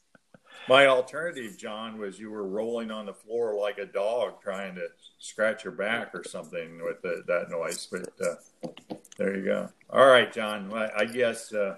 my 0.68 0.88
alternative, 0.88 1.58
John, 1.58 1.98
was 1.98 2.20
you 2.20 2.30
were 2.30 2.48
rolling 2.48 2.92
on 2.92 3.06
the 3.06 3.14
floor 3.14 3.56
like 3.56 3.78
a 3.78 3.86
dog 3.86 4.42
trying 4.42 4.76
to 4.76 4.88
scratch 5.20 5.64
your 5.64 5.74
back 5.74 6.14
or 6.14 6.24
something 6.24 6.84
with 6.84 7.02
the, 7.02 7.24
that 7.28 7.50
noise. 7.50 7.88
But 7.92 8.10
uh, 8.22 8.96
there 9.18 9.36
you 9.36 9.46
go. 9.46 9.70
All 9.90 10.08
right, 10.08 10.32
John. 10.32 10.72
I, 10.74 11.06
guess 11.06 11.54
uh, 11.54 11.78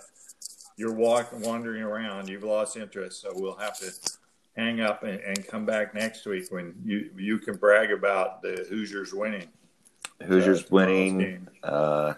you're 0.78 0.94
walking, 0.94 1.42
wandering 1.42 1.84
around. 1.84 2.30
You've 2.30 2.44
lost 2.44 2.78
interest, 2.78 3.22
so 3.22 3.32
we'll 3.34 3.58
have 3.58 3.78
to 3.80 3.92
hang 4.56 4.82
up 4.82 5.04
and, 5.04 5.20
and, 5.22 5.48
come 5.48 5.66
back 5.66 5.94
next 5.94 6.26
week 6.26 6.46
when 6.50 6.76
you 6.84 7.10
you 7.16 7.38
can 7.38 7.56
brag 7.56 7.92
about 7.92 8.42
the 8.42 8.66
Hoosiers 8.70 9.14
winning. 9.14 9.48
Hoosiers 10.26 10.64
uh, 10.64 10.68
winning. 10.72 11.48
Uh, 11.64 12.16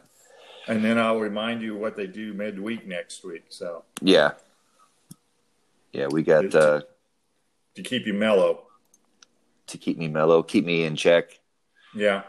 and 0.68 0.84
then 0.84 0.98
I'll 0.98 1.20
remind 1.20 1.62
you 1.62 1.76
what 1.76 1.96
they 1.96 2.08
do 2.08 2.34
midweek 2.34 2.88
next 2.88 3.24
week. 3.24 3.46
So 3.50 3.84
yeah, 4.02 4.32
yeah, 5.94 6.08
we 6.10 6.24
got 6.24 6.54
uh, 6.54 6.82
to 7.76 7.82
keep 7.82 8.06
you 8.06 8.14
mellow. 8.14 8.68
To 9.68 9.78
keep 9.78 9.98
me 9.98 10.08
mellow, 10.08 10.44
keep 10.44 10.66
me 10.66 10.84
in 10.84 10.96
check. 10.96 11.40
Yeah, 11.94 12.24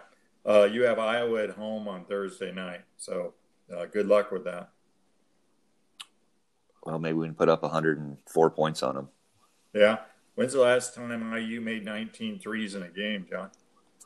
uh, 0.46 0.64
you 0.64 0.82
have 0.82 0.98
Iowa 0.98 1.42
at 1.42 1.50
home 1.50 1.88
on 1.88 2.04
Thursday 2.04 2.52
night, 2.52 2.82
so 2.96 3.34
uh, 3.74 3.86
good 3.86 4.06
luck 4.06 4.30
with 4.30 4.44
that. 4.44 4.70
Well, 6.84 6.98
maybe 6.98 7.18
we 7.18 7.26
can 7.26 7.34
put 7.34 7.48
up 7.48 7.62
104 7.62 8.50
points 8.50 8.82
on 8.82 8.94
them. 8.96 9.08
Yeah. 9.72 9.98
When's 10.34 10.52
the 10.52 10.60
last 10.60 10.94
time 10.94 11.32
IU 11.32 11.60
made 11.60 11.84
19 11.84 12.38
threes 12.38 12.74
in 12.74 12.82
a 12.82 12.88
game, 12.88 13.26
John? 13.28 13.50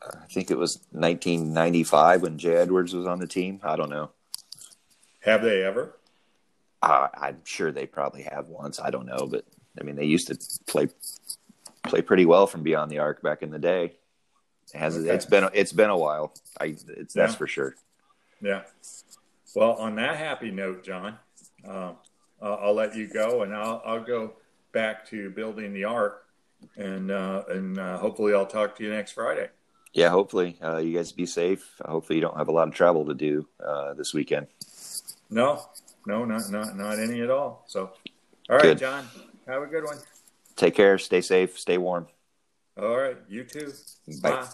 I 0.05 0.25
think 0.29 0.51
it 0.51 0.57
was 0.57 0.79
1995 0.91 2.21
when 2.21 2.37
Jay 2.37 2.55
Edwards 2.55 2.93
was 2.93 3.07
on 3.07 3.19
the 3.19 3.27
team. 3.27 3.59
I 3.63 3.75
don't 3.75 3.89
know. 3.89 4.11
Have 5.21 5.41
they 5.41 5.63
ever? 5.63 5.96
Uh, 6.81 7.07
I'm 7.13 7.41
sure 7.43 7.71
they 7.71 7.85
probably 7.85 8.23
have 8.23 8.47
once. 8.47 8.79
I 8.79 8.89
don't 8.89 9.05
know, 9.05 9.27
but 9.29 9.45
I 9.79 9.83
mean, 9.83 9.95
they 9.95 10.05
used 10.05 10.27
to 10.27 10.37
play 10.65 10.89
play 11.83 12.01
pretty 12.01 12.25
well 12.25 12.47
from 12.47 12.63
beyond 12.63 12.91
the 12.91 12.99
arc 12.99 13.21
back 13.21 13.41
in 13.41 13.51
the 13.51 13.59
day. 13.59 13.93
It 14.73 14.77
has 14.77 14.97
okay. 14.97 15.09
it's 15.09 15.25
been 15.25 15.49
it's 15.53 15.71
been 15.71 15.89
a 15.89 15.97
while. 15.97 16.33
I 16.59 16.65
it's 16.65 16.87
yeah. 16.87 17.03
that's 17.25 17.35
for 17.35 17.47
sure. 17.47 17.75
Yeah. 18.41 18.63
Well, 19.55 19.73
on 19.73 19.95
that 19.95 20.17
happy 20.17 20.51
note, 20.51 20.83
John, 20.83 21.17
uh, 21.67 21.93
I'll 22.41 22.73
let 22.73 22.95
you 22.95 23.07
go, 23.07 23.43
and 23.43 23.55
I'll 23.55 23.81
I'll 23.85 24.03
go 24.03 24.33
back 24.71 25.07
to 25.09 25.29
building 25.31 25.73
the 25.73 25.85
ark, 25.85 26.25
and 26.75 27.09
uh, 27.09 27.43
and 27.49 27.79
uh, 27.79 27.97
hopefully 27.97 28.33
I'll 28.33 28.45
talk 28.45 28.75
to 28.77 28.83
you 28.83 28.91
next 28.91 29.13
Friday. 29.13 29.49
Yeah, 29.93 30.09
hopefully 30.09 30.57
uh, 30.61 30.77
you 30.77 30.95
guys 30.95 31.11
be 31.11 31.25
safe. 31.25 31.79
Hopefully 31.83 32.17
you 32.17 32.21
don't 32.21 32.37
have 32.37 32.49
a 32.49 32.51
lot 32.51 32.67
of 32.67 32.73
travel 32.73 33.05
to 33.05 33.15
do 33.15 33.47
uh, 33.65 33.93
this 33.93 34.13
weekend. 34.13 34.47
No, 35.29 35.67
no, 36.07 36.25
not 36.25 36.49
not 36.49 36.75
not 36.75 36.99
any 36.99 37.21
at 37.21 37.29
all. 37.29 37.65
So, 37.67 37.91
all 38.49 38.55
right, 38.55 38.63
good. 38.63 38.79
John, 38.79 39.05
have 39.45 39.61
a 39.61 39.67
good 39.67 39.83
one. 39.83 39.97
Take 40.55 40.73
care. 40.73 40.97
Stay 40.97 41.21
safe. 41.21 41.59
Stay 41.59 41.77
warm. 41.77 42.07
All 42.81 42.97
right, 42.97 43.17
you 43.27 43.43
too. 43.43 43.73
Bye. 44.21 44.31
Bye. 44.31 44.47